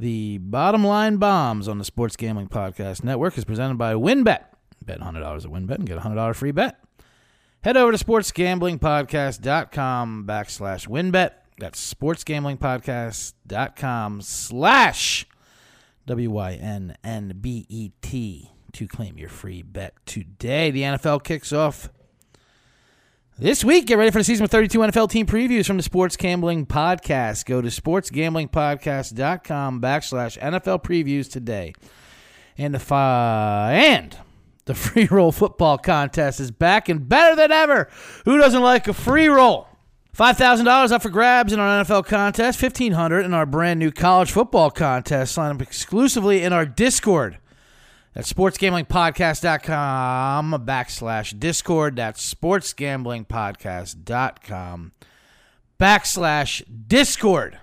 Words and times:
The 0.00 0.38
bottom 0.38 0.82
line 0.82 1.18
bombs 1.18 1.68
on 1.68 1.76
the 1.76 1.84
Sports 1.84 2.16
Gambling 2.16 2.48
Podcast 2.48 3.04
Network 3.04 3.36
is 3.36 3.44
presented 3.44 3.76
by 3.76 3.92
WynnBET. 3.92 4.44
Bet 4.82 4.98
$100 4.98 5.44
at 5.44 5.50
WynnBET 5.50 5.74
and 5.74 5.86
get 5.86 5.98
a 5.98 6.00
$100 6.00 6.34
free 6.34 6.52
bet. 6.52 6.82
Head 7.62 7.76
over 7.76 7.92
to 7.92 8.02
sportsgamblingpodcast.com 8.02 10.24
backslash 10.26 10.88
WynnBET. 10.88 11.32
That's 11.58 11.94
sportsgamblingpodcast.com 11.94 14.22
slash 14.22 15.26
W-Y-N-N-B-E-T 16.06 18.50
to 18.72 18.88
claim 18.88 19.18
your 19.18 19.28
free 19.28 19.60
bet 19.60 19.92
today. 20.06 20.70
The 20.70 20.80
NFL 20.80 21.24
kicks 21.24 21.52
off 21.52 21.90
this 23.40 23.64
week, 23.64 23.86
get 23.86 23.96
ready 23.96 24.10
for 24.10 24.18
the 24.18 24.24
season 24.24 24.44
with 24.44 24.52
32 24.52 24.78
NFL 24.78 25.10
team 25.10 25.24
previews 25.26 25.66
from 25.66 25.78
the 25.78 25.82
Sports 25.82 26.14
Gambling 26.16 26.66
Podcast. 26.66 27.46
Go 27.46 27.62
to 27.62 27.68
sportsgamblingpodcast.com 27.68 29.80
backslash 29.80 30.38
NFL 30.38 30.84
previews 30.84 31.30
today. 31.30 31.72
And 32.58 32.74
the 32.74 32.78
fi- 32.78 33.72
and 33.72 34.18
the 34.66 34.74
free 34.74 35.08
roll 35.10 35.32
football 35.32 35.78
contest 35.78 36.38
is 36.38 36.50
back 36.50 36.90
and 36.90 37.08
better 37.08 37.34
than 37.34 37.50
ever. 37.50 37.88
Who 38.26 38.36
doesn't 38.36 38.62
like 38.62 38.88
a 38.88 38.92
free 38.92 39.28
roll? 39.28 39.68
$5,000 40.14 40.92
up 40.92 41.02
for 41.02 41.08
grabs 41.08 41.52
in 41.52 41.60
our 41.60 41.82
NFL 41.82 42.04
contest, 42.04 42.60
1500 42.60 43.24
in 43.24 43.32
our 43.32 43.46
brand 43.46 43.80
new 43.80 43.90
college 43.90 44.32
football 44.32 44.70
contest. 44.70 45.32
Sign 45.32 45.54
up 45.54 45.62
exclusively 45.62 46.42
in 46.42 46.52
our 46.52 46.66
Discord. 46.66 47.38
That's 48.14 48.32
sportsgamblingpodcast.com 48.32 50.64
backslash 50.66 51.38
discord. 51.38 51.96
That's 51.96 52.34
sportsgamblingpodcast.com 52.34 54.92
backslash 55.78 56.88
discord. 56.88 57.58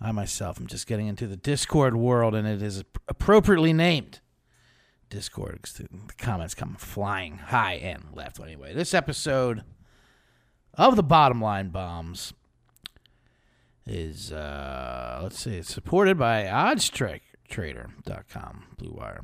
I 0.00 0.10
myself 0.10 0.58
am 0.58 0.66
just 0.66 0.86
getting 0.88 1.06
into 1.06 1.28
the 1.28 1.36
Discord 1.36 1.94
world, 1.94 2.34
and 2.34 2.48
it 2.48 2.60
is 2.60 2.82
appropriately 3.06 3.72
named 3.72 4.18
Discord 5.08 5.60
the 5.62 5.88
comments 6.18 6.54
come 6.54 6.74
flying 6.74 7.38
high 7.38 7.74
and 7.74 8.06
left. 8.12 8.40
Anyway, 8.40 8.74
this 8.74 8.94
episode 8.94 9.62
of 10.74 10.96
the 10.96 11.04
Bottom 11.04 11.40
Line 11.40 11.68
Bombs 11.68 12.32
is, 13.86 14.32
uh, 14.32 15.20
let's 15.22 15.38
see, 15.38 15.58
it's 15.58 15.72
supported 15.72 16.18
by 16.18 16.42
oddstrader.com, 16.44 18.64
Blue 18.78 18.92
Wire. 18.92 19.22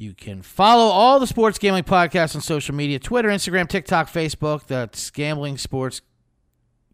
You 0.00 0.14
can 0.14 0.40
follow 0.40 0.84
all 0.84 1.20
the 1.20 1.26
sports 1.26 1.58
gambling 1.58 1.84
podcasts 1.84 2.34
on 2.34 2.40
social 2.40 2.74
media 2.74 2.98
Twitter, 2.98 3.28
Instagram, 3.28 3.68
TikTok, 3.68 4.10
Facebook. 4.10 4.66
That's 4.66 5.10
Gambling 5.10 5.58
Sports 5.58 6.00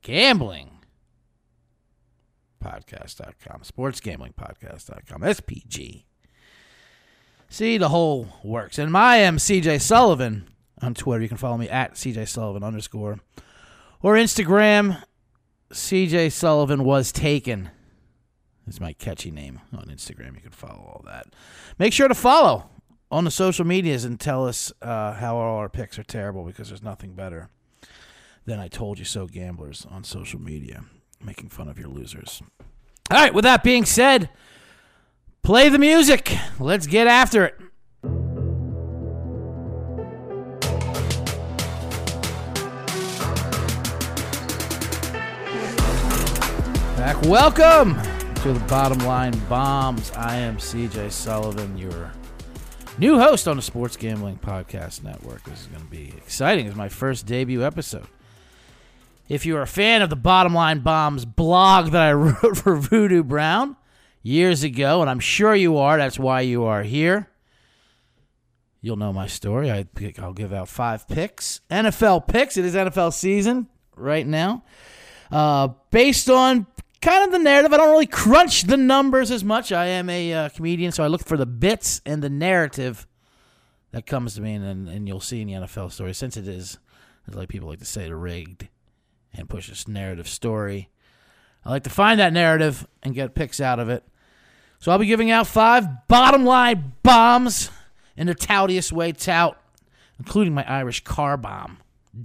Gambling 0.03 0.81
Podcast.com. 2.61 3.63
Sports 3.63 4.01
Gambling 4.01 4.35
Podcast.com. 4.37 5.21
SPG. 5.21 6.03
See, 7.48 7.79
the 7.79 7.91
whole 7.91 8.27
works. 8.43 8.77
And 8.77 8.91
my 8.91 9.19
am 9.19 9.37
CJ 9.37 9.81
Sullivan 9.83 10.48
on 10.83 10.95
Twitter. 10.95 11.23
You 11.23 11.29
can 11.29 11.36
follow 11.36 11.59
me 11.59 11.69
at 11.69 11.95
CJ 11.95 12.27
Sullivan 12.27 12.64
underscore. 12.64 13.20
Or 14.03 14.14
Instagram, 14.14 15.01
CJ 15.73 16.33
Sullivan 16.33 16.83
was 16.83 17.13
taken. 17.13 17.70
Is 18.67 18.80
my 18.80 18.95
catchy 18.95 19.30
name 19.30 19.61
on 19.73 19.85
Instagram. 19.85 20.35
You 20.35 20.41
can 20.41 20.51
follow 20.51 20.80
all 20.80 21.05
that. 21.07 21.29
Make 21.79 21.92
sure 21.92 22.09
to 22.09 22.14
follow 22.17 22.69
on 23.11 23.24
the 23.24 23.30
social 23.30 23.64
medias 23.64 24.05
and 24.05 24.18
tell 24.18 24.46
us 24.46 24.72
uh, 24.83 25.14
how 25.14 25.36
all 25.36 25.58
our 25.58 25.68
picks 25.68 25.98
are 25.98 26.05
terrible 26.05 26.44
because 26.44 26.68
there's 26.68 26.83
nothing 26.83 27.14
better 27.14 27.48
than 28.44 28.58
I 28.58 28.68
told 28.68 28.98
you 28.98 29.05
so 29.05 29.27
gamblers 29.27 29.86
on 29.90 30.05
social 30.05 30.40
media 30.40 30.84
making 31.24 31.48
fun 31.48 31.68
of 31.68 31.78
your 31.78 31.89
losers. 31.89 32.42
All 33.11 33.18
right, 33.18 33.33
with 33.33 33.44
that 33.44 33.62
being 33.62 33.84
said, 33.84 34.28
play 35.42 35.68
the 35.68 35.78
music. 35.78 36.36
Let's 36.58 36.86
get 36.86 37.06
after 37.06 37.44
it. 37.44 37.58
Back, 46.96 47.23
welcome 47.23 47.94
to 48.42 48.52
the 48.52 48.64
Bottom 48.68 48.98
Line 49.06 49.38
Bombs. 49.48 50.11
I 50.12 50.36
am 50.36 50.56
CJ 50.56 51.12
Sullivan, 51.12 51.78
your 51.78 52.12
new 52.98 53.18
host 53.18 53.46
on 53.46 53.57
the 53.57 53.62
Sports 53.62 53.96
Gambling 53.96 54.39
Podcast 54.39 55.02
Network. 55.02 55.45
This 55.45 55.62
is 55.62 55.67
going 55.67 55.83
to 55.83 55.90
be 55.90 56.14
exciting. 56.17 56.67
It's 56.67 56.77
my 56.77 56.89
first 56.89 57.27
debut 57.27 57.62
episode. 57.64 58.07
If 59.29 59.45
you're 59.45 59.62
a 59.62 59.67
fan 59.67 60.02
of 60.02 60.11
the 60.11 60.17
Bottom 60.17 60.55
Line 60.55 60.80
Bombs 60.80 61.24
blog 61.24 61.90
that 61.90 62.02
I 62.02 62.12
wrote 62.12 62.56
for 62.56 62.77
Voodoo 62.77 63.23
Brown 63.23 63.77
years 64.23 64.62
ago, 64.62 65.01
and 65.01 65.11
I'm 65.11 65.20
sure 65.20 65.55
you 65.55 65.79
are, 65.79 65.98
that's 65.98 66.18
why 66.18 66.42
you 66.42 66.64
are 66.64 66.83
here. 66.83 67.29
You'll 68.80 68.96
know 68.96 69.12
my 69.12 69.27
story. 69.27 69.70
I, 69.70 69.86
I'll 70.18 70.33
give 70.33 70.52
out 70.52 70.68
five 70.68 71.08
picks. 71.08 71.61
NFL 71.70 72.29
picks. 72.29 72.56
It 72.56 72.64
is 72.64 72.74
NFL 72.74 73.12
season 73.12 73.67
right 73.96 74.27
now. 74.27 74.62
Uh, 75.30 75.68
based 75.90 76.30
on 76.30 76.67
kind 77.01 77.24
of 77.24 77.33
the 77.33 77.39
narrative. 77.39 77.73
I 77.73 77.77
don't 77.77 77.90
really 77.90 78.07
crunch 78.07 78.62
the 78.62 78.77
numbers 78.77 79.30
as 79.30 79.45
much. 79.45 79.73
I 79.73 79.86
am 79.86 80.08
a 80.11 80.33
uh, 80.33 80.48
comedian, 80.51 80.92
so 80.92 81.05
I 81.05 81.08
look 81.08 81.24
for 81.24 81.36
the 81.36 81.46
bits 81.46 82.01
and 82.07 82.23
the 82.23 82.30
narrative 82.30 83.07
that 83.92 84.07
comes 84.07 84.34
to 84.34 84.40
me, 84.40 84.55
and, 84.55 84.89
and 84.89 85.08
you'll 85.08 85.20
see 85.20 85.40
in 85.40 85.48
the 85.48 85.55
NFL 85.55 85.92
story, 85.92 86.12
since 86.14 86.36
it 86.36 86.46
is, 86.48 86.79
like 87.33 87.48
people 87.48 87.68
like 87.68 87.79
to 87.79 87.85
say, 87.85 88.11
rigged 88.11 88.68
and 89.33 89.48
push 89.48 89.68
this 89.68 89.89
narrative 89.89 90.29
story. 90.29 90.90
I 91.64 91.70
like 91.70 91.85
to 91.85 91.90
find 91.90 92.20
that 92.20 92.33
narrative 92.33 92.86
and 93.02 93.14
get 93.14 93.35
picks 93.35 93.61
out 93.61 93.79
of 93.79 93.89
it. 93.89 94.05
So 94.79 94.92
I'll 94.92 94.98
be 94.98 95.06
giving 95.06 95.30
out 95.30 95.46
five 95.46 96.06
bottom 96.08 96.45
line 96.45 96.92
bombs 97.02 97.70
in 98.17 98.27
the 98.27 98.35
toutiest 98.35 98.92
way 98.92 99.12
tout, 99.12 99.56
including 100.18 100.55
my 100.55 100.68
Irish 100.68 101.02
car 101.02 101.36
bomb 101.36 101.79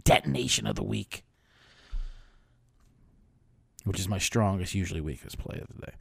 detonation 0.04 0.68
of 0.68 0.76
the 0.76 0.84
week 0.84 1.24
which 3.84 4.00
is 4.00 4.08
my 4.08 4.18
strongest, 4.18 4.76
usually 4.76 5.02
weakest 5.02 5.38
play 5.38 5.60
of 5.60 5.68
the 5.76 5.86
day. 5.86 5.94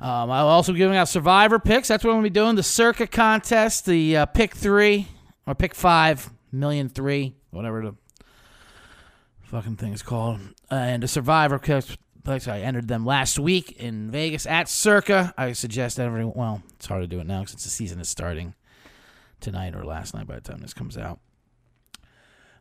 Um, 0.00 0.30
I'm 0.30 0.46
also 0.46 0.72
giving 0.72 0.96
out 0.96 1.08
survivor 1.08 1.58
picks. 1.58 1.88
That's 1.88 2.02
what 2.02 2.10
I'm 2.10 2.16
going 2.16 2.24
to 2.24 2.30
be 2.30 2.34
doing. 2.34 2.56
The 2.56 2.62
Circa 2.62 3.06
contest, 3.06 3.86
the 3.86 4.16
uh, 4.16 4.26
pick 4.26 4.54
three 4.54 5.06
or 5.46 5.54
pick 5.54 5.74
five, 5.74 6.30
million 6.50 6.88
three, 6.88 7.34
whatever 7.50 7.82
the 7.82 7.94
fucking 9.42 9.76
thing 9.76 9.92
is 9.92 10.02
called. 10.02 10.40
Uh, 10.70 10.74
and 10.74 11.02
the 11.02 11.08
survivor 11.08 11.58
picks, 11.58 12.48
I 12.48 12.60
entered 12.60 12.88
them 12.88 13.06
last 13.06 13.38
week 13.38 13.72
in 13.72 14.10
Vegas 14.10 14.46
at 14.46 14.68
Circa. 14.68 15.34
I 15.36 15.52
suggest 15.52 16.00
everyone, 16.00 16.34
well, 16.34 16.62
it's 16.74 16.86
hard 16.86 17.02
to 17.02 17.06
do 17.06 17.20
it 17.20 17.26
now 17.26 17.44
since 17.44 17.62
the 17.62 17.70
season 17.70 18.00
is 18.00 18.08
starting 18.08 18.54
tonight 19.40 19.74
or 19.76 19.84
last 19.84 20.14
night 20.14 20.26
by 20.26 20.36
the 20.36 20.40
time 20.40 20.60
this 20.60 20.74
comes 20.74 20.96
out. 20.96 21.20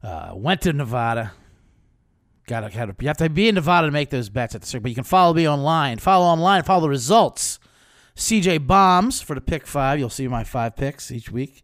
Uh, 0.04 0.32
went 0.36 0.62
to 0.62 0.74
Nevada, 0.74 1.32
Got 2.48 2.72
to, 2.72 2.96
you 3.00 3.08
have 3.08 3.18
to 3.18 3.30
be 3.30 3.48
in 3.48 3.56
Nevada 3.56 3.88
to 3.88 3.92
make 3.92 4.10
those 4.10 4.30
bets 4.30 4.56
at 4.56 4.62
the 4.62 4.68
Circa. 4.68 4.84
But 4.84 4.90
you 4.90 4.96
can 4.96 5.04
follow 5.04 5.34
me 5.34 5.48
online. 5.48 6.00
Follow 6.00 6.26
online. 6.26 6.64
Follow 6.64 6.82
the 6.82 6.90
results. 6.90 7.60
CJ 8.16 8.68
Bombs 8.68 9.22
for 9.22 9.36
the 9.36 9.42
pick 9.42 9.66
five. 9.66 10.00
You'll 10.00 10.10
see 10.10 10.28
my 10.28 10.44
five 10.44 10.76
picks 10.76 11.12
each 11.12 11.32
week. 11.32 11.64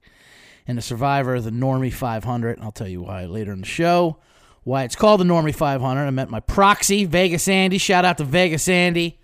And 0.68 0.78
the 0.78 0.82
Survivor, 0.82 1.40
the 1.40 1.50
Normie 1.50 1.94
500. 1.94 2.60
I'll 2.62 2.72
tell 2.72 2.88
you 2.88 3.02
why 3.02 3.26
later 3.26 3.54
in 3.54 3.62
the 3.62 3.68
show. 3.68 4.20
Why 4.64 4.84
it's 4.84 4.98
called 4.98 5.22
the 5.22 5.26
Normie 5.26 5.56
500. 5.56 6.06
I 6.06 6.10
met 6.10 6.30
my 6.30 6.42
proxy, 6.42 7.06
Vegas 7.06 7.48
Andy. 7.48 7.78
Shout 7.78 8.04
out 8.04 8.18
to 8.18 8.26
Vegas 8.26 8.68
Andy. 8.68 9.20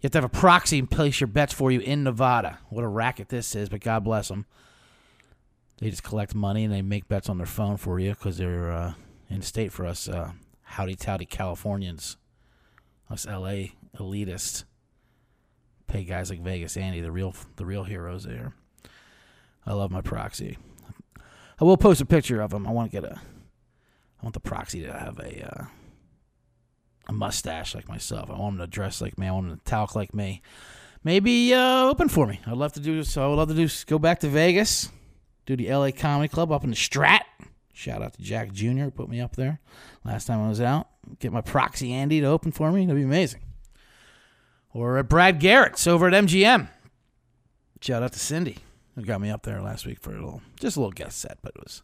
You 0.00 0.08
have 0.08 0.12
to 0.12 0.18
have 0.18 0.24
a 0.24 0.28
proxy 0.28 0.78
and 0.78 0.90
place 0.90 1.18
your 1.18 1.28
bets 1.28 1.54
for 1.54 1.70
you 1.70 1.80
in 1.80 2.04
Nevada. 2.04 2.58
What 2.68 2.84
a 2.84 2.88
racket 2.88 3.30
this 3.30 3.56
is, 3.56 3.70
but 3.70 3.80
God 3.80 4.04
bless 4.04 4.28
them. 4.28 4.44
They 5.78 5.88
just 5.88 6.02
collect 6.02 6.34
money 6.34 6.64
and 6.64 6.72
they 6.72 6.82
make 6.82 7.08
bets 7.08 7.30
on 7.30 7.38
their 7.38 7.46
phone 7.46 7.78
for 7.78 7.98
you 7.98 8.10
because 8.10 8.36
they're 8.36 8.70
uh, 8.70 8.92
in 9.28 9.42
state 9.42 9.72
for 9.72 9.86
us 9.86 10.08
uh, 10.08 10.32
howdy 10.62 10.96
touty 10.96 11.28
Californians, 11.28 12.16
us 13.10 13.26
LA 13.26 13.68
elitists. 13.98 14.64
Pay 15.86 16.04
guys 16.04 16.30
like 16.30 16.40
Vegas 16.40 16.76
Andy, 16.76 17.00
the 17.00 17.12
real 17.12 17.34
the 17.56 17.66
real 17.66 17.84
heroes 17.84 18.24
there. 18.24 18.54
I 19.66 19.72
love 19.72 19.90
my 19.90 20.00
proxy. 20.00 20.58
I 21.60 21.64
will 21.64 21.76
post 21.76 22.00
a 22.00 22.06
picture 22.06 22.40
of 22.40 22.52
him. 22.52 22.66
I 22.66 22.70
want 22.70 22.90
to 22.90 23.00
get 23.00 23.10
a. 23.10 23.14
I 23.16 24.22
want 24.22 24.34
the 24.34 24.40
proxy 24.40 24.82
to 24.82 24.92
have 24.92 25.18
a 25.18 25.46
uh, 25.46 25.64
a 27.08 27.12
mustache 27.12 27.74
like 27.74 27.88
myself. 27.88 28.30
I 28.30 28.38
want 28.38 28.54
him 28.54 28.60
to 28.60 28.66
dress 28.66 29.00
like 29.00 29.18
me. 29.18 29.26
I 29.26 29.32
want 29.32 29.50
him 29.50 29.58
to 29.58 29.64
talk 29.64 29.94
like 29.94 30.14
me. 30.14 30.42
Maybe 31.02 31.52
uh, 31.52 31.84
open 31.84 32.08
for 32.08 32.26
me. 32.26 32.40
I'd 32.46 32.56
love 32.56 32.72
to 32.74 32.80
do 32.80 33.04
so. 33.04 33.30
I'd 33.30 33.36
love 33.36 33.48
to 33.48 33.54
do 33.54 33.68
go 33.86 33.98
back 33.98 34.20
to 34.20 34.28
Vegas, 34.28 34.90
do 35.46 35.56
the 35.56 35.70
LA 35.70 35.90
Comedy 35.90 36.28
Club 36.28 36.50
up 36.50 36.64
in 36.64 36.70
the 36.70 36.76
Strat. 36.76 37.20
Shout 37.74 38.02
out 38.02 38.14
to 38.14 38.22
Jack 38.22 38.52
Jr. 38.52 38.84
who 38.84 38.90
put 38.90 39.08
me 39.08 39.20
up 39.20 39.36
there 39.36 39.60
last 40.04 40.26
time 40.26 40.40
I 40.40 40.48
was 40.48 40.60
out. 40.60 40.88
Get 41.18 41.32
my 41.32 41.40
proxy 41.40 41.92
Andy 41.92 42.20
to 42.20 42.26
open 42.26 42.52
for 42.52 42.70
me. 42.70 42.86
That'd 42.86 42.96
be 42.96 43.04
amazing. 43.04 43.42
Or 44.72 44.96
at 44.96 45.08
Brad 45.08 45.40
Garrett's 45.40 45.86
over 45.86 46.08
at 46.08 46.14
MGM. 46.14 46.68
Shout 47.80 48.02
out 48.02 48.12
to 48.12 48.18
Cindy 48.18 48.58
who 48.94 49.02
got 49.02 49.20
me 49.20 49.28
up 49.28 49.42
there 49.42 49.60
last 49.60 49.86
week 49.86 49.98
for 50.00 50.10
a 50.12 50.14
little, 50.14 50.40
just 50.58 50.76
a 50.76 50.80
little 50.80 50.92
guest 50.92 51.18
set, 51.18 51.38
but 51.42 51.52
it 51.56 51.62
was 51.62 51.82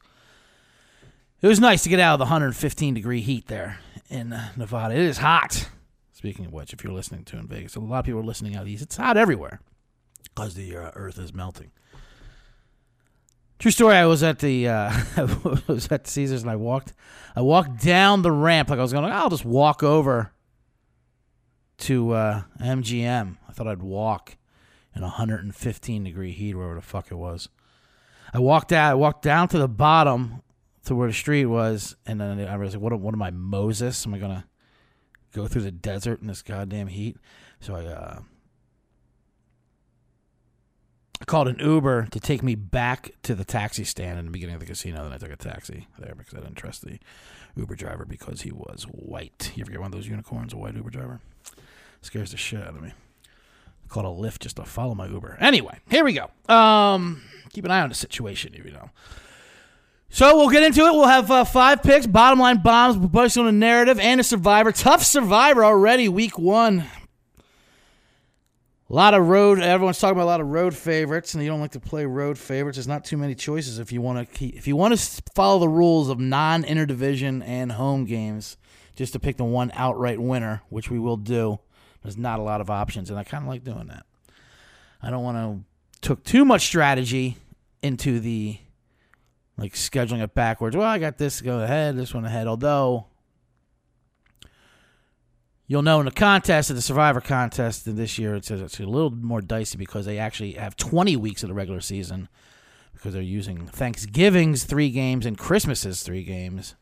it 1.42 1.48
was 1.48 1.58
nice 1.58 1.82
to 1.82 1.88
get 1.88 2.00
out 2.00 2.14
of 2.14 2.18
the 2.18 2.24
115 2.24 2.94
degree 2.94 3.20
heat 3.20 3.46
there 3.48 3.80
in 4.08 4.32
uh, 4.32 4.50
Nevada. 4.56 4.94
It 4.94 5.00
is 5.00 5.18
hot. 5.18 5.68
Speaking 6.12 6.44
of 6.44 6.52
which, 6.52 6.74
if 6.74 6.84
you're 6.84 6.92
listening 6.92 7.24
to 7.24 7.38
in 7.38 7.48
Vegas, 7.48 7.76
a 7.76 7.80
lot 7.80 8.00
of 8.00 8.04
people 8.04 8.20
are 8.20 8.24
listening 8.24 8.54
out 8.54 8.68
east. 8.68 8.82
It's 8.82 8.96
hot 8.96 9.16
everywhere 9.16 9.60
because 10.22 10.54
the 10.54 10.76
uh, 10.76 10.90
Earth 10.94 11.18
is 11.18 11.32
melting. 11.32 11.70
True 13.60 13.70
story. 13.70 13.94
I 13.94 14.06
was 14.06 14.22
at 14.22 14.38
the 14.38 14.68
uh, 14.68 14.90
I 15.18 15.62
was 15.66 15.92
at 15.92 16.06
Caesars 16.06 16.40
and 16.40 16.50
I 16.50 16.56
walked 16.56 16.94
I 17.36 17.42
walked 17.42 17.82
down 17.82 18.22
the 18.22 18.32
ramp 18.32 18.70
like 18.70 18.78
I 18.78 18.82
was 18.82 18.90
going. 18.90 19.04
I'll 19.04 19.28
just 19.28 19.44
walk 19.44 19.82
over 19.82 20.32
to 21.80 22.12
uh, 22.12 22.42
MGM. 22.58 23.36
I 23.46 23.52
thought 23.52 23.68
I'd 23.68 23.82
walk 23.82 24.38
in 24.96 25.02
115 25.02 26.04
degree 26.04 26.32
heat, 26.32 26.54
wherever 26.54 26.74
the 26.74 26.80
fuck 26.80 27.10
it 27.10 27.16
was. 27.16 27.50
I 28.32 28.38
walked 28.38 28.72
out. 28.72 28.92
I 28.92 28.94
walked 28.94 29.22
down 29.22 29.48
to 29.48 29.58
the 29.58 29.68
bottom 29.68 30.40
to 30.86 30.94
where 30.94 31.08
the 31.08 31.14
street 31.14 31.44
was, 31.44 31.96
and 32.06 32.18
then 32.18 32.40
I 32.40 32.56
was 32.56 32.72
like, 32.72 32.82
"What? 32.82 32.98
What 32.98 33.12
am 33.12 33.20
I, 33.20 33.30
Moses? 33.30 34.06
Am 34.06 34.14
I 34.14 34.18
gonna 34.18 34.46
go 35.34 35.46
through 35.46 35.62
the 35.62 35.70
desert 35.70 36.22
in 36.22 36.28
this 36.28 36.40
goddamn 36.40 36.86
heat?" 36.86 37.18
So 37.60 37.74
I 37.74 37.84
uh, 37.84 38.20
I 41.20 41.26
called 41.26 41.48
an 41.48 41.58
Uber 41.58 42.08
to 42.12 42.20
take 42.20 42.42
me 42.42 42.54
back 42.54 43.10
to 43.24 43.34
the 43.34 43.44
taxi 43.44 43.84
stand 43.84 44.18
in 44.18 44.24
the 44.24 44.30
beginning 44.30 44.54
of 44.54 44.60
the 44.60 44.66
casino. 44.66 45.02
Then 45.02 45.12
I 45.12 45.18
took 45.18 45.30
a 45.30 45.36
taxi 45.36 45.86
there 45.98 46.14
because 46.16 46.34
I 46.34 46.38
didn't 46.40 46.56
trust 46.56 46.82
the 46.82 46.98
Uber 47.56 47.74
driver 47.74 48.06
because 48.06 48.42
he 48.42 48.52
was 48.52 48.84
white. 48.84 49.52
You 49.54 49.62
ever 49.62 49.70
get 49.70 49.80
one 49.80 49.88
of 49.88 49.92
those 49.92 50.08
unicorns, 50.08 50.54
a 50.54 50.56
white 50.56 50.74
Uber 50.74 50.90
driver? 50.90 51.20
Scares 52.00 52.30
the 52.30 52.38
shit 52.38 52.62
out 52.62 52.74
of 52.74 52.80
me. 52.80 52.92
I 53.24 53.88
called 53.88 54.06
a 54.06 54.22
Lyft 54.22 54.40
just 54.40 54.56
to 54.56 54.64
follow 54.64 54.94
my 54.94 55.06
Uber. 55.06 55.36
Anyway, 55.40 55.78
here 55.90 56.04
we 56.04 56.14
go. 56.14 56.30
Um, 56.52 57.22
keep 57.50 57.66
an 57.66 57.70
eye 57.70 57.80
on 57.80 57.90
the 57.90 57.94
situation, 57.94 58.54
you 58.54 58.70
know. 58.70 58.90
So 60.08 60.36
we'll 60.36 60.48
get 60.48 60.62
into 60.62 60.80
it. 60.80 60.92
We'll 60.92 61.06
have 61.06 61.30
uh, 61.30 61.44
five 61.44 61.82
picks, 61.82 62.06
bottom 62.06 62.40
line 62.40 62.62
bombs, 62.62 62.96
based 62.96 63.36
on 63.38 63.46
a 63.46 63.52
narrative 63.52 64.00
and 64.00 64.20
a 64.20 64.24
survivor. 64.24 64.72
Tough 64.72 65.04
survivor 65.04 65.64
already, 65.64 66.08
week 66.08 66.38
one. 66.38 66.84
A 68.90 68.92
lot 68.92 69.14
of 69.14 69.28
road. 69.28 69.60
Everyone's 69.60 70.00
talking 70.00 70.16
about 70.16 70.24
a 70.24 70.26
lot 70.26 70.40
of 70.40 70.48
road 70.48 70.74
favorites, 70.74 71.34
and 71.34 71.44
you 71.44 71.48
don't 71.48 71.60
like 71.60 71.70
to 71.72 71.80
play 71.80 72.04
road 72.06 72.36
favorites. 72.36 72.76
There's 72.76 72.88
not 72.88 73.04
too 73.04 73.16
many 73.16 73.36
choices 73.36 73.78
if 73.78 73.92
you 73.92 74.00
want 74.00 74.18
to 74.18 74.34
keep, 74.36 74.56
if 74.56 74.66
you 74.66 74.74
want 74.74 74.98
to 74.98 75.22
follow 75.32 75.60
the 75.60 75.68
rules 75.68 76.08
of 76.08 76.18
non-interdivision 76.18 77.40
and 77.46 77.70
home 77.70 78.04
games, 78.04 78.56
just 78.96 79.12
to 79.12 79.20
pick 79.20 79.36
the 79.36 79.44
one 79.44 79.70
outright 79.74 80.18
winner, 80.18 80.62
which 80.70 80.90
we 80.90 80.98
will 80.98 81.16
do. 81.16 81.60
There's 82.02 82.16
not 82.16 82.40
a 82.40 82.42
lot 82.42 82.60
of 82.60 82.68
options, 82.68 83.10
and 83.10 83.18
I 83.18 83.22
kind 83.22 83.44
of 83.44 83.48
like 83.48 83.62
doing 83.62 83.86
that. 83.86 84.06
I 85.00 85.10
don't 85.10 85.22
want 85.22 85.36
to 85.36 85.64
took 86.00 86.24
too 86.24 86.44
much 86.44 86.62
strategy 86.62 87.36
into 87.82 88.18
the 88.18 88.58
like 89.56 89.74
scheduling 89.74 90.20
it 90.20 90.34
backwards. 90.34 90.76
Well, 90.76 90.88
I 90.88 90.98
got 90.98 91.16
this 91.16 91.38
to 91.38 91.44
go 91.44 91.60
ahead, 91.60 91.96
this 91.96 92.12
one 92.12 92.24
ahead. 92.24 92.48
Although 92.48 93.06
you'll 95.70 95.82
know 95.82 96.00
in 96.00 96.06
the 96.06 96.10
contest, 96.10 96.68
in 96.68 96.74
the 96.74 96.82
Survivor 96.82 97.20
contest 97.20 97.84
this 97.94 98.18
year, 98.18 98.34
it's 98.34 98.50
a, 98.50 98.64
it's 98.64 98.80
a 98.80 98.86
little 98.86 99.12
more 99.12 99.40
dicey 99.40 99.78
because 99.78 100.04
they 100.04 100.18
actually 100.18 100.54
have 100.54 100.76
20 100.76 101.14
weeks 101.14 101.44
of 101.44 101.48
the 101.48 101.54
regular 101.54 101.80
season 101.80 102.28
because 102.92 103.12
they're 103.14 103.22
using 103.22 103.68
Thanksgiving's 103.68 104.64
three 104.64 104.90
games 104.90 105.24
and 105.24 105.38
Christmas's 105.38 106.02
three 106.02 106.24
games, 106.24 106.74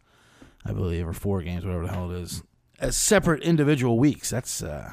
I 0.65 0.73
believe, 0.73 1.07
or 1.07 1.13
four 1.13 1.43
games, 1.43 1.67
whatever 1.67 1.87
the 1.87 1.93
hell 1.93 2.11
it 2.11 2.17
is, 2.17 2.43
as 2.81 2.97
separate 2.97 3.43
individual 3.43 3.99
weeks. 3.99 4.31
That's 4.31 4.63
uh, 4.63 4.93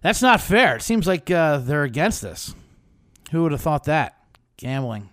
that's 0.00 0.22
not 0.22 0.40
fair. 0.40 0.76
It 0.76 0.82
seems 0.82 1.06
like 1.06 1.30
uh, 1.30 1.58
they're 1.58 1.84
against 1.84 2.22
this. 2.22 2.54
Who 3.30 3.42
would 3.42 3.52
have 3.52 3.60
thought 3.60 3.84
that? 3.84 4.16
Gambling 4.56 5.10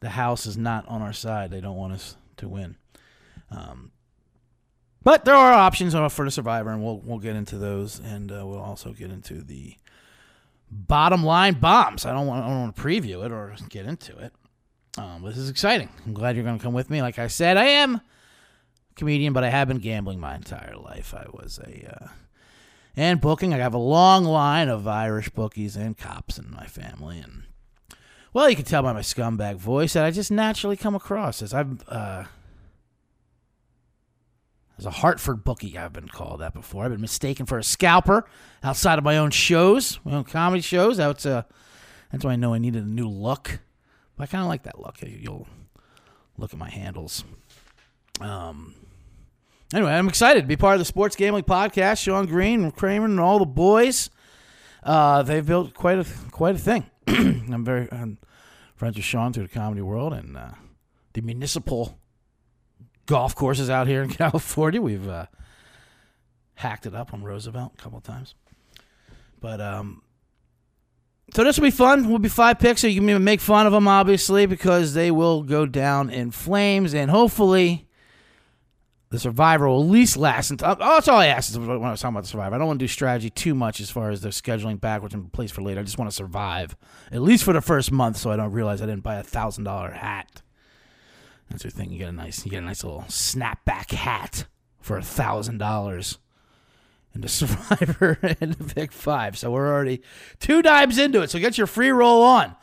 the 0.00 0.10
house 0.10 0.46
is 0.46 0.56
not 0.56 0.88
on 0.88 1.02
our 1.02 1.12
side. 1.12 1.50
They 1.50 1.60
don't 1.60 1.76
want 1.76 1.92
us 1.92 2.16
to 2.38 2.48
win. 2.48 2.76
Um, 3.50 3.92
but 5.02 5.24
there 5.24 5.34
are 5.34 5.52
options 5.52 5.94
for 6.12 6.24
the 6.24 6.30
survivor, 6.30 6.70
and 6.70 6.82
we'll 6.82 7.00
we'll 7.00 7.18
get 7.18 7.36
into 7.36 7.56
those, 7.56 7.98
and 8.00 8.30
uh, 8.30 8.46
we'll 8.46 8.60
also 8.60 8.92
get 8.92 9.10
into 9.10 9.42
the 9.42 9.76
bottom 10.70 11.24
line 11.24 11.54
bombs. 11.54 12.04
I 12.04 12.12
don't 12.12 12.26
want 12.26 12.44
I 12.44 12.48
don't 12.48 12.60
want 12.60 12.76
to 12.76 12.82
preview 12.82 13.24
it 13.24 13.32
or 13.32 13.54
get 13.68 13.86
into 13.86 14.16
it. 14.18 14.32
Um, 14.98 15.22
this 15.22 15.38
is 15.38 15.48
exciting. 15.48 15.88
I'm 16.04 16.12
glad 16.12 16.36
you're 16.36 16.44
going 16.44 16.58
to 16.58 16.62
come 16.62 16.74
with 16.74 16.90
me. 16.90 17.00
Like 17.00 17.18
I 17.18 17.28
said, 17.28 17.56
I 17.56 17.64
am 17.64 18.00
comedian, 18.96 19.32
but 19.32 19.44
I 19.44 19.48
have 19.50 19.68
been 19.68 19.78
gambling 19.78 20.20
my 20.20 20.34
entire 20.34 20.76
life. 20.76 21.14
I 21.14 21.26
was 21.32 21.58
a 21.64 22.02
uh, 22.02 22.08
and 22.94 23.20
booking. 23.20 23.54
I 23.54 23.58
have 23.58 23.74
a 23.74 23.78
long 23.78 24.24
line 24.24 24.68
of 24.68 24.86
Irish 24.86 25.30
bookies 25.30 25.76
and 25.76 25.96
cops 25.96 26.38
in 26.38 26.50
my 26.50 26.66
family, 26.66 27.20
and 27.20 27.44
well, 28.34 28.50
you 28.50 28.56
can 28.56 28.66
tell 28.66 28.82
by 28.82 28.92
my 28.92 29.00
scumbag 29.00 29.56
voice 29.56 29.94
that 29.94 30.04
I 30.04 30.10
just 30.10 30.30
naturally 30.30 30.76
come 30.76 30.94
across 30.94 31.40
as 31.40 31.54
I've. 31.54 31.82
uh, 31.88 32.24
as 34.80 34.86
a 34.86 34.90
Hartford 34.90 35.44
bookie. 35.44 35.76
I've 35.76 35.92
been 35.92 36.08
called 36.08 36.40
that 36.40 36.54
before. 36.54 36.84
I've 36.84 36.90
been 36.90 37.02
mistaken 37.02 37.44
for 37.44 37.58
a 37.58 37.62
scalper 37.62 38.26
outside 38.62 38.98
of 38.98 39.04
my 39.04 39.18
own 39.18 39.30
shows, 39.30 40.00
my 40.04 40.12
own 40.12 40.24
comedy 40.24 40.62
shows. 40.62 40.96
That's 40.96 41.26
uh, 41.26 41.42
that's 42.10 42.24
why 42.24 42.32
I 42.32 42.36
know 42.36 42.54
I 42.54 42.58
needed 42.58 42.82
a 42.82 42.88
new 42.88 43.06
look. 43.06 43.60
But 44.16 44.24
I 44.24 44.26
kind 44.26 44.42
of 44.42 44.48
like 44.48 44.62
that 44.62 44.80
look. 44.80 44.96
You'll 45.02 45.46
look 46.38 46.52
at 46.52 46.58
my 46.58 46.70
handles. 46.70 47.24
Um. 48.20 48.74
Anyway, 49.72 49.92
I'm 49.92 50.08
excited 50.08 50.40
to 50.40 50.46
be 50.48 50.56
part 50.56 50.74
of 50.74 50.80
the 50.80 50.84
Sports 50.86 51.14
Gambling 51.14 51.44
Podcast. 51.44 52.02
Sean 52.02 52.26
Green, 52.26 52.70
Kramer, 52.72 53.04
and 53.04 53.20
all 53.20 53.38
the 53.38 53.46
boys. 53.46 54.10
Uh, 54.82 55.22
they've 55.22 55.46
built 55.46 55.74
quite 55.74 55.98
a 55.98 56.06
quite 56.30 56.54
a 56.54 56.58
thing. 56.58 56.86
I'm 57.06 57.64
very 57.66 57.86
I'm 57.92 58.16
friends 58.76 58.96
with 58.96 59.04
Sean 59.04 59.34
through 59.34 59.44
the 59.44 59.50
comedy 59.50 59.82
world 59.82 60.14
and 60.14 60.38
uh, 60.38 60.52
the 61.12 61.20
municipal 61.20 61.99
golf 63.06 63.34
courses 63.34 63.70
out 63.70 63.86
here 63.86 64.02
in 64.02 64.08
California. 64.10 64.80
We've 64.80 65.08
uh, 65.08 65.26
hacked 66.54 66.86
it 66.86 66.94
up 66.94 67.12
on 67.12 67.22
Roosevelt 67.22 67.72
a 67.78 67.82
couple 67.82 68.00
times, 68.00 68.34
but 69.40 69.60
um, 69.60 70.02
so 71.34 71.44
this 71.44 71.58
will 71.58 71.64
be 71.64 71.70
fun. 71.70 72.08
We'll 72.08 72.18
be 72.18 72.28
five 72.28 72.58
picks, 72.58 72.80
so 72.80 72.86
you 72.86 73.00
can 73.00 73.24
make 73.24 73.40
fun 73.40 73.66
of 73.66 73.72
them, 73.72 73.86
obviously, 73.86 74.46
because 74.46 74.94
they 74.94 75.10
will 75.10 75.42
go 75.42 75.64
down 75.66 76.10
in 76.10 76.30
flames, 76.30 76.92
and 76.94 77.10
hopefully 77.10 77.86
the 79.10 79.18
survivor 79.18 79.68
will 79.68 79.82
at 79.82 79.90
least 79.90 80.16
last 80.16 80.50
until. 80.50 80.70
Oh, 80.70 80.94
that's 80.94 81.08
all 81.08 81.18
I 81.18 81.26
asked 81.26 81.56
when 81.56 81.68
I 81.70 81.90
was 81.90 82.00
talking 82.00 82.14
about 82.14 82.22
the 82.22 82.28
survivor. 82.28 82.54
I 82.54 82.58
don't 82.58 82.66
want 82.66 82.80
to 82.80 82.84
do 82.84 82.88
strategy 82.88 83.30
too 83.30 83.54
much 83.54 83.80
as 83.80 83.90
far 83.90 84.10
as 84.10 84.22
the 84.22 84.30
scheduling 84.30 84.80
backwards 84.80 85.14
and 85.14 85.32
place 85.32 85.50
for 85.52 85.62
later. 85.62 85.80
I 85.80 85.84
just 85.84 85.98
want 85.98 86.10
to 86.10 86.16
survive 86.16 86.76
at 87.12 87.22
least 87.22 87.44
for 87.44 87.52
the 87.52 87.60
first 87.60 87.92
month, 87.92 88.16
so 88.16 88.30
I 88.30 88.36
don't 88.36 88.52
realize 88.52 88.82
I 88.82 88.86
didn't 88.86 89.02
buy 89.02 89.16
a 89.16 89.22
thousand 89.22 89.64
dollar 89.64 89.90
hat. 89.90 90.42
That's 91.50 91.64
your 91.64 91.70
thing. 91.70 91.90
You 91.90 91.98
get 91.98 92.08
a 92.08 92.12
nice, 92.12 92.44
you 92.44 92.50
get 92.50 92.62
a 92.62 92.66
nice 92.66 92.84
little 92.84 93.04
snapback 93.08 93.92
hat 93.92 94.46
for 94.80 94.96
a 94.96 95.02
thousand 95.02 95.58
dollars. 95.58 96.18
And 97.12 97.24
the 97.24 97.28
survivor 97.28 98.18
and 98.40 98.54
the 98.54 98.72
pick 98.72 98.92
five. 98.92 99.36
So 99.36 99.50
we're 99.50 99.72
already 99.72 100.02
two 100.38 100.62
dimes 100.62 100.96
into 100.98 101.22
it. 101.22 101.30
So 101.30 101.38
get 101.40 101.58
your 101.58 101.66
free 101.66 101.90
roll 101.90 102.22
on. 102.22 102.54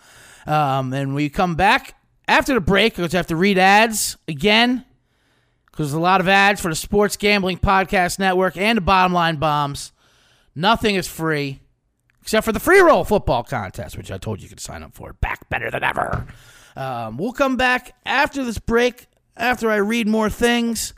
Um, 0.46 0.94
and 0.94 1.14
we 1.14 1.30
come 1.30 1.56
back 1.56 1.96
after 2.28 2.54
the 2.54 2.62
break 2.62 2.96
because 2.96 3.14
I 3.14 3.18
have 3.18 3.28
to 3.28 3.36
read 3.36 3.58
ads 3.58 4.16
again 4.28 4.86
because 5.66 5.92
there's 5.92 5.98
a 5.98 6.00
lot 6.00 6.22
of 6.22 6.28
ads 6.30 6.62
for 6.62 6.70
the 6.70 6.76
Sports 6.76 7.18
Gambling 7.18 7.58
Podcast 7.58 8.20
Network 8.20 8.56
and 8.56 8.78
the 8.78 8.82
Bottom 8.82 9.12
Line 9.14 9.36
Bombs. 9.36 9.92
Nothing 10.56 10.96
is 10.96 11.08
free 11.08 11.60
except 12.22 12.46
for 12.46 12.52
the 12.52 12.60
free 12.60 12.80
roll 12.80 13.04
football 13.04 13.44
contest, 13.44 13.98
which 13.98 14.12
I 14.12 14.18
told 14.18 14.40
you 14.40 14.44
you 14.44 14.50
could 14.50 14.60
sign 14.60 14.82
up 14.82 14.96
for. 14.96 15.14
Back 15.14 15.50
better 15.50 15.70
than 15.70 15.84
ever. 15.84 16.26
Um, 16.78 17.18
we'll 17.18 17.34
come 17.34 17.58
back 17.58 17.96
after 18.06 18.44
this 18.46 18.60
break, 18.60 19.08
after 19.36 19.70
I 19.70 19.78
read 19.78 20.08
more 20.08 20.30
things 20.30 20.94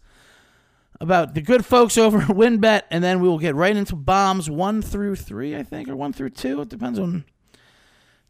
about 0.99 1.33
the 1.33 1.41
good 1.41 1.65
folks 1.65 1.97
over 1.97 2.19
at 2.19 2.27
WynnBET, 2.27 2.83
and 2.91 3.03
then 3.03 3.21
we 3.21 3.29
will 3.29 3.39
get 3.39 3.55
right 3.55 3.75
into 3.75 3.95
bombs 3.95 4.49
one 4.49 4.81
through 4.81 5.15
three, 5.15 5.55
I 5.55 5.63
think, 5.63 5.87
or 5.87 5.95
one 5.95 6.13
through 6.13 6.31
two. 6.31 6.61
It 6.61 6.69
depends 6.69 6.99
on 6.99 7.23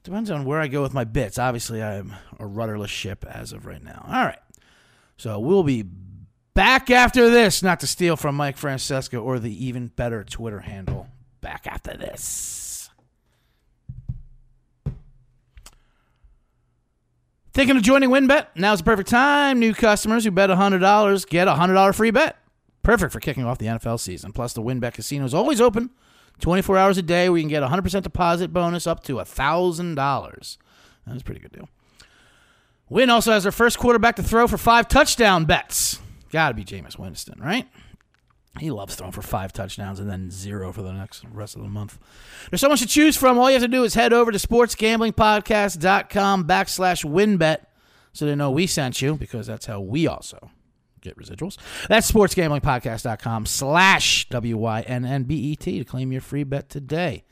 depends 0.03 0.29
on 0.29 0.45
where 0.45 0.59
I 0.59 0.67
go 0.67 0.81
with 0.81 0.93
my 0.93 1.03
bits. 1.03 1.37
Obviously, 1.37 1.83
I'm 1.83 2.13
a 2.37 2.45
rudderless 2.45 2.91
ship 2.91 3.25
as 3.25 3.51
of 3.51 3.65
right 3.65 3.83
now. 3.83 4.05
All 4.07 4.25
right. 4.25 4.39
So 5.17 5.39
we'll 5.39 5.63
be 5.63 5.83
Back 6.59 6.91
after 6.91 7.29
this, 7.29 7.63
not 7.63 7.79
to 7.79 7.87
steal 7.87 8.17
from 8.17 8.35
Mike 8.35 8.57
Francesa 8.57 9.23
or 9.23 9.39
the 9.39 9.65
even 9.65 9.87
better 9.87 10.25
Twitter 10.25 10.59
handle. 10.59 11.07
Back 11.39 11.65
after 11.65 11.95
this. 11.95 12.68
Thinking 17.53 17.77
of 17.77 17.83
joining 17.83 18.09
WynnBET? 18.09 18.47
Now's 18.55 18.79
the 18.79 18.83
perfect 18.83 19.09
time. 19.09 19.59
New 19.59 19.73
customers 19.73 20.23
who 20.23 20.31
bet 20.31 20.49
$100 20.49 21.27
get 21.29 21.47
a 21.47 21.53
$100 21.53 21.95
free 21.95 22.11
bet. 22.11 22.37
Perfect 22.83 23.11
for 23.11 23.19
kicking 23.19 23.43
off 23.43 23.57
the 23.57 23.65
NFL 23.65 23.99
season. 23.99 24.31
Plus, 24.31 24.53
the 24.53 24.61
WynnBET 24.61 24.93
Casino 24.93 25.25
is 25.25 25.33
always 25.33 25.59
open 25.59 25.89
24 26.39 26.77
hours 26.77 26.97
a 26.97 27.01
day 27.01 27.27
where 27.27 27.37
you 27.37 27.43
can 27.43 27.49
get 27.49 27.63
a 27.63 27.67
100% 27.67 28.03
deposit 28.03 28.53
bonus 28.53 28.87
up 28.87 29.03
to 29.03 29.15
$1,000. 29.15 30.57
That's 31.05 31.21
a 31.21 31.23
pretty 31.23 31.41
good 31.41 31.51
deal. 31.51 31.69
Wynn 32.87 33.09
also 33.09 33.31
has 33.31 33.43
their 33.43 33.51
first 33.51 33.77
quarterback 33.77 34.15
to 34.15 34.23
throw 34.23 34.47
for 34.47 34.57
five 34.57 34.87
touchdown 34.87 35.45
bets. 35.45 35.99
Got 36.31 36.49
to 36.49 36.53
be 36.55 36.63
Jameis 36.63 36.97
Winston, 36.97 37.39
right? 37.41 37.67
He 38.57 38.71
loves 38.71 38.95
throwing 38.95 39.11
for 39.11 39.21
five 39.21 39.53
touchdowns 39.53 39.99
and 39.99 40.09
then 40.09 40.31
zero 40.31 40.73
for 40.73 40.81
the 40.81 40.91
next 40.91 41.23
rest 41.25 41.55
of 41.55 41.61
the 41.61 41.69
month. 41.69 41.99
There's 42.49 42.61
so 42.61 42.69
much 42.69 42.81
to 42.81 42.87
choose 42.87 43.15
from. 43.15 43.37
All 43.37 43.47
you 43.49 43.53
have 43.53 43.61
to 43.61 43.67
do 43.67 43.83
is 43.83 43.93
head 43.93 44.11
over 44.11 44.31
to 44.31 44.39
sportsgamblingpodcast.com 44.39 46.45
backslash 46.45 47.05
wynnbet 47.05 47.57
so 48.11 48.25
they 48.25 48.35
know 48.35 48.51
we 48.51 48.67
sent 48.67 49.01
you 49.01 49.15
because 49.15 49.47
that's 49.47 49.67
how 49.67 49.79
we 49.79 50.07
also 50.07 50.51
get 51.01 51.17
residuals. 51.17 51.57
That's 51.87 52.11
sportsgamblingpodcast.com 52.11 53.45
slash 53.45 54.27
W-Y-N-N-B-E-T 54.29 55.77
to 55.77 55.85
claim 55.85 56.11
your 56.11 56.21
free 56.21 56.43
bet 56.43 56.69
today. 56.69 57.23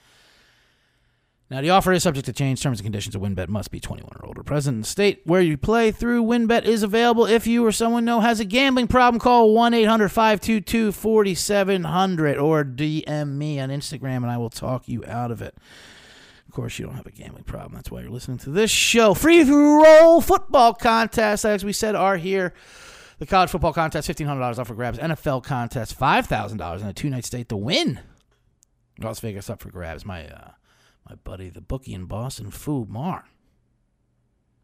Now, 1.50 1.62
the 1.62 1.70
offer 1.70 1.94
is 1.94 2.04
subject 2.04 2.26
to 2.26 2.34
change. 2.34 2.62
Terms 2.62 2.80
and 2.80 2.86
conditions 2.86 3.16
of 3.16 3.22
WynnBET 3.22 3.48
must 3.48 3.72
be 3.72 3.80
21 3.80 4.12
or 4.18 4.26
older. 4.26 4.44
Present 4.44 4.76
in 4.76 4.82
the 4.82 4.88
state 4.88 5.22
where 5.24 5.40
you 5.40 5.58
play 5.58 5.92
through 5.92 6.26
WynnBET 6.26 6.66
is 6.66 6.84
available. 6.84 7.26
If 7.26 7.48
you 7.48 7.66
or 7.66 7.72
someone 7.72 8.04
know 8.04 8.20
has 8.20 8.42
a 8.42 8.46
gambling 8.46 8.88
problem, 8.88 9.20
call 9.20 9.54
1 9.54 9.74
800 9.74 10.10
522 10.10 10.92
4700 10.92 12.38
or 12.38 12.66
DM 12.66 13.36
me 13.38 13.62
on 13.62 13.70
Instagram 13.70 14.18
and 14.18 14.30
I 14.30 14.38
will 14.38 14.50
talk 14.50 14.90
you 14.90 15.06
out 15.06 15.32
of 15.32 15.42
it. 15.42 15.56
Of 16.48 16.54
course, 16.54 16.80
you 16.80 16.86
don't 16.86 16.96
have 16.96 17.06
a 17.06 17.12
gambling 17.12 17.46
problem. 17.46 17.76
That's 17.76 17.92
why 17.92 18.02
you're 18.02 18.10
listening 18.10 18.40
to 18.40 18.50
this 18.50 18.72
show. 18.72 19.14
Free 19.14 19.44
roll 19.44 20.20
football 20.20 20.74
contests, 20.74 21.46
as 21.46 21.64
we 21.64 21.72
said, 21.72 21.96
are 21.96 22.18
here. 22.18 22.54
The 23.20 23.26
college 23.26 23.50
football 23.50 23.74
contest, 23.74 24.10
$1,500 24.10 24.60
off 24.60 24.68
for 24.68 24.76
grabs. 24.76 25.00
NFL 25.00 25.44
contest, 25.44 25.98
$5,000 25.98 26.82
in 26.82 26.88
a 26.88 26.94
two 26.94 27.10
night 27.10 27.26
state 27.26 27.50
to 27.50 27.58
win. 27.58 28.00
Las 29.00 29.20
Vegas 29.22 29.50
up 29.50 29.62
for 29.62 29.72
grabs. 29.72 30.06
My, 30.06 30.28
uh, 30.28 30.52
my 31.10 31.16
buddy, 31.16 31.50
the 31.50 31.62
bookie 31.62 31.94
in 31.94 32.06
Boston, 32.06 32.52
Fu 32.52 32.86
Mar, 32.86 33.26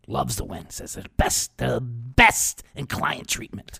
loves 0.07 0.35
the 0.35 0.45
win. 0.45 0.69
Says 0.69 0.95
the 0.95 1.05
best, 1.17 1.57
the 1.57 1.79
best 1.81 2.63
in 2.75 2.87
client 2.87 3.27
treatment. 3.27 3.79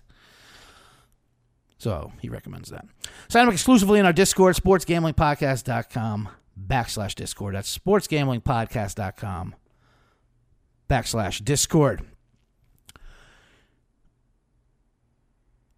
So 1.78 2.12
he 2.20 2.28
recommends 2.28 2.70
that. 2.70 2.86
Sign 3.28 3.46
up 3.46 3.52
exclusively 3.52 3.98
in 3.98 4.06
our 4.06 4.12
Discord, 4.12 4.56
sportsgamblingpodcast.com 4.56 6.28
backslash 6.66 7.14
Discord. 7.14 7.54
That's 7.54 7.78
sportsgamblingpodcast.com 7.78 9.54
backslash 10.88 11.44
Discord. 11.44 12.06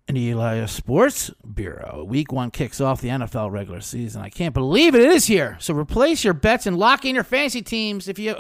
And 0.09 0.17
the 0.17 0.31
Elias 0.31 0.71
Sports 0.71 1.33
Bureau. 1.53 2.05
Week 2.05 2.31
one 2.31 2.53
kicks 2.53 2.81
off 2.81 3.01
the 3.01 3.09
NFL 3.09 3.51
regular 3.51 3.81
season. 3.81 4.23
I 4.23 4.29
can't 4.29 4.55
believe 4.55 4.95
it. 4.95 5.01
It 5.01 5.11
is 5.11 5.27
here. 5.27 5.57
So 5.59 5.75
replace 5.75 6.23
your 6.23 6.35
bets 6.35 6.65
and 6.65 6.79
lock 6.79 7.05
in 7.05 7.15
your 7.17 7.25
fantasy 7.25 7.61
teams. 7.61 8.07
If 8.07 8.19
you 8.19 8.37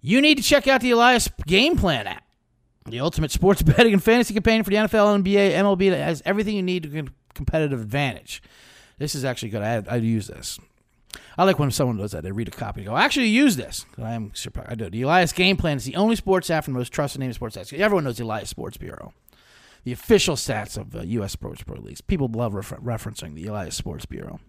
you 0.00 0.22
need 0.22 0.38
to 0.38 0.42
check 0.42 0.66
out 0.66 0.80
the 0.80 0.90
Elias 0.92 1.28
Game 1.46 1.76
Plan 1.76 2.06
app, 2.06 2.24
the 2.86 3.00
ultimate 3.00 3.30
sports 3.30 3.60
betting 3.62 3.92
and 3.92 4.02
fantasy 4.02 4.32
companion 4.32 4.64
for 4.64 4.70
the 4.70 4.76
NFL, 4.76 5.22
NBA, 5.22 5.52
MLB 5.52 5.90
that 5.90 6.02
has 6.02 6.22
everything 6.24 6.56
you 6.56 6.62
need 6.62 6.84
to 6.84 6.88
get 6.88 7.08
competitive 7.34 7.82
advantage. 7.82 8.42
This 8.96 9.14
is 9.14 9.22
actually 9.22 9.50
good. 9.50 9.60
I 9.62 9.82
I 9.86 9.96
use 9.96 10.28
this. 10.28 10.58
I 11.36 11.44
like 11.44 11.58
when 11.58 11.70
someone 11.70 11.96
does 11.96 12.12
that. 12.12 12.22
They 12.22 12.32
read 12.32 12.48
a 12.48 12.52
copy 12.52 12.80
and 12.80 12.88
go, 12.88 12.94
I 12.94 13.04
actually 13.04 13.28
use 13.28 13.56
this. 13.56 13.84
I 14.02 14.14
am 14.14 14.32
surprised. 14.34 14.70
I 14.70 14.74
do. 14.76 14.90
The 14.90 15.02
Elias 15.02 15.32
Game 15.32 15.56
Plan 15.56 15.76
is 15.76 15.84
the 15.84 15.96
only 15.96 16.16
sports 16.16 16.50
app 16.50 16.66
and 16.66 16.74
most 16.74 16.92
trusted 16.92 17.20
name 17.20 17.30
of 17.30 17.36
sports 17.36 17.56
apps. 17.56 17.72
Everyone 17.78 18.04
knows 18.04 18.16
the 18.16 18.24
Elias 18.24 18.48
Sports 18.48 18.76
Bureau 18.76 19.12
the 19.84 19.92
official 19.92 20.34
stats 20.34 20.76
of 20.76 20.90
the 20.90 21.06
U.S. 21.06 21.32
Sports 21.32 21.62
Pro 21.62 21.78
Leagues. 21.78 22.00
People 22.00 22.28
love 22.28 22.54
refer- 22.54 22.76
referencing 22.76 23.34
the 23.34 23.46
Elias 23.46 23.76
Sports 23.76 24.06
Bureau 24.06 24.40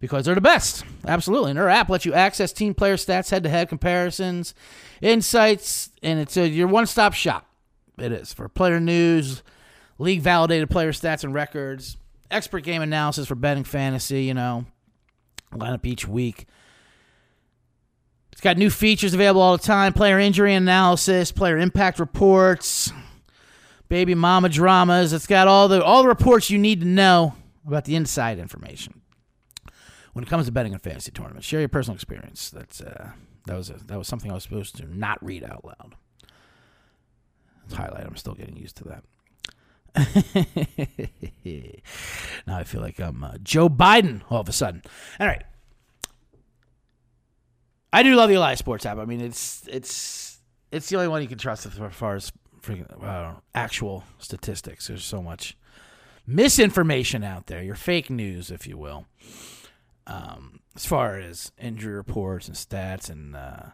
because 0.00 0.24
they're 0.24 0.34
the 0.34 0.40
best. 0.40 0.84
Absolutely. 1.06 1.52
And 1.52 1.58
their 1.58 1.68
app 1.68 1.88
lets 1.88 2.04
you 2.04 2.12
access 2.12 2.52
team 2.52 2.74
player 2.74 2.96
stats, 2.96 3.30
head 3.30 3.44
to 3.44 3.48
head 3.48 3.68
comparisons, 3.68 4.52
insights, 5.00 5.90
and 6.02 6.18
it's 6.18 6.36
a, 6.36 6.48
your 6.48 6.66
one 6.66 6.86
stop 6.86 7.14
shop. 7.14 7.46
It 7.98 8.10
is 8.10 8.32
for 8.32 8.48
player 8.48 8.80
news, 8.80 9.44
league 9.98 10.20
validated 10.20 10.68
player 10.70 10.90
stats 10.90 11.22
and 11.22 11.32
records, 11.32 11.96
expert 12.32 12.64
game 12.64 12.82
analysis 12.82 13.28
for 13.28 13.36
betting 13.36 13.64
fantasy, 13.64 14.24
you 14.24 14.34
know, 14.34 14.64
lineup 15.52 15.86
each 15.86 16.08
week. 16.08 16.46
It's 18.32 18.40
got 18.40 18.56
new 18.56 18.70
features 18.70 19.14
available 19.14 19.42
all 19.42 19.56
the 19.56 19.62
time 19.62 19.92
player 19.92 20.18
injury 20.18 20.54
analysis, 20.54 21.30
player 21.30 21.58
impact 21.58 22.00
reports, 22.00 22.90
baby 23.92 24.14
mama 24.14 24.48
dramas. 24.48 25.12
It's 25.12 25.26
got 25.26 25.48
all 25.48 25.68
the 25.68 25.84
all 25.84 26.00
the 26.02 26.08
reports 26.08 26.48
you 26.48 26.56
need 26.56 26.80
to 26.80 26.86
know 26.86 27.34
about 27.66 27.84
the 27.84 27.94
inside 27.94 28.38
information. 28.38 29.02
When 30.14 30.24
it 30.24 30.28
comes 30.30 30.46
to 30.46 30.52
betting 30.52 30.72
in 30.72 30.78
fantasy 30.78 31.10
tournaments, 31.10 31.46
share 31.46 31.60
your 31.60 31.68
personal 31.68 31.94
experience. 31.94 32.48
That's 32.48 32.80
uh, 32.80 33.10
that 33.44 33.54
was 33.54 33.68
a, 33.68 33.74
that 33.74 33.98
was 33.98 34.08
something 34.08 34.30
I 34.30 34.34
was 34.34 34.44
supposed 34.44 34.76
to 34.76 34.86
not 34.86 35.22
read 35.22 35.44
out 35.44 35.62
loud. 35.66 35.94
Highlight. 37.74 38.06
I'm 38.06 38.16
still 38.16 38.34
getting 38.34 38.56
used 38.56 38.76
to 38.78 38.84
that. 38.84 39.04
now 42.46 42.56
I 42.56 42.64
feel 42.64 42.80
like 42.80 42.98
I'm 42.98 43.22
uh, 43.22 43.36
Joe 43.42 43.68
Biden 43.68 44.22
all 44.30 44.40
of 44.40 44.48
a 44.48 44.52
sudden. 44.52 44.82
All 45.20 45.26
right. 45.26 45.44
I 47.92 48.02
do 48.02 48.14
love 48.14 48.30
the 48.30 48.36
Elias 48.36 48.58
Sports 48.58 48.86
app. 48.86 48.96
I 48.96 49.04
mean, 49.04 49.20
it's 49.20 49.68
it's 49.68 50.38
it's 50.70 50.88
the 50.88 50.96
only 50.96 51.08
one 51.08 51.20
you 51.20 51.28
can 51.28 51.36
trust 51.36 51.66
as 51.66 51.74
far 51.94 52.14
as 52.14 52.32
freaking 52.62 53.04
uh, 53.04 53.34
actual 53.54 54.04
statistics. 54.18 54.88
There's 54.88 55.04
so 55.04 55.22
much 55.22 55.56
misinformation 56.26 57.24
out 57.24 57.46
there, 57.46 57.62
your 57.62 57.74
fake 57.74 58.10
news, 58.10 58.50
if 58.50 58.66
you 58.66 58.78
will, 58.78 59.06
um, 60.06 60.60
as 60.76 60.86
far 60.86 61.18
as 61.18 61.52
injury 61.58 61.94
reports 61.94 62.48
and 62.48 62.56
stats 62.56 63.10
and 63.10 63.34
uh, 63.34 63.70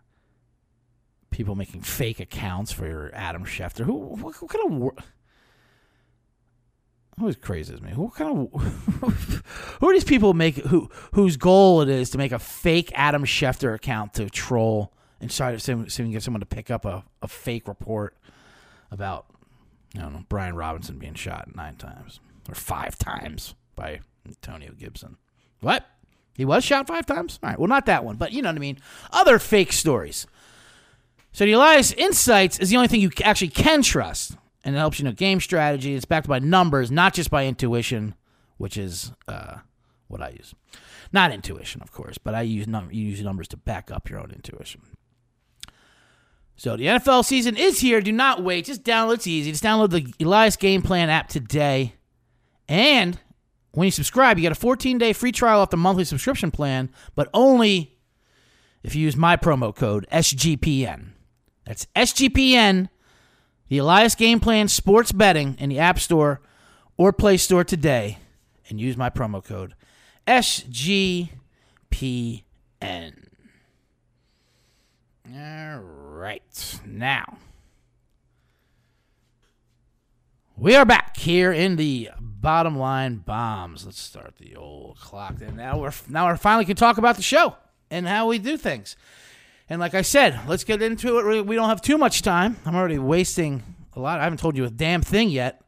people 1.31 1.55
making 1.55 1.83
fake 1.83 2.21
accounts 2.21 2.73
for 2.73 2.87
your 2.87 3.11
Adam 3.15 3.45
Schefter. 3.45 3.85
Who, 3.85 3.95
what, 3.95 4.35
what 4.41 4.51
kind 4.51 4.65
of 4.67 4.79
wor- 4.79 4.95
always 7.21 7.37
crazes 7.37 7.81
me. 7.81 7.91
What 7.91 8.15
kind 8.15 8.49
of 8.53 8.63
who 9.81 9.89
are 9.89 9.93
these 9.93 10.05
people 10.05 10.35
make 10.35 10.57
who 10.57 10.89
whose 11.13 11.37
goal 11.37 11.83
it 11.83 11.89
is 11.89 12.11
to 12.11 12.19
make 12.19 12.33
a 12.33 12.39
fake 12.39 12.93
Adam 12.95 13.25
Schefter 13.25 13.75
account 13.75 14.15
to 14.15 14.31
troll 14.31 14.93
and 15.21 15.31
try 15.31 15.53
to 15.53 15.59
see, 15.59 15.73
see 15.73 15.81
if 15.81 15.99
we 15.99 16.05
can 16.05 16.13
get 16.13 16.23
someone 16.23 16.41
to 16.41 16.47
pick 16.47 16.71
up 16.71 16.85
a, 16.85 17.05
a 17.23 17.29
fake 17.29 17.67
report 17.67 18.17
about 18.91 19.27
I 19.97 20.01
don't 20.01 20.13
know 20.13 20.25
Brian 20.29 20.55
Robinson 20.57 20.99
being 20.99 21.15
shot 21.15 21.55
nine 21.55 21.77
times 21.77 22.21
or 22.49 22.55
five 22.55 22.99
times 22.99 23.55
by 23.75 24.01
Antonio 24.27 24.73
Gibson. 24.73 25.17
What? 25.61 25.87
He 26.35 26.45
was 26.45 26.65
shot 26.65 26.87
five 26.87 27.07
times? 27.07 27.39
All 27.43 27.51
right. 27.51 27.59
Well, 27.59 27.69
not 27.69 27.87
that 27.87 28.05
one, 28.05 28.17
but 28.17 28.33
you 28.33 28.43
know 28.43 28.49
what 28.49 28.57
I 28.57 28.61
mean. 28.61 28.79
Other 29.13 29.39
fake 29.39 29.73
stories. 29.73 30.27
So 31.33 31.45
the 31.45 31.53
Elias 31.53 31.93
Insights 31.93 32.59
is 32.59 32.71
the 32.71 32.77
only 32.77 32.89
thing 32.89 33.01
you 33.01 33.11
actually 33.25 33.49
can 33.49 33.83
trust, 33.83 34.37
and 34.65 34.75
it 34.75 34.79
helps 34.79 34.99
you 34.99 35.05
know 35.05 35.13
game 35.13 35.41
strategy. 35.41 35.95
It's 35.95 36.05
backed 36.05 36.29
by 36.29 36.39
numbers, 36.39 36.91
not 36.91 37.15
just 37.15 37.31
by 37.31 37.47
intuition, 37.47 38.15
which 38.57 38.77
is 38.77 39.13
uh, 39.27 39.59
what 40.07 40.23
I 40.23 40.31
use. 40.31 40.55
Not 41.13 41.33
intuition, 41.33 41.81
of 41.83 41.91
course, 41.93 42.19
but 42.19 42.35
I 42.35 42.43
use 42.43 42.67
num- 42.67 42.91
you 42.93 43.05
use 43.05 43.23
numbers 43.23 43.49
to 43.49 43.57
back 43.57 43.91
up 43.91 44.09
your 44.11 44.21
own 44.21 44.31
intuition. 44.31 44.83
So 46.59 46.77
the 46.77 46.87
NFL 46.87 47.25
season 47.25 47.57
is 47.57 47.81
here. 47.81 48.01
Do 48.01 48.11
not 48.11 48.43
wait. 48.43 48.65
Just 48.65 48.83
download. 48.83 49.15
It's 49.15 49.29
easy. 49.29 49.53
Just 49.53 49.63
download 49.63 49.91
the 49.91 50.13
Elias 50.23 50.57
Game 50.57 50.83
Plan 50.83 51.09
app 51.09 51.29
today. 51.29 51.95
And 52.69 53.17
when 53.71 53.85
you 53.85 53.93
subscribe, 53.93 54.39
you 54.39 54.43
get 54.43 54.51
a 54.51 54.61
14-day 54.61 55.13
free 55.13 55.31
trial 55.31 55.61
off 55.61 55.71
the 55.71 55.77
monthly 55.77 56.05
subscription 56.05 56.51
plan, 56.51 56.91
but 57.15 57.31
only 57.33 57.97
if 58.83 58.97
you 58.97 59.03
use 59.03 59.17
my 59.17 59.37
promo 59.37 59.75
code 59.75 60.05
SGPN. 60.13 61.11
That's 61.65 61.87
SGPN, 61.95 62.89
the 63.69 63.79
Elias 63.79 64.17
Game 64.17 64.41
Plan 64.41 64.67
Sports 64.67 65.13
Betting 65.13 65.55
in 65.61 65.71
the 65.71 65.79
App 65.79 66.01
Store 66.01 66.41
or 66.97 67.13
Play 67.13 67.37
Store 67.37 67.63
today, 67.63 68.19
and 68.69 68.81
use 68.81 68.97
my 68.97 69.11
promo 69.11 69.45
code 69.45 69.77
SGPN. 70.27 71.31
All 75.31 75.81
right. 75.81 76.81
Now, 76.87 77.37
we 80.57 80.75
are 80.75 80.87
back 80.87 81.19
here 81.19 81.53
in 81.53 81.77
the 81.77 82.11
bottom 82.19 82.79
line 82.79 83.17
bombs. 83.17 83.85
Let's 83.85 84.01
start 84.01 84.37
the 84.39 84.57
old 84.57 84.99
clock. 84.99 85.43
And 85.43 85.57
now 85.57 85.81
we're 85.81 85.93
now 86.09 86.31
we 86.31 86.37
finally 86.39 86.65
can 86.65 86.77
talk 86.77 86.97
about 86.97 87.17
the 87.17 87.23
show 87.23 87.57
and 87.91 88.09
how 88.09 88.29
we 88.29 88.39
do 88.39 88.57
things. 88.57 88.97
And 89.69 89.81
like 89.81 89.93
I 89.93 90.01
said, 90.01 90.41
let's 90.49 90.65
get 90.65 90.81
into 90.81 91.19
it. 91.19 91.47
We 91.47 91.57
don't 91.57 91.69
have 91.69 91.83
too 91.83 91.99
much 91.99 92.23
time. 92.23 92.57
I'm 92.65 92.75
already 92.75 92.99
wasting 92.99 93.63
a 93.95 94.01
lot. 94.01 94.21
I 94.21 94.25
haven't 94.25 94.39
told 94.39 94.57
you 94.57 94.65
a 94.65 94.71
damn 94.71 95.03
thing 95.03 95.29
yet, 95.29 95.61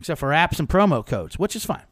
except 0.00 0.20
for 0.20 0.30
apps 0.30 0.58
and 0.58 0.68
promo 0.68 1.04
codes, 1.04 1.38
which 1.38 1.54
is 1.54 1.66
fine. 1.66 1.84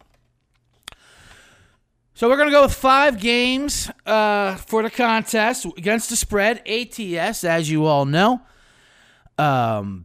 So 2.21 2.29
we're 2.29 2.37
gonna 2.37 2.51
go 2.51 2.61
with 2.61 2.75
five 2.75 3.19
games 3.19 3.91
uh, 4.05 4.57
for 4.57 4.83
the 4.83 4.91
contest 4.91 5.65
against 5.79 6.11
the 6.11 6.17
spread 6.17 6.61
ATS, 6.69 7.45
as 7.45 7.71
you 7.71 7.87
all 7.87 8.05
know. 8.05 8.43
Um, 9.39 10.05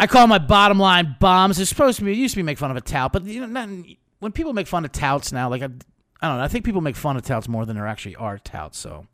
I 0.00 0.08
call 0.08 0.26
my 0.26 0.38
bottom 0.38 0.80
line 0.80 1.14
bombs. 1.20 1.60
It's 1.60 1.68
supposed 1.68 2.00
to 2.00 2.04
be. 2.04 2.10
It 2.10 2.16
used 2.16 2.34
to 2.34 2.38
be 2.38 2.42
make 2.42 2.58
fun 2.58 2.72
of 2.72 2.76
a 2.76 2.80
tout, 2.80 3.12
but 3.12 3.22
you 3.26 3.46
know, 3.46 3.46
not, 3.46 3.68
when 4.18 4.32
people 4.32 4.52
make 4.54 4.66
fun 4.66 4.84
of 4.84 4.90
touts 4.90 5.30
now, 5.30 5.48
like 5.48 5.62
I, 5.62 5.66
I 5.66 5.68
don't 5.68 6.38
know. 6.38 6.42
I 6.42 6.48
think 6.48 6.64
people 6.64 6.80
make 6.80 6.96
fun 6.96 7.16
of 7.16 7.22
touts 7.22 7.46
more 7.46 7.64
than 7.64 7.76
there 7.76 7.86
actually 7.86 8.16
are 8.16 8.38
touts. 8.38 8.76
So, 8.76 9.06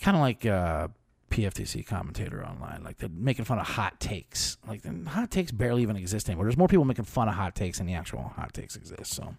kind 0.00 0.16
of 0.16 0.20
like 0.20 0.44
uh, 0.44 0.88
PFTC 1.30 1.86
commentator 1.86 2.44
online, 2.44 2.82
like 2.82 2.98
they're 2.98 3.08
making 3.08 3.44
fun 3.44 3.60
of 3.60 3.68
hot 3.68 4.00
takes. 4.00 4.56
Like 4.66 4.84
hot 5.06 5.30
takes 5.30 5.52
barely 5.52 5.82
even 5.82 5.94
exist 5.94 6.28
anymore. 6.28 6.46
There's 6.46 6.58
more 6.58 6.66
people 6.66 6.86
making 6.86 7.04
fun 7.04 7.28
of 7.28 7.34
hot 7.34 7.54
takes 7.54 7.78
than 7.78 7.86
the 7.86 7.94
actual 7.94 8.32
hot 8.34 8.52
takes 8.52 8.74
exist. 8.74 9.14
So, 9.14 9.36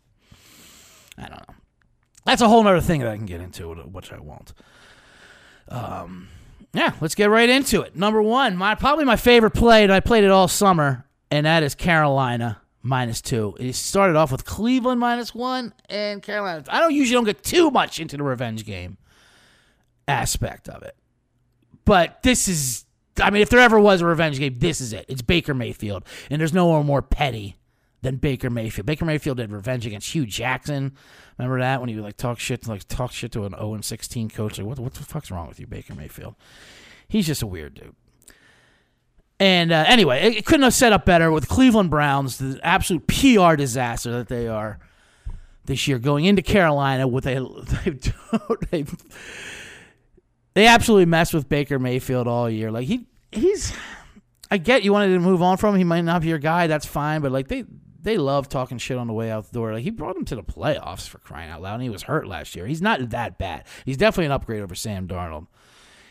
I 1.18 1.24
don't 1.24 1.48
know. 1.48 1.56
That's 2.26 2.42
a 2.42 2.48
whole 2.48 2.66
other 2.68 2.82
thing 2.82 3.02
that 3.02 3.10
I 3.10 3.18
can 3.18 3.26
get 3.26 3.42
into, 3.42 3.74
which 3.74 4.12
I 4.12 4.20
won't. 4.20 4.54
Um 5.70 6.30
yeah, 6.74 6.94
let's 7.02 7.14
get 7.14 7.30
right 7.30 7.50
into 7.50 7.82
it. 7.82 7.96
Number 7.96 8.22
one, 8.22 8.58
my 8.58 8.74
probably 8.76 9.06
my 9.06 9.16
favorite 9.16 9.52
play, 9.52 9.84
and 9.84 9.94
I 9.94 10.00
played 10.00 10.24
it 10.24 10.32
all 10.32 10.48
summer, 10.48 11.06
and 11.30 11.46
that 11.46 11.62
is 11.62 11.76
Carolina 11.76 12.62
minus 12.82 13.22
two. 13.22 13.56
It 13.60 13.74
started 13.74 14.16
off 14.16 14.32
with 14.32 14.44
Cleveland 14.44 15.00
minus 15.00 15.36
one 15.36 15.74
and 15.88 16.22
Carolina. 16.22 16.64
I 16.68 16.80
don't 16.80 16.94
usually 16.94 17.14
don't 17.14 17.26
get 17.26 17.44
too 17.44 17.70
much 17.70 18.00
into 18.00 18.18
the 18.18 18.24
revenge 18.24 18.66
game 18.66 18.98
aspect 20.08 20.68
of 20.68 20.82
it, 20.84 20.96
but 21.86 22.24
this 22.24 22.48
is. 22.48 22.86
I 23.22 23.30
mean, 23.30 23.44
if 23.44 23.50
there 23.50 23.60
ever 23.60 23.80
was 23.80 24.02
a 24.02 24.08
revenge 24.08 24.40
game, 24.40 24.58
this 24.58 24.82
is 24.82 24.92
it. 24.92 25.06
It's 25.08 25.22
Baker 25.22 25.54
Mayfield, 25.54 26.04
and 26.32 26.42
there's 26.42 26.54
no 26.54 26.66
one 26.66 26.88
more 26.88 27.04
petty 27.04 27.56
than 28.04 28.18
Baker 28.18 28.50
Mayfield. 28.50 28.86
Baker 28.86 29.06
Mayfield 29.06 29.38
did 29.38 29.52
revenge 29.52 29.88
against 29.88 30.12
Hue 30.12 30.26
Jackson. 30.26 30.94
Remember 31.40 31.60
that 31.60 31.80
when 31.80 31.90
he 31.90 31.96
would 31.96 32.04
like 32.04 32.18
talk 32.18 32.38
shit, 32.38 32.68
like 32.68 32.88
talk 32.88 33.12
shit 33.12 33.32
to 33.32 33.46
an 33.46 33.54
0 33.54 33.80
16 33.82 34.30
coach? 34.30 34.60
Like, 34.60 34.68
what, 34.68 34.78
what 34.78 34.94
the 34.94 35.04
fuck's 35.04 35.32
wrong 35.32 35.48
with 35.48 35.60
you, 35.60 35.66
Baker 35.66 35.96
Mayfield? 35.96 36.36
He's 37.08 37.26
just 37.26 37.42
a 37.42 37.48
weird 37.48 37.74
dude. 37.76 37.96
And 39.40 39.72
uh, 39.72 39.86
anyway, 39.88 40.22
it, 40.22 40.38
it, 40.38 40.46
couldn't 40.46 40.64
have 40.64 40.74
set 40.74 40.94
up 40.94 41.06
better 41.06 41.32
with 41.32 41.48
Cleveland 41.48 41.90
Browns, 41.90 42.38
the 42.38 42.60
absolute 42.62 43.08
PR 43.08 43.56
disaster 43.56 44.12
that 44.12 44.28
they 44.28 44.48
are 44.48 44.80
this 45.66 45.88
year, 45.88 45.98
going 45.98 46.26
into 46.26 46.42
Carolina 46.42 47.08
with 47.08 47.26
a 47.26 47.40
they 48.70 48.86
they 50.54 50.68
absolutely 50.68 51.06
messed 51.06 51.34
with 51.34 51.48
Baker 51.50 51.80
Mayfield 51.80 52.28
all 52.28 52.50
year. 52.50 52.70
Like 52.70 52.88
he 52.88 53.08
he's 53.32 53.74
I 54.52 54.58
get 54.58 54.84
you 54.84 54.92
wanted 54.92 55.14
to 55.14 55.20
move 55.20 55.42
on 55.42 55.58
from 55.58 55.74
him. 55.74 55.80
He 55.80 55.84
might 55.84 56.02
not 56.02 56.22
be 56.22 56.28
your 56.28 56.38
guy. 56.38 56.68
That's 56.68 56.86
fine. 56.86 57.22
But 57.22 57.32
like 57.32 57.48
they 57.48 57.66
they 58.04 58.18
love 58.18 58.50
talking 58.50 58.78
shit 58.78 58.98
on 58.98 59.08
the 59.08 59.14
way 59.14 59.32
out 59.32 59.48
the 59.48 59.54
door. 59.54 59.74
Like 59.74 59.84
he 59.84 59.90
brought 59.90 60.16
him 60.16 60.26
to 60.26 60.36
the 60.36 60.44
playoffs 60.44 61.08
for 61.08 61.18
crying 61.20 61.50
out 61.50 61.62
loud, 61.62 61.76
and 61.76 61.84
he 61.84 61.90
was 61.90 62.04
hurt 62.04 62.28
last 62.28 62.56
year. 62.56 62.68
He's 62.68 62.82
not 62.82 63.10
that 63.10 63.38
bad. 63.38 63.66
He's 63.86 63.98
definitely 63.98 64.26
an 64.26 64.32
upgrade 64.34 64.62
over 64.62 64.76
Sam 64.76 65.08
Darnold, 65.08 65.48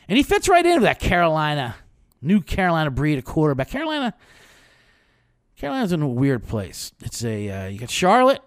and 0.09 0.17
he 0.17 0.23
fits 0.23 0.49
right 0.49 0.65
into 0.65 0.81
that 0.81 0.99
Carolina, 1.01 1.77
new 2.21 2.41
Carolina 2.41 2.91
breed 2.91 3.19
of 3.19 3.25
quarterback. 3.25 3.69
Carolina, 3.69 4.15
Carolina's 5.57 5.93
in 5.93 6.03
a 6.03 6.09
weird 6.09 6.47
place. 6.47 6.93
It's 7.05 7.23
a 7.25 7.49
uh, 7.51 7.69
you 7.69 7.79
got 7.79 7.91
Charlotte, 7.91 8.41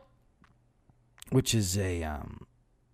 which 1.30 1.54
is 1.54 1.78
a 1.78 2.04
um, 2.04 2.48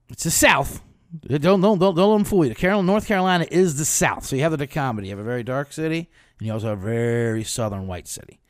it's 0.09 0.25
the 0.25 0.31
South. 0.31 0.83
Don't 1.25 1.41
don't 1.41 1.61
don't 1.61 1.79
don't 1.79 1.95
let 1.95 2.17
them 2.17 2.23
fool 2.25 2.45
you. 2.45 2.53
Carolina, 2.55 2.85
North 2.85 3.07
Carolina 3.07 3.47
is 3.49 3.77
the 3.77 3.85
South. 3.85 4.25
So 4.25 4.35
you 4.35 4.43
have 4.43 4.51
the 4.51 4.57
dichotomy. 4.57 5.07
You 5.07 5.11
have 5.11 5.19
a 5.19 5.23
very 5.23 5.43
dark 5.43 5.71
city, 5.71 6.09
and 6.39 6.47
you 6.47 6.53
also 6.53 6.69
have 6.69 6.79
a 6.79 6.81
very 6.81 7.43
southern 7.45 7.87
white 7.87 8.07
city 8.07 8.40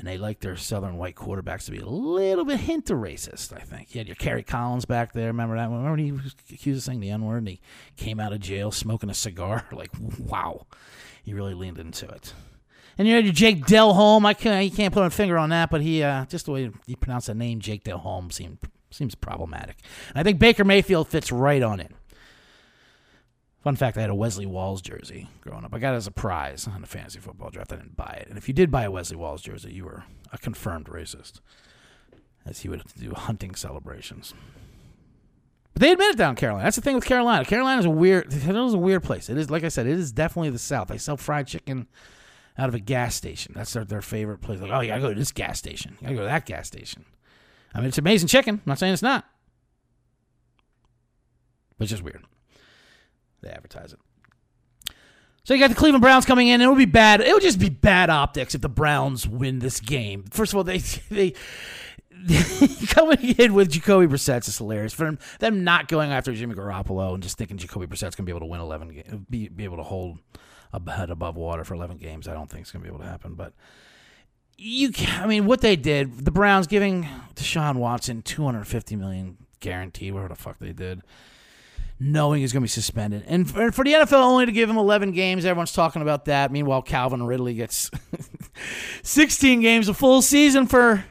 and 0.00 0.08
they 0.08 0.16
like 0.16 0.40
their 0.40 0.56
southern 0.56 0.96
white 0.96 1.14
quarterbacks 1.14 1.66
to 1.66 1.70
be 1.70 1.78
a 1.78 1.86
little 1.86 2.46
bit 2.46 2.58
hint 2.58 2.88
of 2.88 2.96
racist. 2.96 3.52
I 3.54 3.60
think 3.60 3.94
you 3.94 3.98
had 3.98 4.08
your 4.08 4.16
Kerry 4.16 4.42
Collins 4.42 4.86
back 4.86 5.12
there. 5.12 5.26
Remember 5.26 5.56
that? 5.56 5.68
Remember 5.68 5.90
when 5.90 5.98
he 5.98 6.10
was 6.10 6.34
accused 6.50 6.78
of 6.78 6.82
saying 6.84 7.00
the 7.00 7.10
N 7.10 7.22
word 7.22 7.36
and 7.38 7.48
he 7.48 7.60
came 7.98 8.18
out 8.18 8.32
of 8.32 8.40
jail 8.40 8.72
smoking 8.72 9.10
a 9.10 9.14
cigar? 9.14 9.66
Like, 9.72 9.90
wow, 10.18 10.66
he 11.22 11.34
really 11.34 11.54
leaned 11.54 11.78
into 11.78 12.08
it. 12.08 12.32
And 12.96 13.06
you 13.06 13.14
had 13.14 13.24
your 13.24 13.32
Jake 13.32 13.66
Delhomme. 13.66 14.24
I 14.26 14.34
can't, 14.34 14.64
you 14.64 14.70
can't 14.70 14.92
put 14.92 15.04
a 15.04 15.10
finger 15.10 15.36
on 15.38 15.50
that, 15.50 15.70
but 15.70 15.82
he 15.82 16.02
uh, 16.02 16.24
just 16.26 16.46
the 16.46 16.52
way 16.52 16.70
he 16.86 16.96
pronounced 16.96 17.26
the 17.26 17.34
name 17.34 17.60
Jake 17.60 17.84
Delhomme 17.84 18.30
seemed 18.30 18.58
seems 18.90 19.14
problematic. 19.14 19.76
And 20.08 20.18
I 20.18 20.22
think 20.22 20.38
Baker 20.38 20.64
Mayfield 20.64 21.08
fits 21.08 21.30
right 21.30 21.62
on 21.62 21.78
it. 21.78 21.92
Fun 23.62 23.76
fact: 23.76 23.98
I 23.98 24.00
had 24.00 24.10
a 24.10 24.14
Wesley 24.14 24.46
Walls 24.46 24.80
jersey 24.80 25.28
growing 25.42 25.64
up. 25.64 25.74
I 25.74 25.78
got 25.78 25.92
it 25.94 25.98
as 25.98 26.06
a 26.06 26.12
prize 26.12 26.66
on 26.66 26.82
a 26.82 26.86
fantasy 26.86 27.18
football 27.18 27.50
draft. 27.50 27.72
I 27.72 27.76
didn't 27.76 27.96
buy 27.96 28.18
it, 28.22 28.28
and 28.28 28.38
if 28.38 28.48
you 28.48 28.54
did 28.54 28.70
buy 28.70 28.84
a 28.84 28.90
Wesley 28.90 29.16
Walls 29.16 29.42
jersey, 29.42 29.72
you 29.72 29.84
were 29.84 30.04
a 30.32 30.38
confirmed 30.38 30.86
racist, 30.86 31.40
as 32.46 32.60
he 32.60 32.68
would 32.68 32.82
do 32.98 33.12
hunting 33.12 33.54
celebrations. 33.54 34.32
But 35.74 35.82
they 35.82 35.92
admit 35.92 36.14
it 36.14 36.16
down 36.16 36.30
in 36.30 36.36
Carolina. 36.36 36.64
That's 36.64 36.76
the 36.76 36.82
thing 36.82 36.94
with 36.94 37.04
Carolina. 37.04 37.44
Carolina 37.44 37.80
is 37.80 37.86
a 37.86 37.90
weird. 37.90 38.32
Is 38.32 38.46
a 38.46 38.78
weird 38.78 39.02
place. 39.02 39.28
It 39.28 39.36
is, 39.36 39.50
like 39.50 39.64
I 39.64 39.68
said, 39.68 39.86
it 39.86 39.98
is 39.98 40.10
definitely 40.10 40.50
the 40.50 40.58
South. 40.58 40.88
They 40.88 40.98
sell 40.98 41.16
fried 41.16 41.46
chicken 41.46 41.86
out 42.58 42.68
of 42.68 42.74
a 42.74 42.80
gas 42.80 43.14
station. 43.14 43.52
That's 43.54 43.72
their, 43.72 43.84
their 43.84 44.02
favorite 44.02 44.40
place. 44.40 44.60
Like, 44.60 44.70
oh, 44.70 44.80
you 44.80 44.88
gotta 44.88 45.00
go 45.00 45.12
to 45.12 45.18
this 45.18 45.32
gas 45.32 45.58
station. 45.58 45.96
You 46.00 46.06
gotta 46.06 46.14
go 46.14 46.22
to 46.22 46.28
that 46.28 46.46
gas 46.46 46.66
station. 46.66 47.04
I 47.74 47.78
mean, 47.78 47.88
it's 47.88 47.98
amazing 47.98 48.28
chicken. 48.28 48.56
I'm 48.56 48.62
not 48.66 48.78
saying 48.78 48.94
it's 48.94 49.02
not, 49.02 49.26
but 51.78 51.84
it's 51.84 51.90
just 51.90 52.02
weird. 52.02 52.24
They 53.42 53.50
advertise 53.50 53.92
it. 53.92 53.98
So 55.44 55.54
you 55.54 55.60
got 55.60 55.70
the 55.70 55.76
Cleveland 55.76 56.02
Browns 56.02 56.26
coming 56.26 56.48
in. 56.48 56.60
It 56.60 56.68
would 56.68 56.78
be 56.78 56.84
bad. 56.84 57.20
It 57.20 57.32
would 57.32 57.42
just 57.42 57.58
be 57.58 57.70
bad 57.70 58.10
optics 58.10 58.54
if 58.54 58.60
the 58.60 58.68
Browns 58.68 59.26
win 59.26 59.58
this 59.58 59.80
game. 59.80 60.24
First 60.30 60.52
of 60.52 60.58
all, 60.58 60.64
they 60.64 60.78
they, 61.10 61.34
coming 62.88 63.34
in 63.38 63.54
with 63.54 63.70
Jacoby 63.70 64.06
Brissett 64.06 64.46
is 64.46 64.58
hilarious. 64.58 64.92
For 64.92 65.16
them, 65.38 65.64
not 65.64 65.88
going 65.88 66.12
after 66.12 66.32
Jimmy 66.34 66.54
Garoppolo 66.54 67.14
and 67.14 67.22
just 67.22 67.38
thinking 67.38 67.56
Jacoby 67.56 67.86
Brissett's 67.86 68.14
gonna 68.14 68.26
be 68.26 68.32
able 68.32 68.40
to 68.40 68.46
win 68.46 68.60
eleven 68.60 69.24
be 69.30 69.48
be 69.48 69.64
able 69.64 69.78
to 69.78 69.82
hold 69.82 70.18
a 70.72 70.90
head 70.90 71.10
above 71.10 71.36
water 71.36 71.64
for 71.64 71.74
eleven 71.74 71.96
games. 71.96 72.28
I 72.28 72.34
don't 72.34 72.50
think 72.50 72.62
it's 72.62 72.70
gonna 72.70 72.82
be 72.82 72.88
able 72.88 73.00
to 73.00 73.06
happen. 73.06 73.34
But 73.34 73.54
you, 74.58 74.92
I 75.08 75.26
mean, 75.26 75.46
what 75.46 75.62
they 75.62 75.76
did, 75.76 76.26
the 76.26 76.30
Browns 76.30 76.66
giving 76.66 77.08
Deshaun 77.34 77.76
Watson 77.76 78.20
two 78.20 78.44
hundred 78.44 78.66
fifty 78.66 78.96
million 78.96 79.38
guaranteed, 79.60 80.12
whatever 80.12 80.34
the 80.34 80.40
fuck 80.40 80.58
they 80.58 80.72
did 80.72 81.02
knowing 82.00 82.40
he's 82.40 82.52
going 82.52 82.62
to 82.62 82.64
be 82.64 82.68
suspended. 82.68 83.24
And 83.26 83.48
for, 83.48 83.70
for, 83.70 83.84
the 83.84 83.92
NFL 83.92 84.22
only 84.24 84.46
to 84.46 84.52
give 84.52 84.70
him 84.70 84.78
11 84.78 85.12
games, 85.12 85.44
everyone's 85.44 85.72
talking 85.72 86.00
about 86.00 86.24
that. 86.24 86.50
Meanwhile, 86.50 86.82
Calvin 86.82 87.22
Ridley 87.22 87.54
gets 87.54 87.90
16 89.02 89.60
games, 89.60 89.88
a 89.88 89.94
full 89.94 90.22
season 90.22 90.66
for 90.66 91.04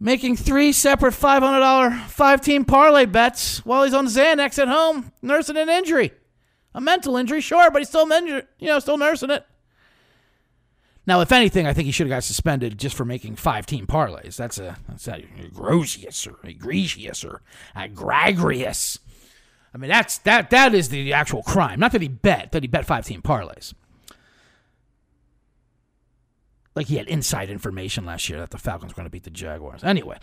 making 0.00 0.36
three 0.36 0.72
separate 0.72 1.14
$500 1.14 2.06
five 2.06 2.40
team 2.40 2.64
parlay 2.64 3.04
bets 3.04 3.64
while 3.66 3.84
he's 3.84 3.94
on 3.94 4.06
Xanax 4.06 4.58
at 4.58 4.68
home, 4.68 5.12
nursing 5.20 5.58
an 5.58 5.68
injury. 5.68 6.12
A 6.74 6.80
mental 6.80 7.16
injury, 7.16 7.40
sure, 7.40 7.70
but 7.70 7.78
he's 7.78 7.88
still 7.88 8.10
injured, 8.10 8.48
you 8.58 8.68
know, 8.68 8.78
still 8.78 8.98
nursing 8.98 9.30
it. 9.30 9.46
Now, 11.06 11.20
if 11.20 11.30
anything, 11.30 11.66
I 11.66 11.72
think 11.72 11.86
he 11.86 11.92
should 11.92 12.08
have 12.08 12.16
got 12.16 12.24
suspended 12.24 12.78
just 12.78 12.96
for 12.96 13.04
making 13.04 13.36
five 13.36 13.64
team 13.64 13.86
parlays. 13.86 14.36
That's 14.36 14.58
a 14.58 14.76
that's 14.88 15.06
a 15.06 15.24
egregious 15.38 16.26
or 16.26 16.38
egregious 16.42 17.24
or 17.24 17.42
egregious. 17.76 18.98
I 19.76 19.78
mean, 19.78 19.90
that's 19.90 20.16
that 20.18 20.48
that 20.50 20.74
is 20.74 20.88
the 20.88 21.12
actual 21.12 21.42
crime. 21.42 21.78
Not 21.78 21.92
that 21.92 22.00
he 22.00 22.08
bet, 22.08 22.52
that 22.52 22.62
he 22.62 22.66
bet 22.66 22.86
five 22.86 23.04
team 23.04 23.20
parlays. 23.20 23.74
Like 26.74 26.86
he 26.86 26.96
had 26.96 27.06
inside 27.08 27.50
information 27.50 28.06
last 28.06 28.30
year 28.30 28.38
that 28.38 28.48
the 28.48 28.56
Falcons 28.56 28.92
were 28.92 28.96
going 28.96 29.04
to 29.04 29.10
beat 29.10 29.24
the 29.24 29.30
Jaguars. 29.30 29.84
Anyway, 29.84 30.16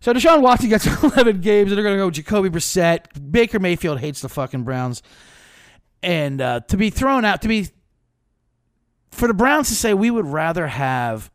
so 0.00 0.12
Deshaun 0.12 0.42
Watson 0.42 0.68
gets 0.68 0.86
11 1.02 1.40
games, 1.40 1.70
and 1.70 1.78
they're 1.78 1.82
going 1.82 1.96
to 1.96 2.04
go 2.04 2.10
Jacoby 2.10 2.50
Brissett. 2.50 3.32
Baker 3.32 3.58
Mayfield 3.58 4.00
hates 4.00 4.20
the 4.20 4.28
fucking 4.28 4.64
Browns, 4.64 5.02
and 6.02 6.42
uh, 6.42 6.60
to 6.68 6.76
be 6.76 6.90
thrown 6.90 7.24
out, 7.24 7.40
to 7.40 7.48
be 7.48 7.68
for 9.12 9.28
the 9.28 9.34
Browns 9.34 9.68
to 9.68 9.74
say 9.74 9.94
we 9.94 10.10
would 10.10 10.26
rather 10.26 10.66
have 10.66 11.30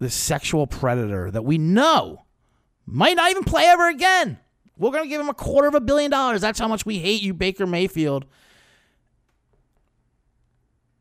the 0.00 0.10
sexual 0.10 0.66
predator 0.66 1.30
that 1.30 1.44
we 1.44 1.56
know 1.56 2.24
might 2.84 3.14
not 3.14 3.30
even 3.30 3.44
play 3.44 3.62
ever 3.64 3.88
again 3.88 4.40
we're 4.76 4.90
going 4.90 5.04
to 5.04 5.08
give 5.08 5.20
him 5.20 5.28
a 5.28 5.34
quarter 5.34 5.68
of 5.68 5.74
a 5.74 5.80
billion 5.80 6.10
dollars. 6.10 6.40
That's 6.40 6.58
how 6.58 6.68
much 6.68 6.84
we 6.84 6.98
hate 6.98 7.22
you, 7.22 7.32
Baker 7.32 7.66
Mayfield. 7.66 8.26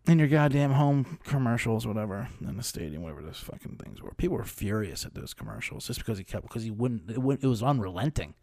In 0.05 0.19
your 0.19 0.27
goddamn 0.27 0.71
home 0.71 1.17
commercials, 1.23 1.87
whatever, 1.87 2.27
in 2.41 2.57
the 2.57 2.63
stadium, 2.63 3.03
whatever 3.03 3.21
those 3.21 3.39
fucking 3.39 3.77
things 3.77 4.01
were. 4.01 4.11
People 4.15 4.37
were 4.37 4.43
furious 4.43 5.05
at 5.05 5.13
those 5.13 5.33
commercials 5.33 5.87
just 5.87 5.99
because 5.99 6.17
he 6.17 6.25
kept, 6.25 6.43
because 6.43 6.63
he 6.63 6.71
wouldn't, 6.71 7.09
it, 7.09 7.19
wouldn't, 7.19 7.43
it 7.43 7.47
was 7.47 7.63
unrelenting. 7.63 8.33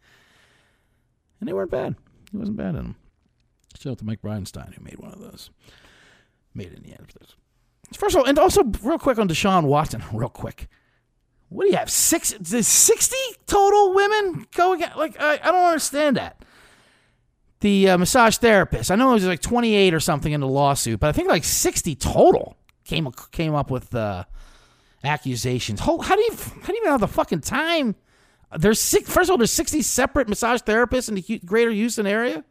And 1.39 1.47
they 1.47 1.53
weren't 1.53 1.71
bad. 1.71 1.95
He 2.31 2.37
wasn't 2.37 2.57
bad 2.57 2.69
in 2.69 2.75
them. 2.75 2.95
Shout 3.77 3.91
out 3.91 3.97
to 3.99 4.05
Mike 4.05 4.21
Bridenstine, 4.21 4.73
who 4.73 4.83
made 4.83 4.97
one 4.97 5.11
of 5.11 5.19
those. 5.19 5.51
Made 6.53 6.67
it 6.67 6.77
in 6.77 6.83
the 6.83 6.89
end. 6.89 7.13
First 7.93 8.15
of 8.15 8.21
all, 8.21 8.27
and 8.27 8.39
also, 8.39 8.63
real 8.81 8.99
quick 8.99 9.19
on 9.19 9.29
Deshaun 9.29 9.65
Watson, 9.65 10.03
real 10.13 10.29
quick 10.29 10.67
what 11.51 11.65
do 11.65 11.71
you 11.71 11.77
have? 11.77 11.89
Six, 11.89 12.33
sixty 12.65 13.17
total 13.45 13.93
women 13.93 14.47
go 14.55 14.71
again? 14.71 14.93
Like 14.95 15.19
I, 15.19 15.33
I 15.33 15.51
don't 15.51 15.65
understand 15.65 16.15
that. 16.15 16.43
The 17.59 17.89
uh, 17.89 17.97
massage 17.97 18.37
therapist. 18.37 18.89
I 18.89 18.95
know 18.95 19.11
it 19.11 19.15
was 19.15 19.25
like 19.25 19.41
twenty 19.41 19.75
eight 19.75 19.93
or 19.93 19.99
something 19.99 20.31
in 20.31 20.39
the 20.39 20.47
lawsuit, 20.47 21.01
but 21.01 21.09
I 21.09 21.11
think 21.11 21.27
like 21.27 21.43
sixty 21.43 21.93
total 21.93 22.55
came 22.85 23.11
came 23.31 23.53
up 23.53 23.69
with 23.69 23.93
uh, 23.93 24.23
accusations. 25.03 25.81
How, 25.81 25.99
how 25.99 26.15
do 26.15 26.21
you 26.21 26.31
how 26.33 26.67
do 26.67 26.73
you 26.73 26.79
even 26.81 26.91
have 26.91 27.01
the 27.01 27.07
fucking 27.07 27.41
time? 27.41 27.95
There's 28.57 28.79
six, 28.79 29.09
first 29.13 29.29
of 29.29 29.31
all, 29.31 29.37
there's 29.37 29.51
sixty 29.51 29.81
separate 29.81 30.29
massage 30.29 30.61
therapists 30.61 31.09
in 31.09 31.15
the 31.15 31.41
greater 31.45 31.71
Houston 31.71 32.07
area, 32.07 32.45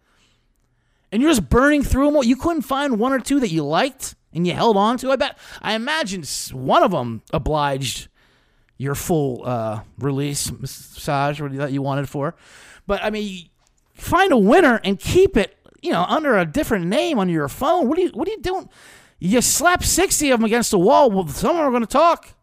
and 1.10 1.22
you're 1.22 1.30
just 1.30 1.48
burning 1.48 1.82
through 1.82 2.10
them. 2.12 2.22
You 2.22 2.36
couldn't 2.36 2.62
find 2.62 2.98
one 2.98 3.12
or 3.12 3.20
two 3.20 3.40
that 3.40 3.50
you 3.50 3.64
liked. 3.64 4.14
and 4.32 4.46
you 4.46 4.54
held 4.54 4.76
on 4.76 4.96
to. 4.98 5.10
I 5.10 5.16
bet. 5.16 5.38
I 5.60 5.74
imagine 5.74 6.24
one 6.52 6.82
of 6.82 6.90
them 6.90 7.22
obliged 7.32 8.08
your 8.80 8.94
full 8.94 9.42
uh, 9.44 9.82
release 9.98 10.50
massage 10.50 11.38
what 11.38 11.52
you 11.52 11.58
that 11.58 11.70
you 11.70 11.82
wanted 11.82 12.08
for. 12.08 12.34
But 12.86 13.04
I 13.04 13.10
mean, 13.10 13.50
find 13.92 14.32
a 14.32 14.38
winner 14.38 14.80
and 14.82 14.98
keep 14.98 15.36
it. 15.36 15.54
You 15.82 15.92
know, 15.92 16.04
under 16.04 16.38
a 16.38 16.46
different 16.46 16.86
name 16.86 17.18
on 17.18 17.28
your 17.28 17.48
phone. 17.48 17.88
What 17.88 17.98
are 17.98 18.02
you? 18.02 18.08
What 18.08 18.26
are 18.26 18.30
you 18.30 18.40
doing? 18.40 18.70
You 19.18 19.42
slap 19.42 19.84
sixty 19.84 20.30
of 20.30 20.40
them 20.40 20.46
against 20.46 20.70
the 20.70 20.78
wall. 20.78 21.10
Well, 21.10 21.28
some 21.28 21.56
are 21.56 21.68
going 21.68 21.82
to 21.82 21.86
talk. 21.86 22.34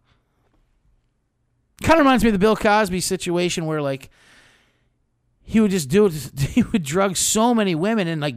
Kind 1.82 2.00
of 2.00 2.06
reminds 2.06 2.24
me 2.24 2.30
of 2.30 2.34
the 2.34 2.40
Bill 2.40 2.56
Cosby 2.56 3.02
situation 3.02 3.66
where 3.66 3.82
like 3.82 4.12
he 5.42 5.60
would 5.60 5.72
just 5.72 5.90
do 5.90 6.06
it. 6.06 6.14
He 6.40 6.62
would 6.62 6.84
drug 6.84 7.18
so 7.18 7.56
many 7.56 7.74
women 7.74 8.08
and 8.08 8.22
like 8.22 8.36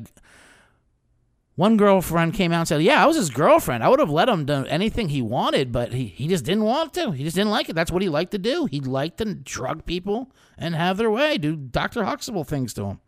one 1.61 1.77
girlfriend 1.77 2.33
came 2.33 2.53
out 2.53 2.61
and 2.61 2.68
said, 2.68 2.83
"Yeah, 2.83 3.05
I 3.05 3.07
was 3.07 3.16
his 3.16 3.29
girlfriend. 3.29 3.85
I 3.85 3.90
would 3.90 3.99
have 3.99 4.09
let 4.09 4.31
him 4.31 4.46
do 4.46 4.64
anything 4.64 5.11
he 5.11 5.20
wanted, 5.20 5.70
but 5.70 5.92
he, 5.92 6.07
he 6.07 6.27
just 6.27 6.42
didn't 6.42 6.64
want 6.64 6.94
to. 6.94 7.11
He 7.11 7.23
just 7.23 7.37
didn't 7.37 7.51
like 7.51 7.68
it. 7.68 7.75
That's 7.75 7.92
what 7.92 8.01
he 8.01 8.09
liked 8.09 8.31
to 8.31 8.38
do. 8.38 8.64
He 8.64 8.81
liked 8.81 9.18
to 9.18 9.35
drug 9.35 9.85
people 9.85 10.33
and 10.57 10.75
have 10.75 10.96
their 10.96 11.11
way, 11.11 11.37
do 11.37 11.57
Doctor 11.57 12.05
Huxtable 12.05 12.44
things 12.44 12.73
to 12.75 12.85
them. 12.85 13.01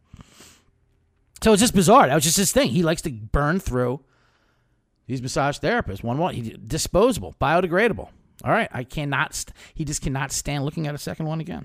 So 1.42 1.54
it's 1.54 1.62
just 1.62 1.74
bizarre. 1.74 2.08
That 2.08 2.14
was 2.14 2.24
just 2.24 2.36
his 2.36 2.52
thing. 2.52 2.68
He 2.68 2.82
likes 2.82 3.00
to 3.02 3.10
burn 3.10 3.58
through 3.58 4.04
these 5.06 5.22
massage 5.22 5.58
therapists. 5.58 6.04
One 6.04 6.18
one, 6.18 6.34
he 6.34 6.50
disposable, 6.50 7.34
biodegradable. 7.40 8.10
All 8.44 8.52
right, 8.52 8.68
I 8.70 8.84
cannot. 8.84 9.34
St- 9.34 9.56
he 9.72 9.86
just 9.86 10.02
cannot 10.02 10.30
stand 10.30 10.66
looking 10.66 10.86
at 10.86 10.94
a 10.94 10.98
second 10.98 11.24
one 11.24 11.40
again. 11.40 11.64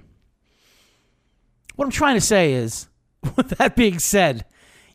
What 1.76 1.84
I'm 1.84 1.92
trying 1.92 2.16
to 2.16 2.22
say 2.22 2.54
is, 2.54 2.88
with 3.36 3.50
that 3.58 3.76
being 3.76 4.00
said, 4.00 4.46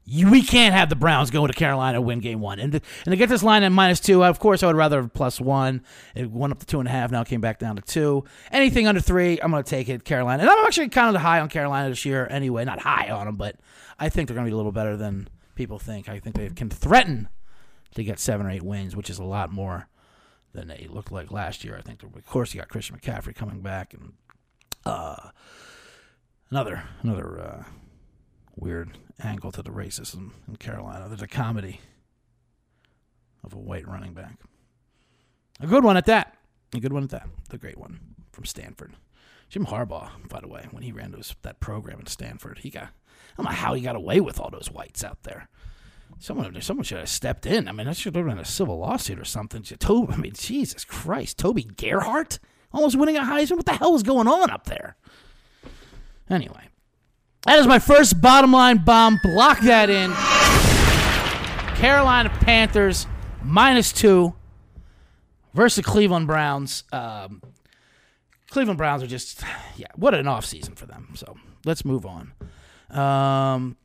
we 0.06 0.42
can't 0.42 0.74
have 0.74 0.88
the 0.88 0.96
Browns 0.96 1.30
go 1.30 1.46
to 1.46 1.52
Carolina 1.52 2.00
win 2.00 2.18
game 2.18 2.40
one. 2.40 2.58
And, 2.58 2.72
the, 2.72 2.82
and 3.04 3.12
to 3.12 3.16
get 3.16 3.28
this 3.28 3.42
line 3.42 3.62
at 3.62 3.70
minus 3.70 4.00
two, 4.00 4.24
of 4.24 4.38
course, 4.38 4.62
I 4.62 4.66
would 4.66 4.76
rather 4.76 5.00
have 5.00 5.14
plus 5.14 5.40
one. 5.40 5.82
It 6.14 6.30
went 6.30 6.52
up 6.52 6.58
to 6.58 6.66
two 6.66 6.80
and 6.80 6.88
a 6.88 6.90
half, 6.90 7.10
now 7.12 7.22
came 7.24 7.40
back 7.40 7.58
down 7.58 7.76
to 7.76 7.82
two. 7.82 8.24
Anything 8.50 8.86
under 8.86 9.00
three, 9.00 9.38
I'm 9.40 9.50
going 9.50 9.62
to 9.62 9.70
take 9.70 9.88
it, 9.88 10.04
Carolina. 10.04 10.42
And 10.42 10.50
I'm 10.50 10.66
actually 10.66 10.88
kind 10.88 11.14
of 11.14 11.22
high 11.22 11.40
on 11.40 11.48
Carolina 11.48 11.88
this 11.88 12.04
year 12.04 12.26
anyway. 12.30 12.64
Not 12.64 12.80
high 12.80 13.10
on 13.10 13.26
them, 13.26 13.36
but 13.36 13.56
I 13.98 14.08
think 14.08 14.28
they're 14.28 14.34
going 14.34 14.46
to 14.46 14.50
be 14.50 14.54
a 14.54 14.56
little 14.56 14.72
better 14.72 14.96
than 14.96 15.28
people 15.54 15.78
think. 15.78 16.08
I 16.08 16.18
think 16.18 16.36
they 16.36 16.48
can 16.48 16.68
threaten 16.70 17.28
to 17.94 18.02
get 18.02 18.18
seven 18.18 18.46
or 18.46 18.50
eight 18.50 18.62
wins, 18.62 18.96
which 18.96 19.10
is 19.10 19.18
a 19.18 19.24
lot 19.24 19.52
more 19.52 19.88
than 20.52 20.68
they 20.68 20.88
looked 20.90 21.12
like 21.12 21.30
last 21.30 21.64
year. 21.64 21.76
I 21.76 21.80
think, 21.80 22.02
of 22.02 22.26
course, 22.26 22.52
you 22.52 22.60
got 22.60 22.68
Christian 22.68 22.96
McCaffrey 22.96 23.34
coming 23.34 23.60
back 23.60 23.94
and 23.94 24.14
uh, 24.84 25.30
another 26.50 26.82
another 27.02 27.40
uh, 27.40 27.64
weird 28.56 28.98
angle 29.22 29.52
to 29.52 29.62
the 29.62 29.70
racism 29.70 30.32
in 30.48 30.56
Carolina. 30.56 31.08
There's 31.08 31.22
a 31.22 31.28
comedy 31.28 31.80
of 33.44 33.52
a 33.52 33.58
white 33.58 33.86
running 33.86 34.14
back. 34.14 34.38
A 35.60 35.66
good 35.66 35.84
one 35.84 35.96
at 35.96 36.06
that. 36.06 36.36
A 36.74 36.80
good 36.80 36.92
one 36.92 37.04
at 37.04 37.10
that. 37.10 37.28
The 37.50 37.58
great 37.58 37.78
one 37.78 38.00
from 38.32 38.44
Stanford. 38.44 38.94
Jim 39.48 39.66
Harbaugh, 39.66 40.28
by 40.28 40.40
the 40.40 40.48
way, 40.48 40.66
when 40.70 40.82
he 40.82 40.92
ran 40.92 41.12
those, 41.12 41.34
that 41.42 41.60
program 41.60 42.00
at 42.00 42.08
Stanford, 42.08 42.60
he 42.60 42.70
got 42.70 42.88
I 43.32 43.42
don't 43.42 43.46
know 43.46 43.56
how 43.56 43.74
he 43.74 43.82
got 43.82 43.96
away 43.96 44.20
with 44.20 44.38
all 44.38 44.50
those 44.50 44.70
whites 44.70 45.02
out 45.02 45.22
there. 45.22 45.48
Someone, 46.18 46.60
someone 46.60 46.84
should 46.84 46.98
have 46.98 47.08
stepped 47.08 47.46
in. 47.46 47.66
I 47.66 47.72
mean, 47.72 47.86
that 47.86 47.96
should 47.96 48.14
have 48.14 48.26
been 48.26 48.38
a 48.38 48.44
civil 48.44 48.78
lawsuit 48.78 49.18
or 49.18 49.24
something. 49.24 49.62
Toby, 49.62 50.12
I 50.12 50.16
mean, 50.16 50.34
Jesus 50.34 50.84
Christ, 50.84 51.38
Toby 51.38 51.64
Gerhart 51.64 52.38
almost 52.72 52.96
winning 52.96 53.16
a 53.16 53.22
Heisman. 53.22 53.56
What 53.56 53.66
the 53.66 53.72
hell 53.72 53.92
was 53.92 54.02
going 54.02 54.28
on 54.28 54.50
up 54.50 54.64
there? 54.64 54.96
Anyway, 56.28 56.68
that 57.46 57.58
is 57.58 57.66
my 57.66 57.78
first 57.78 58.20
bottom 58.20 58.52
line 58.52 58.78
bomb. 58.78 59.18
Block 59.22 59.60
that 59.60 59.90
in. 59.90 60.12
Carolina 61.76 62.30
Panthers 62.30 63.06
minus 63.42 63.92
two 63.92 64.34
versus 65.54 65.84
Cleveland 65.84 66.26
Browns. 66.26 66.84
Um, 66.92 67.42
Cleveland 68.50 68.78
Browns 68.78 69.02
are 69.02 69.06
just, 69.06 69.42
yeah, 69.76 69.88
what 69.96 70.14
an 70.14 70.26
offseason 70.26 70.76
for 70.76 70.86
them. 70.86 71.08
So 71.14 71.36
let's 71.64 71.84
move 71.84 72.06
on 72.06 72.32
um, 72.90 73.76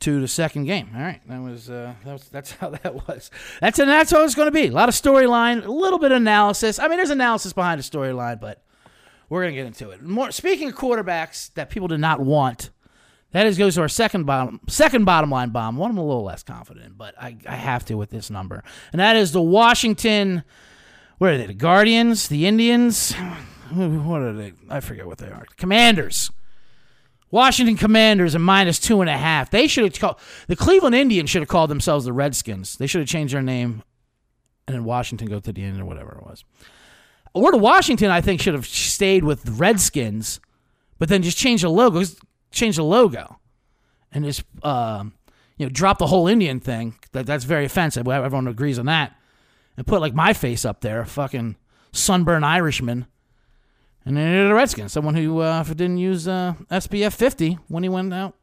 to 0.00 0.20
the 0.20 0.28
second 0.28 0.64
game. 0.64 0.90
All 0.94 1.02
right, 1.02 1.20
that 1.28 1.40
was, 1.40 1.70
uh, 1.70 1.94
that 2.04 2.12
was 2.12 2.28
that's 2.30 2.52
how 2.60 2.70
that 2.70 3.06
was. 3.06 3.30
That's 3.60 3.78
and 3.78 3.88
that's 3.88 4.10
how 4.10 4.24
it's 4.24 4.34
going 4.34 4.48
to 4.48 4.52
be. 4.52 4.66
A 4.66 4.72
lot 4.72 4.88
of 4.88 4.94
storyline, 4.94 5.64
a 5.64 5.70
little 5.70 5.98
bit 5.98 6.12
of 6.12 6.16
analysis. 6.16 6.78
I 6.78 6.88
mean, 6.88 6.96
there's 6.96 7.10
analysis 7.10 7.52
behind 7.52 7.78
the 7.78 7.84
storyline, 7.84 8.40
but 8.40 8.64
we're 9.32 9.42
gonna 9.44 9.54
get 9.54 9.64
into 9.64 9.88
it. 9.88 10.02
More 10.02 10.30
speaking 10.30 10.68
of 10.68 10.74
quarterbacks 10.74 11.54
that 11.54 11.70
people 11.70 11.88
did 11.88 12.00
not 12.00 12.20
want. 12.20 12.68
That 13.30 13.46
is 13.46 13.56
goes 13.56 13.76
to 13.76 13.80
our 13.80 13.88
second 13.88 14.24
bottom 14.24 14.60
second 14.68 15.06
bottom 15.06 15.30
line 15.30 15.48
bomb. 15.48 15.78
One 15.78 15.90
I'm 15.90 15.96
a 15.96 16.04
little 16.04 16.22
less 16.22 16.42
confident 16.42 16.84
in, 16.84 16.92
but 16.92 17.14
I, 17.18 17.38
I 17.48 17.54
have 17.54 17.82
to 17.86 17.94
with 17.94 18.10
this 18.10 18.28
number. 18.28 18.62
And 18.92 19.00
that 19.00 19.16
is 19.16 19.32
the 19.32 19.40
Washington 19.40 20.44
where 21.16 21.32
are 21.32 21.38
they? 21.38 21.46
The 21.46 21.54
Guardians? 21.54 22.28
The 22.28 22.46
Indians? 22.46 23.14
What 23.72 24.20
are 24.20 24.34
they? 24.34 24.52
I 24.68 24.80
forget 24.80 25.06
what 25.06 25.16
they 25.16 25.28
are. 25.28 25.46
Commanders. 25.56 26.30
Washington 27.30 27.78
Commanders 27.78 28.34
and 28.34 28.44
minus 28.44 28.78
two 28.78 29.00
and 29.00 29.08
a 29.08 29.16
half. 29.16 29.48
They 29.48 29.66
should 29.66 29.84
have 29.84 29.98
called 29.98 30.20
the 30.46 30.56
Cleveland 30.56 30.94
Indians 30.94 31.30
should 31.30 31.40
have 31.40 31.48
called 31.48 31.70
themselves 31.70 32.04
the 32.04 32.12
Redskins. 32.12 32.76
They 32.76 32.86
should 32.86 33.00
have 33.00 33.08
changed 33.08 33.32
their 33.32 33.40
name 33.40 33.82
and 34.66 34.74
then 34.74 34.84
Washington 34.84 35.28
go 35.28 35.40
to 35.40 35.52
the 35.54 35.62
end 35.62 35.80
or 35.80 35.86
whatever 35.86 36.18
it 36.20 36.26
was. 36.26 36.44
Or 37.34 37.50
to 37.50 37.56
Washington, 37.56 38.10
I 38.10 38.20
think 38.20 38.40
should 38.40 38.54
have 38.54 38.66
stayed 38.66 39.24
with 39.24 39.44
the 39.44 39.52
Redskins, 39.52 40.40
but 40.98 41.08
then 41.08 41.22
just 41.22 41.38
change 41.38 41.62
the 41.62 41.70
logo, 41.70 42.02
change 42.50 42.76
the 42.76 42.84
logo, 42.84 43.38
and 44.12 44.24
just 44.24 44.44
um, 44.62 45.14
you 45.56 45.66
know 45.66 45.70
drop 45.70 45.98
the 45.98 46.06
whole 46.06 46.28
Indian 46.28 46.60
thing. 46.60 46.94
That 47.12 47.26
that's 47.26 47.44
very 47.44 47.64
offensive. 47.64 48.06
Everyone 48.06 48.48
agrees 48.48 48.78
on 48.78 48.86
that, 48.86 49.16
and 49.76 49.86
put 49.86 50.00
like 50.00 50.14
my 50.14 50.32
face 50.34 50.64
up 50.64 50.82
there, 50.82 51.00
a 51.00 51.06
fucking 51.06 51.56
sunburned 51.92 52.44
Irishman, 52.44 53.06
and 54.04 54.16
then 54.16 54.48
the 54.48 54.54
Redskins, 54.54 54.92
someone 54.92 55.14
who 55.14 55.38
uh, 55.38 55.62
didn't 55.64 55.98
use 55.98 56.26
uh, 56.28 56.54
SPF 56.70 57.14
50 57.14 57.58
when 57.68 57.82
he 57.82 57.88
went 57.88 58.12
out 58.12 58.34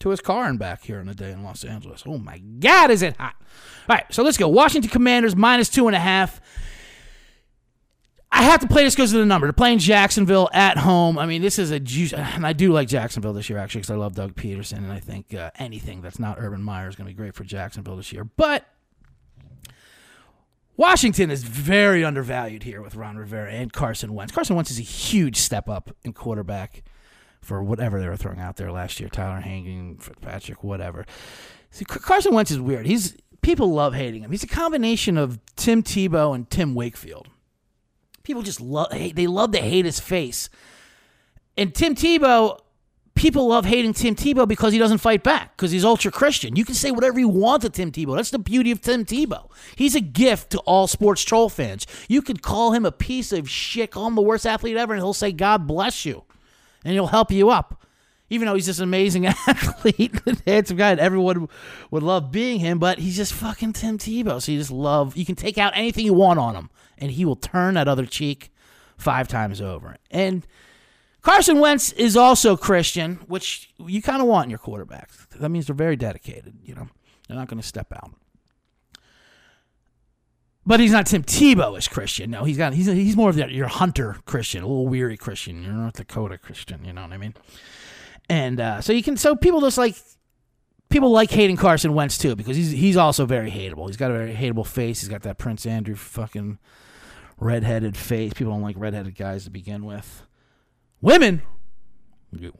to 0.00 0.08
his 0.10 0.20
car 0.20 0.46
and 0.46 0.58
back 0.58 0.82
here 0.82 0.98
in 0.98 1.08
a 1.08 1.14
day 1.14 1.30
in 1.30 1.44
Los 1.44 1.62
Angeles. 1.62 2.02
Oh 2.06 2.18
my 2.18 2.38
God, 2.38 2.90
is 2.90 3.02
it 3.02 3.16
hot! 3.16 3.34
All 3.88 3.96
right, 3.96 4.06
so 4.10 4.22
let's 4.22 4.36
go. 4.36 4.48
Washington 4.48 4.90
Commanders 4.90 5.36
minus 5.36 5.68
two 5.68 5.86
and 5.86 5.96
a 5.96 6.00
half. 6.00 6.40
I 8.32 8.44
have 8.44 8.60
to 8.60 8.68
play 8.68 8.84
this 8.84 8.94
because 8.94 9.12
of 9.12 9.20
the 9.20 9.26
number. 9.26 9.46
They're 9.46 9.52
playing 9.52 9.78
Jacksonville 9.78 10.48
at 10.52 10.78
home. 10.78 11.18
I 11.18 11.26
mean, 11.26 11.42
this 11.42 11.58
is 11.58 11.72
a 11.72 11.80
juice, 11.80 12.12
and 12.12 12.46
I 12.46 12.52
do 12.52 12.72
like 12.72 12.88
Jacksonville 12.88 13.32
this 13.32 13.50
year 13.50 13.58
actually 13.58 13.80
because 13.80 13.90
I 13.90 13.96
love 13.96 14.14
Doug 14.14 14.34
Pederson, 14.34 14.78
and 14.78 14.92
I 14.92 15.00
think 15.00 15.34
uh, 15.34 15.50
anything 15.58 16.00
that's 16.00 16.18
not 16.18 16.36
Urban 16.38 16.62
Meyer 16.62 16.88
is 16.88 16.96
going 16.96 17.06
to 17.06 17.12
be 17.12 17.16
great 17.16 17.34
for 17.34 17.44
Jacksonville 17.44 17.96
this 17.96 18.12
year. 18.12 18.24
But 18.24 18.66
Washington 20.76 21.30
is 21.30 21.42
very 21.42 22.04
undervalued 22.04 22.62
here 22.62 22.80
with 22.80 22.94
Ron 22.94 23.16
Rivera 23.16 23.52
and 23.52 23.72
Carson 23.72 24.14
Wentz. 24.14 24.32
Carson 24.32 24.54
Wentz 24.56 24.70
is 24.70 24.78
a 24.78 24.82
huge 24.82 25.36
step 25.36 25.68
up 25.68 25.94
in 26.04 26.12
quarterback 26.12 26.84
for 27.42 27.62
whatever 27.62 28.00
they 28.00 28.08
were 28.08 28.16
throwing 28.16 28.40
out 28.40 28.56
there 28.56 28.70
last 28.70 29.00
year. 29.00 29.08
Tyler 29.08 29.42
Heinicke, 29.42 30.00
Fitzpatrick, 30.00 30.62
whatever. 30.62 31.04
See, 31.70 31.84
Carson 31.84 32.32
Wentz 32.32 32.50
is 32.50 32.60
weird. 32.60 32.86
He's 32.86 33.16
people 33.42 33.72
love 33.72 33.94
hating 33.94 34.22
him. 34.22 34.30
He's 34.30 34.44
a 34.44 34.48
combination 34.48 35.18
of 35.18 35.38
Tim 35.56 35.82
Tebow 35.82 36.34
and 36.34 36.48
Tim 36.48 36.74
Wakefield 36.74 37.28
people 38.22 38.42
just 38.42 38.60
love 38.60 38.88
they 38.90 39.26
love 39.26 39.52
to 39.52 39.58
hate 39.58 39.84
his 39.84 40.00
face. 40.00 40.50
And 41.56 41.74
Tim 41.74 41.94
Tebow, 41.94 42.58
people 43.14 43.48
love 43.48 43.66
hating 43.66 43.92
Tim 43.92 44.14
Tebow 44.14 44.48
because 44.48 44.72
he 44.72 44.78
doesn't 44.78 44.98
fight 44.98 45.22
back 45.22 45.56
because 45.56 45.70
he's 45.70 45.84
ultra 45.84 46.10
Christian. 46.10 46.56
You 46.56 46.64
can 46.64 46.74
say 46.74 46.90
whatever 46.90 47.18
you 47.18 47.28
want 47.28 47.62
to 47.62 47.70
Tim 47.70 47.92
Tebow. 47.92 48.16
That's 48.16 48.30
the 48.30 48.38
beauty 48.38 48.70
of 48.70 48.80
Tim 48.80 49.04
Tebow. 49.04 49.50
He's 49.76 49.94
a 49.94 50.00
gift 50.00 50.50
to 50.50 50.58
all 50.60 50.86
sports 50.86 51.22
troll 51.22 51.48
fans. 51.48 51.86
You 52.08 52.22
could 52.22 52.42
call 52.42 52.72
him 52.72 52.86
a 52.86 52.92
piece 52.92 53.32
of 53.32 53.48
shit, 53.48 53.90
call 53.90 54.06
him 54.06 54.14
the 54.14 54.22
worst 54.22 54.46
athlete 54.46 54.76
ever, 54.76 54.94
and 54.94 55.02
he'll 55.02 55.12
say 55.12 55.32
God 55.32 55.66
bless 55.66 56.04
you, 56.04 56.24
and 56.84 56.94
he'll 56.94 57.08
help 57.08 57.30
you 57.30 57.50
up. 57.50 57.79
Even 58.30 58.46
though 58.46 58.54
he's 58.54 58.66
this 58.66 58.78
amazing 58.78 59.26
athlete, 59.26 60.20
handsome 60.46 60.76
guy, 60.76 60.92
and 60.92 61.00
everyone 61.00 61.48
would 61.90 62.02
love 62.02 62.30
being 62.30 62.60
him, 62.60 62.78
but 62.78 62.98
he's 62.98 63.16
just 63.16 63.32
fucking 63.32 63.74
Tim 63.74 63.98
Tebow. 63.98 64.40
So 64.40 64.52
you 64.52 64.58
just 64.58 64.70
love. 64.70 65.16
You 65.16 65.26
can 65.26 65.34
take 65.34 65.58
out 65.58 65.72
anything 65.74 66.06
you 66.06 66.14
want 66.14 66.38
on 66.38 66.54
him 66.54 66.70
and 67.00 67.10
he 67.10 67.24
will 67.24 67.36
turn 67.36 67.74
that 67.74 67.88
other 67.88 68.06
cheek 68.06 68.52
five 68.96 69.26
times 69.26 69.60
over. 69.60 69.96
And 70.10 70.46
Carson 71.22 71.58
Wentz 71.58 71.92
is 71.92 72.16
also 72.16 72.56
Christian, 72.56 73.16
which 73.26 73.70
you 73.78 74.02
kind 74.02 74.20
of 74.20 74.28
want 74.28 74.44
in 74.44 74.50
your 74.50 74.58
quarterbacks. 74.58 75.28
That 75.38 75.48
means 75.48 75.66
they're 75.66 75.74
very 75.74 75.96
dedicated. 75.96 76.54
You 76.62 76.74
know, 76.74 76.88
they're 77.26 77.36
not 77.36 77.48
going 77.48 77.60
to 77.60 77.66
step 77.66 77.92
out. 77.92 78.12
But 80.66 80.78
he's 80.78 80.92
not 80.92 81.06
Tim 81.06 81.24
Tebow 81.24 81.76
as 81.76 81.88
Christian. 81.88 82.30
No, 82.30 82.44
he's 82.44 82.58
got 82.58 82.74
he's 82.74 82.86
he's 82.86 83.16
more 83.16 83.30
of 83.30 83.36
the, 83.36 83.50
your 83.50 83.66
hunter 83.66 84.18
Christian, 84.26 84.62
a 84.62 84.66
little 84.66 84.86
weary 84.86 85.16
Christian, 85.16 85.62
your 85.62 85.72
North 85.72 85.94
Dakota 85.94 86.36
Christian. 86.36 86.84
You 86.84 86.92
know 86.92 87.02
what 87.02 87.12
I 87.12 87.16
mean? 87.16 87.34
And 88.30 88.60
uh, 88.60 88.80
so 88.80 88.92
you 88.92 89.02
can 89.02 89.16
so 89.16 89.34
people 89.34 89.60
just 89.60 89.76
like 89.76 89.96
people 90.88 91.10
like 91.10 91.32
hating 91.32 91.56
Carson 91.56 91.94
Wentz 91.94 92.16
too 92.16 92.36
because 92.36 92.56
he's 92.56 92.70
he's 92.70 92.96
also 92.96 93.26
very 93.26 93.50
hateable. 93.50 93.88
He's 93.88 93.96
got 93.96 94.12
a 94.12 94.14
very 94.14 94.34
hateable 94.34 94.64
face. 94.64 95.00
He's 95.00 95.08
got 95.08 95.22
that 95.22 95.36
Prince 95.36 95.66
Andrew 95.66 95.96
fucking 95.96 96.60
redheaded 97.38 97.96
face. 97.96 98.32
People 98.32 98.52
don't 98.52 98.62
like 98.62 98.76
redheaded 98.78 99.16
guys 99.16 99.44
to 99.44 99.50
begin 99.50 99.84
with. 99.84 100.22
Women, 101.00 101.42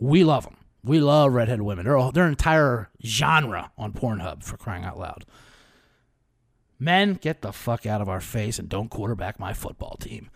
we 0.01 0.25
love 0.25 0.43
them. 0.43 0.57
We 0.83 0.99
love 0.99 1.33
redheaded 1.35 1.63
women. 1.63 1.85
They're 1.85 1.97
all, 1.97 2.11
their 2.11 2.27
entire 2.27 2.91
genre 3.05 3.71
on 3.79 3.93
Pornhub 3.93 4.43
for 4.43 4.57
crying 4.57 4.83
out 4.83 4.99
loud. 4.99 5.25
Men, 6.81 7.15
get 7.15 7.43
the 7.43 7.53
fuck 7.53 7.87
out 7.87 8.01
of 8.01 8.09
our 8.09 8.21
face 8.21 8.59
and 8.59 8.69
don't 8.69 8.89
quarterback 8.89 9.39
my 9.39 9.53
football 9.53 9.97
team. 10.01 10.31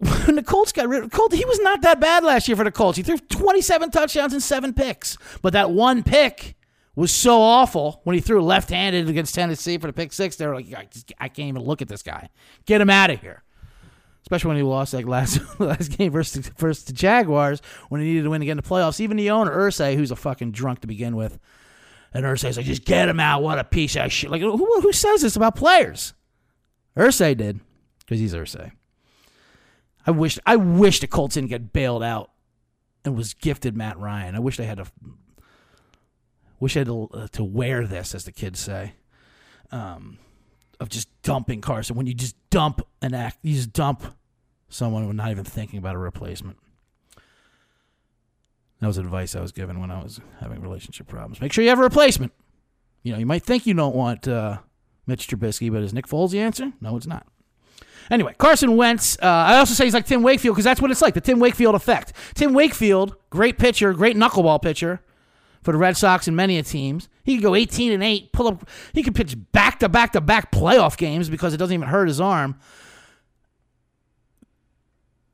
When 0.00 0.36
the 0.36 0.42
Colts 0.42 0.72
got 0.72 0.88
rid 0.88 1.04
of 1.04 1.10
Colt, 1.10 1.32
he 1.32 1.44
was 1.44 1.60
not 1.60 1.82
that 1.82 2.00
bad 2.00 2.24
last 2.24 2.48
year 2.48 2.56
for 2.56 2.64
the 2.64 2.70
Colts. 2.70 2.96
He 2.96 3.02
threw 3.02 3.18
27 3.18 3.90
touchdowns 3.90 4.32
and 4.32 4.42
seven 4.42 4.72
picks. 4.72 5.18
But 5.42 5.52
that 5.52 5.70
one 5.70 6.02
pick 6.02 6.56
was 6.94 7.12
so 7.12 7.40
awful 7.40 8.00
when 8.04 8.14
he 8.14 8.20
threw 8.20 8.42
left 8.42 8.70
handed 8.70 9.08
against 9.08 9.34
Tennessee 9.34 9.76
for 9.76 9.86
the 9.86 9.92
pick 9.92 10.12
six. 10.12 10.36
They 10.36 10.46
were 10.46 10.54
like, 10.54 10.72
I, 10.74 10.86
just, 10.90 11.12
I 11.18 11.28
can't 11.28 11.48
even 11.48 11.62
look 11.62 11.82
at 11.82 11.88
this 11.88 12.02
guy. 12.02 12.30
Get 12.64 12.80
him 12.80 12.90
out 12.90 13.10
of 13.10 13.20
here. 13.20 13.42
Especially 14.22 14.48
when 14.48 14.56
he 14.56 14.62
lost 14.62 14.94
like 14.94 15.06
last 15.06 15.40
last 15.60 15.96
game 15.96 16.12
versus, 16.12 16.48
versus 16.56 16.84
the 16.84 16.92
Jaguars 16.92 17.60
when 17.88 18.00
he 18.00 18.06
needed 18.06 18.24
to 18.24 18.30
win 18.30 18.42
again 18.42 18.52
in 18.52 18.62
the 18.62 18.68
playoffs. 18.68 19.00
Even 19.00 19.16
the 19.16 19.30
owner, 19.30 19.50
Irsay, 19.50 19.96
who's 19.96 20.10
a 20.10 20.16
fucking 20.16 20.52
drunk 20.52 20.80
to 20.80 20.86
begin 20.86 21.16
with, 21.16 21.38
and 22.14 22.24
Irsay's 22.24 22.56
like, 22.56 22.66
just 22.66 22.84
get 22.84 23.08
him 23.08 23.20
out. 23.20 23.42
What 23.42 23.58
a 23.58 23.64
piece 23.64 23.96
of 23.96 24.10
shit. 24.12 24.30
Like, 24.30 24.40
who, 24.40 24.80
who 24.80 24.92
says 24.92 25.22
this 25.22 25.36
about 25.36 25.56
players? 25.56 26.14
Irsay 26.96 27.36
did 27.36 27.60
because 28.00 28.18
he's 28.18 28.34
Irsay. 28.34 28.72
I 30.06 30.10
wish 30.10 30.38
I 30.46 30.56
wish 30.56 31.00
the 31.00 31.06
Colts 31.06 31.34
didn't 31.34 31.50
get 31.50 31.72
bailed 31.72 32.02
out 32.02 32.30
and 33.04 33.16
was 33.16 33.34
gifted 33.34 33.76
Matt 33.76 33.98
Ryan. 33.98 34.34
I 34.34 34.38
wish 34.40 34.56
they 34.56 34.66
had 34.66 34.78
to. 34.78 34.86
Wish 36.58 36.74
they 36.74 36.80
had 36.80 36.88
to, 36.88 37.08
uh, 37.14 37.26
to 37.28 37.42
wear 37.42 37.86
this, 37.86 38.14
as 38.14 38.24
the 38.24 38.32
kids 38.32 38.60
say, 38.60 38.92
um, 39.72 40.18
of 40.78 40.90
just 40.90 41.08
dumping 41.22 41.62
Carson. 41.62 41.96
When 41.96 42.06
you 42.06 42.12
just 42.12 42.36
dump 42.50 42.82
an 43.00 43.14
act, 43.14 43.38
you 43.40 43.54
just 43.54 43.72
dump 43.72 44.04
someone 44.68 45.06
with 45.06 45.16
not 45.16 45.30
even 45.30 45.44
thinking 45.44 45.78
about 45.78 45.94
a 45.94 45.98
replacement. 45.98 46.58
That 48.80 48.86
was 48.86 48.98
advice 48.98 49.34
I 49.34 49.40
was 49.40 49.52
given 49.52 49.80
when 49.80 49.90
I 49.90 50.02
was 50.02 50.20
having 50.40 50.60
relationship 50.60 51.06
problems. 51.06 51.40
Make 51.40 51.52
sure 51.52 51.62
you 51.62 51.70
have 51.70 51.78
a 51.78 51.82
replacement. 51.82 52.32
You 53.02 53.12
know, 53.12 53.18
you 53.18 53.26
might 53.26 53.42
think 53.42 53.66
you 53.66 53.74
don't 53.74 53.94
want 53.94 54.28
uh, 54.28 54.58
Mitch 55.06 55.28
Trubisky, 55.28 55.72
but 55.72 55.82
is 55.82 55.94
Nick 55.94 56.06
Foles 56.06 56.30
the 56.30 56.40
answer? 56.40 56.72
No, 56.80 56.96
it's 56.96 57.06
not. 57.06 57.26
Anyway, 58.10 58.34
Carson 58.38 58.76
Wentz. 58.76 59.16
Uh, 59.22 59.26
I 59.26 59.58
also 59.58 59.74
say 59.74 59.84
he's 59.84 59.94
like 59.94 60.06
Tim 60.06 60.22
Wakefield 60.22 60.56
because 60.56 60.64
that's 60.64 60.80
what 60.80 60.90
it's 60.90 61.02
like 61.02 61.14
the 61.14 61.20
Tim 61.20 61.38
Wakefield 61.38 61.74
effect. 61.74 62.12
Tim 62.34 62.52
Wakefield, 62.52 63.16
great 63.30 63.58
pitcher, 63.58 63.92
great 63.92 64.16
knuckleball 64.16 64.60
pitcher 64.60 65.00
for 65.62 65.72
the 65.72 65.78
Red 65.78 65.96
Sox 65.96 66.26
and 66.26 66.36
many 66.36 66.60
teams. 66.62 67.08
He 67.22 67.36
could 67.36 67.44
go 67.44 67.54
18 67.54 67.92
and 67.92 68.02
8, 68.02 68.32
pull 68.32 68.48
up. 68.48 68.68
He 68.92 69.02
could 69.02 69.14
pitch 69.14 69.36
back 69.52 69.78
to 69.80 69.88
back 69.88 70.12
to 70.12 70.20
back 70.20 70.50
playoff 70.50 70.96
games 70.96 71.30
because 71.30 71.54
it 71.54 71.58
doesn't 71.58 71.74
even 71.74 71.88
hurt 71.88 72.08
his 72.08 72.20
arm. 72.20 72.58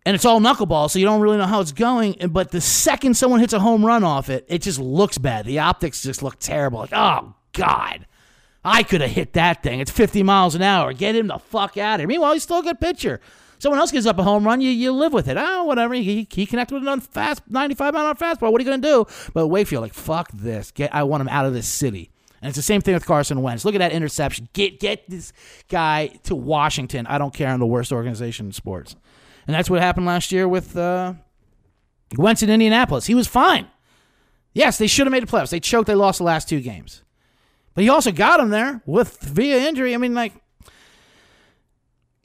And 0.04 0.14
it's 0.14 0.24
all 0.24 0.40
knuckleball, 0.40 0.88
so 0.88 1.00
you 1.00 1.04
don't 1.04 1.20
really 1.20 1.36
know 1.36 1.46
how 1.46 1.60
it's 1.60 1.72
going. 1.72 2.14
But 2.30 2.52
the 2.52 2.60
second 2.60 3.16
someone 3.16 3.40
hits 3.40 3.52
a 3.52 3.58
home 3.58 3.84
run 3.84 4.04
off 4.04 4.28
it, 4.28 4.44
it 4.48 4.62
just 4.62 4.78
looks 4.78 5.18
bad. 5.18 5.46
The 5.46 5.58
optics 5.58 6.02
just 6.02 6.22
look 6.22 6.38
terrible. 6.38 6.80
Like, 6.80 6.92
oh, 6.92 7.34
God. 7.52 8.06
I 8.66 8.82
could 8.82 9.00
have 9.00 9.12
hit 9.12 9.34
that 9.34 9.62
thing. 9.62 9.78
It's 9.78 9.92
50 9.92 10.24
miles 10.24 10.56
an 10.56 10.62
hour. 10.62 10.92
Get 10.92 11.14
him 11.14 11.28
the 11.28 11.38
fuck 11.38 11.76
out 11.76 11.94
of 11.94 12.00
here. 12.00 12.08
Meanwhile, 12.08 12.32
he's 12.32 12.42
still 12.42 12.58
a 12.58 12.62
good 12.64 12.80
pitcher. 12.80 13.20
Someone 13.58 13.78
else 13.78 13.92
gives 13.92 14.06
up 14.06 14.18
a 14.18 14.24
home 14.24 14.44
run, 14.44 14.60
you, 14.60 14.70
you 14.70 14.92
live 14.92 15.12
with 15.12 15.28
it. 15.28 15.36
Oh, 15.38 15.64
whatever. 15.64 15.94
He, 15.94 16.26
he 16.28 16.46
connected 16.46 16.74
with 16.74 16.86
an 16.86 17.00
fast 17.00 17.42
95 17.48 17.94
mile 17.94 18.02
an 18.02 18.08
hour 18.08 18.14
fastball. 18.14 18.50
What 18.50 18.60
are 18.60 18.64
you 18.64 18.68
going 18.68 18.82
to 18.82 18.88
do? 18.88 19.06
But 19.32 19.46
Wakefield, 19.46 19.82
like, 19.82 19.94
fuck 19.94 20.30
this. 20.32 20.72
Get 20.72 20.92
I 20.92 21.04
want 21.04 21.20
him 21.20 21.28
out 21.28 21.46
of 21.46 21.54
this 21.54 21.68
city. 21.68 22.10
And 22.42 22.48
it's 22.48 22.56
the 22.56 22.62
same 22.62 22.80
thing 22.80 22.94
with 22.94 23.06
Carson 23.06 23.40
Wentz. 23.40 23.64
Look 23.64 23.76
at 23.76 23.78
that 23.78 23.92
interception. 23.92 24.48
Get 24.52 24.78
get 24.78 25.08
this 25.08 25.32
guy 25.68 26.08
to 26.24 26.34
Washington. 26.34 27.06
I 27.06 27.18
don't 27.18 27.32
care. 27.32 27.48
I'm 27.48 27.60
the 27.60 27.66
worst 27.66 27.92
organization 27.92 28.46
in 28.46 28.52
sports. 28.52 28.94
And 29.46 29.54
that's 29.54 29.70
what 29.70 29.80
happened 29.80 30.06
last 30.06 30.32
year 30.32 30.46
with 30.46 30.76
uh, 30.76 31.14
Wentz 32.16 32.42
in 32.42 32.50
Indianapolis. 32.50 33.06
He 33.06 33.14
was 33.14 33.26
fine. 33.26 33.68
Yes, 34.52 34.76
they 34.76 34.86
should 34.86 35.06
have 35.06 35.12
made 35.12 35.22
the 35.22 35.28
playoffs. 35.28 35.50
They 35.50 35.60
choked. 35.60 35.86
They 35.86 35.94
lost 35.94 36.18
the 36.18 36.24
last 36.24 36.48
two 36.48 36.60
games. 36.60 37.02
But 37.76 37.84
he 37.84 37.90
also 37.90 38.10
got 38.10 38.40
him 38.40 38.48
there 38.48 38.80
with 38.86 39.20
via 39.20 39.58
injury. 39.68 39.94
I 39.94 39.98
mean, 39.98 40.14
like, 40.14 40.32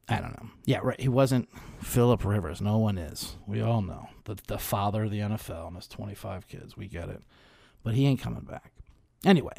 I 0.08 0.22
don't 0.22 0.32
know. 0.32 0.50
Yeah, 0.66 0.80
right. 0.82 1.00
He 1.00 1.10
wasn't 1.10 1.50
Philip 1.82 2.24
Rivers. 2.24 2.62
No 2.62 2.78
one 2.78 2.98
is. 2.98 3.36
We 3.46 3.62
all 3.62 3.82
know 3.82 4.08
the 4.24 4.38
the 4.48 4.58
father 4.58 5.04
of 5.04 5.12
the 5.12 5.20
NFL 5.20 5.68
and 5.68 5.76
his 5.76 5.90
25 5.90 6.48
kids. 6.48 6.78
We 6.78 6.88
get 6.88 7.10
it. 7.10 7.22
But 7.84 7.96
he 7.96 8.08
ain't 8.08 8.22
coming 8.22 8.46
back. 8.46 8.72
Anyway, 9.26 9.54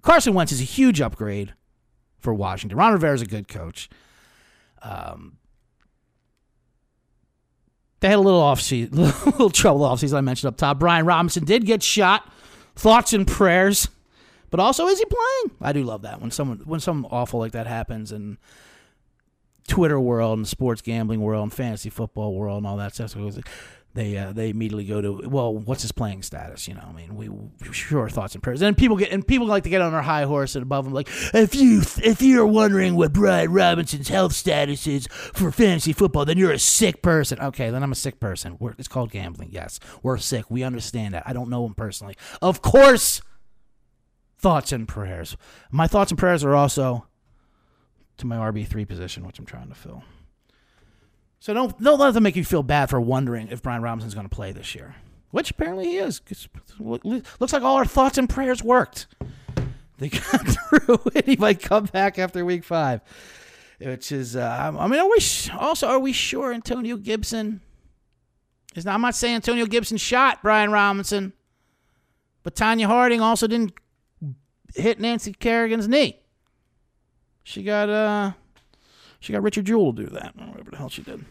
Carson 0.00 0.32
Wentz 0.32 0.52
is 0.52 0.60
a 0.60 0.64
huge 0.64 1.00
upgrade 1.00 1.54
for 2.20 2.32
Washington. 2.32 2.78
Ron 2.78 2.92
Rivera 2.92 3.14
is 3.14 3.22
a 3.22 3.26
good 3.26 3.48
coach. 3.48 3.90
Um, 4.80 5.38
they 7.98 8.10
had 8.10 8.18
a 8.18 8.20
little 8.20 8.40
off 8.40 8.60
season, 8.60 8.96
little 9.26 9.50
trouble 9.50 9.82
off 9.82 9.98
season. 9.98 10.18
I 10.18 10.20
mentioned 10.20 10.50
up 10.50 10.56
top. 10.56 10.78
Brian 10.78 11.04
Robinson 11.04 11.44
did 11.44 11.66
get 11.66 11.82
shot. 11.82 12.32
Thoughts 12.76 13.12
and 13.12 13.26
prayers 13.26 13.88
but 14.52 14.60
also, 14.60 14.86
is 14.86 14.98
he 14.98 15.06
playing? 15.06 15.56
I 15.62 15.72
do 15.72 15.82
love 15.82 16.02
that 16.02 16.20
when 16.20 16.30
someone 16.30 16.58
when 16.64 16.78
something 16.78 17.10
awful 17.10 17.40
like 17.40 17.52
that 17.52 17.66
happens 17.66 18.12
and 18.12 18.36
Twitter 19.66 19.98
world 19.98 20.38
and 20.38 20.46
sports 20.46 20.82
gambling 20.82 21.22
world 21.22 21.44
and 21.44 21.52
fantasy 21.52 21.88
football 21.88 22.34
world 22.34 22.58
and 22.58 22.66
all 22.66 22.76
that 22.76 22.94
stuff. 22.94 23.16
They 23.94 24.16
uh, 24.16 24.32
they 24.32 24.50
immediately 24.50 24.84
go 24.84 25.00
to 25.00 25.28
well, 25.28 25.54
what's 25.54 25.82
his 25.82 25.92
playing 25.92 26.22
status? 26.22 26.68
You 26.68 26.74
know, 26.74 26.86
I 26.86 26.92
mean, 26.92 27.16
we, 27.16 27.30
we 27.30 27.48
sure 27.72 28.08
thoughts 28.10 28.34
and 28.34 28.42
prayers. 28.42 28.60
And 28.60 28.76
people 28.76 28.96
get 28.96 29.10
and 29.10 29.26
people 29.26 29.46
like 29.46 29.64
to 29.64 29.70
get 29.70 29.80
on 29.80 29.92
their 29.92 30.02
high 30.02 30.24
horse 30.24 30.54
and 30.54 30.62
above 30.62 30.84
them, 30.84 30.92
like 30.92 31.08
if 31.34 31.54
you 31.54 31.80
if 32.02 32.20
you're 32.20 32.46
wondering 32.46 32.94
what 32.94 33.12
Brian 33.14 33.52
Robinson's 33.52 34.08
health 34.08 34.32
status 34.34 34.86
is 34.86 35.06
for 35.08 35.50
fantasy 35.50 35.92
football, 35.94 36.26
then 36.26 36.38
you're 36.38 36.52
a 36.52 36.58
sick 36.58 37.02
person. 37.02 37.38
Okay, 37.38 37.70
then 37.70 37.82
I'm 37.82 37.92
a 37.92 37.94
sick 37.96 38.20
person. 38.20 38.56
We're, 38.58 38.74
it's 38.78 38.88
called 38.88 39.10
gambling. 39.10 39.50
Yes, 39.52 39.78
we're 40.02 40.18
sick. 40.18 40.50
We 40.50 40.62
understand 40.62 41.12
that. 41.12 41.24
I 41.26 41.34
don't 41.34 41.50
know 41.50 41.66
him 41.66 41.74
personally. 41.74 42.16
Of 42.40 42.62
course, 42.62 43.20
thoughts 44.42 44.72
and 44.72 44.86
prayers. 44.86 45.36
My 45.70 45.86
thoughts 45.86 46.10
and 46.10 46.18
prayers 46.18 46.44
are 46.44 46.54
also 46.54 47.06
to 48.18 48.26
my 48.26 48.36
RB3 48.36 48.86
position, 48.86 49.24
which 49.24 49.38
I'm 49.38 49.46
trying 49.46 49.68
to 49.68 49.74
fill. 49.74 50.02
So 51.40 51.54
don't 51.54 51.80
don't 51.80 51.98
let 51.98 52.14
them 52.14 52.22
make 52.22 52.36
you 52.36 52.44
feel 52.44 52.62
bad 52.62 52.90
for 52.90 53.00
wondering 53.00 53.48
if 53.48 53.62
Brian 53.62 53.82
Robinson's 53.82 54.14
going 54.14 54.28
to 54.28 54.34
play 54.34 54.52
this 54.52 54.74
year, 54.74 54.94
which 55.30 55.50
apparently 55.50 55.86
he 55.86 55.96
is. 55.96 56.20
Looks 56.78 57.52
like 57.52 57.62
all 57.62 57.76
our 57.76 57.84
thoughts 57.84 58.18
and 58.18 58.28
prayers 58.28 58.62
worked. 58.62 59.06
They 59.98 60.08
got 60.10 60.46
through, 60.46 61.00
and 61.14 61.24
he 61.24 61.36
might 61.36 61.60
come 61.60 61.86
back 61.86 62.18
after 62.18 62.44
week 62.44 62.64
five. 62.64 63.00
Which 63.80 64.12
is, 64.12 64.36
uh, 64.36 64.72
I 64.78 64.86
mean, 64.86 65.00
are 65.00 65.08
we 65.08 65.18
also 65.58 65.88
are 65.88 65.98
we 65.98 66.12
sure 66.12 66.52
Antonio 66.52 66.96
Gibson 66.96 67.60
is? 68.76 68.84
Not, 68.84 68.94
I'm 68.94 69.00
not 69.00 69.16
saying 69.16 69.36
Antonio 69.36 69.66
Gibson 69.66 69.96
shot 69.96 70.42
Brian 70.42 70.70
Robinson, 70.70 71.32
but 72.44 72.54
Tonya 72.54 72.86
Harding 72.86 73.20
also 73.20 73.48
didn't 73.48 73.72
hit 74.74 75.00
Nancy 75.00 75.32
Kerrigan's 75.32 75.88
knee. 75.88 76.20
She 77.44 77.62
got 77.62 77.88
uh 77.88 78.32
she 79.20 79.32
got 79.32 79.42
Richard 79.42 79.66
Jewell 79.66 79.92
to 79.94 80.04
do 80.04 80.10
that, 80.10 80.36
whatever 80.36 80.70
the 80.70 80.76
hell 80.76 80.88
she 80.88 81.02
did. 81.02 81.24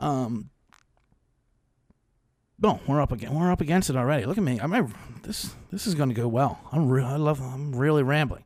Um 0.00 0.50
no, 2.60 2.80
we're 2.86 3.00
up 3.00 3.12
again. 3.12 3.34
We're 3.34 3.50
up 3.50 3.60
against 3.60 3.90
it 3.90 3.96
already. 3.96 4.24
Look 4.24 4.38
at 4.38 4.44
me. 4.44 4.60
I 4.60 4.66
mean, 4.66 4.94
this 5.22 5.54
this 5.70 5.86
is 5.86 5.94
going 5.94 6.08
to 6.08 6.14
go 6.14 6.28
well. 6.28 6.60
I'm 6.72 6.88
real. 6.88 7.04
I 7.04 7.16
love. 7.16 7.40
I'm 7.40 7.74
really 7.74 8.02
rambling. 8.02 8.44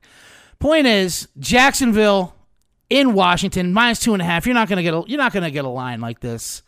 Point 0.59 0.87
is, 0.87 1.29
Jacksonville 1.39 2.35
in 2.91 3.13
Washington 3.13 3.73
minus 3.73 4.01
two 4.01 4.15
and 4.15 4.23
a 4.23 4.25
half. 4.25 4.47
You're 4.47 4.55
not 4.55 4.69
going 4.69 4.79
to 4.79 4.83
get 4.83 4.95
a. 4.95 5.05
You're 5.07 5.19
not 5.19 5.33
going 5.33 5.45
to 5.45 5.51
get 5.51 5.65
a 5.65 5.69
line 5.69 6.01
like 6.01 6.21
this 6.21 6.63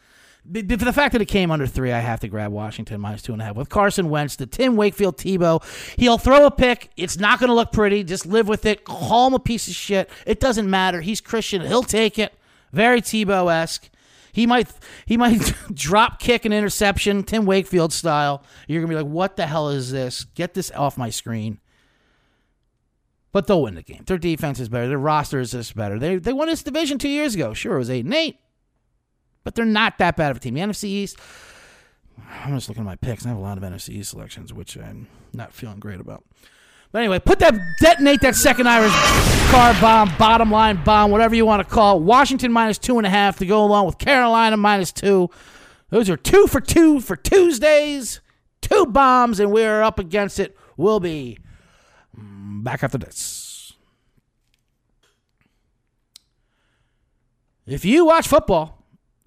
for 0.44 0.85
the 0.85 0.92
fact 0.92 1.12
that 1.12 1.22
it 1.22 1.26
came 1.26 1.50
under 1.50 1.66
three, 1.66 1.92
I 1.92 2.00
have 2.00 2.20
to 2.20 2.29
grab 2.29 2.50
Washington 2.50 3.00
minus 3.00 3.22
two 3.22 3.33
and 3.33 3.42
a 3.42 3.44
half. 3.44 3.57
With 3.57 3.68
Carson 3.68 4.09
Wentz, 4.09 4.37
the 4.37 4.46
Tim 4.46 4.76
Wakefield 4.76 5.16
Tebow, 5.18 5.62
he'll 5.98 6.18
throw 6.18 6.46
a 6.46 6.50
pick. 6.50 6.90
It's 6.96 7.18
not 7.18 7.38
going 7.38 7.48
to 7.48 7.55
look 7.55 7.72
pretty. 7.72 8.05
Just 8.05 8.26
live 8.26 8.48
with 8.48 8.64
it. 8.64 8.85
Call 8.85 9.29
him 9.29 9.35
a 9.35 9.38
piece 9.38 9.68
of 9.68 9.74
shit. 9.74 10.09
It 10.26 10.40
doesn't 10.40 10.68
matter. 10.68 11.00
He's 11.03 11.20
Christian. 11.20 11.62
He'll 11.62 11.83
take 11.83 12.18
it. 12.18 12.33
Very 12.72 13.00
Tebow 13.00 13.53
esque. 13.53 13.90
He 14.33 14.46
might 14.46 14.68
he 15.07 15.16
might 15.16 15.53
drop 15.74 16.20
kick 16.20 16.44
an 16.44 16.53
interception, 16.53 17.24
Tim 17.24 17.46
Wakefield 17.46 17.92
style. 17.92 18.44
You're 18.68 18.81
gonna 18.81 18.92
be 18.92 19.03
like, 19.03 19.12
what 19.12 19.37
the 19.37 19.46
hell 19.46 19.70
is 19.70 19.90
this? 19.90 20.24
Get 20.24 20.55
this 20.55 20.70
off 20.70 20.96
my 20.96 21.11
screen. 21.11 21.59
But 23.33 23.46
they'll 23.46 23.62
win 23.62 23.74
the 23.74 23.83
game. 23.83 24.05
Their 24.07 24.18
defense 24.18 24.59
is 24.59 24.68
better. 24.68 24.88
Their 24.88 24.98
roster 24.98 25.40
is 25.40 25.50
just 25.50 25.74
better. 25.74 25.98
They 25.98 26.16
they 26.16 26.33
won 26.33 26.46
this 26.46 26.62
division 26.62 26.98
two 26.98 27.09
years 27.09 27.35
ago. 27.35 27.55
Sure, 27.55 27.74
it 27.74 27.79
was 27.79 27.90
eight 27.90 28.05
and 28.05 28.14
eight 28.14 28.38
but 29.44 29.55
they're 29.55 29.64
not 29.64 29.98
that 29.98 30.16
bad 30.16 30.31
of 30.31 30.38
a 30.38 30.40
team. 30.40 30.55
The 30.55 30.61
NFC 30.61 30.85
East, 30.85 31.18
I'm 32.44 32.55
just 32.55 32.68
looking 32.68 32.83
at 32.83 32.87
my 32.87 32.96
picks. 32.96 33.24
I 33.24 33.31
have 33.31 33.38
a 33.38 33.40
lot 33.40 33.59
of 33.59 33.64
NFC 33.64 33.90
East 33.90 34.11
selections, 34.11 34.53
which 34.53 34.76
I'm 34.76 35.09
not 35.33 35.53
feeling 35.53 35.79
great 35.79 36.00
about. 36.00 36.24
But 36.92 37.00
anyway, 37.00 37.20
put 37.20 37.38
that, 37.38 37.55
detonate 37.81 38.20
that 38.22 38.35
second 38.35 38.66
Irish 38.68 38.92
car 39.50 39.74
bomb, 39.81 40.12
bottom 40.18 40.50
line 40.50 40.83
bomb, 40.83 41.12
whatever 41.12 41.37
you 41.37 41.46
want 41.46 41.66
to 41.66 41.74
call 41.74 41.98
it. 41.98 42.03
Washington 42.03 42.50
minus 42.50 42.79
two 42.79 42.98
and 42.98 43.07
a 43.07 43.11
half 43.11 43.38
to 43.38 43.46
go 43.46 43.64
along 43.64 43.87
with 43.87 43.98
Carolina 43.98 44.57
minus 44.57 44.90
two. 44.90 45.31
Those 45.90 46.11
are 46.11 46.16
two 46.16 46.46
for 46.48 46.61
two 46.61 47.00
for 47.00 47.16
Tuesdays. 47.16 48.20
Two 48.61 48.87
bombs, 48.87 49.40
and 49.40 49.50
we're 49.50 49.83
up 49.83 49.98
against 49.98 50.38
it. 50.38 50.57
We'll 50.76 51.00
be 51.00 51.38
back 52.14 52.83
after 52.83 52.98
this. 52.98 53.72
If 57.66 57.85
you 57.85 58.05
watch 58.05 58.26
football, 58.29 58.79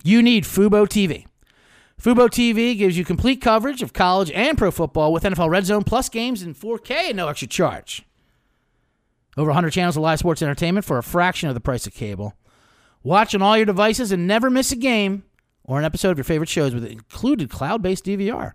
you 0.04 0.22
need 0.22 0.44
Fubo 0.44 0.88
TV. 0.88 1.26
Fubo 2.02 2.28
TV 2.28 2.78
gives 2.78 2.98
you 2.98 3.06
complete 3.06 3.42
coverage 3.42 3.82
of 3.82 3.94
college 3.94 4.32
and 4.32 4.58
pro 4.58 4.72
football 4.72 5.14
with 5.14 5.24
NFL 5.24 5.50
Red 5.50 5.66
Zone 5.66 5.84
Plus 5.84 6.10
games 6.10 6.42
in 6.42 6.54
4K 6.54 6.92
and 7.10 7.18
no 7.18 7.28
extra 7.28 7.48
charge. 7.48 8.04
Over 9.38 9.50
100 9.50 9.72
channels 9.72 9.98
of 9.98 10.04
live 10.04 10.20
sports 10.20 10.42
entertainment 10.42 10.86
for 10.86 10.98
a 10.98 11.04
fraction 11.04 11.50
of 11.50 11.56
the 11.56 11.62
price 11.62 11.88
of 11.88 11.94
cable. 11.94 12.36
Watch 13.04 13.34
on 13.34 13.42
all 13.42 13.58
your 13.58 13.66
devices 13.66 14.12
and 14.12 14.28
never 14.28 14.50
miss 14.50 14.72
a 14.72 14.76
game 14.76 15.24
or 15.64 15.80
an 15.80 15.86
episode 15.86 16.12
of 16.12 16.18
your 16.18 16.24
favorite 16.24 16.50
shows 16.50 16.74
with 16.74 16.86
included 16.86 17.50
cloud 17.50 17.82
based 17.82 18.06
DVR. 18.06 18.54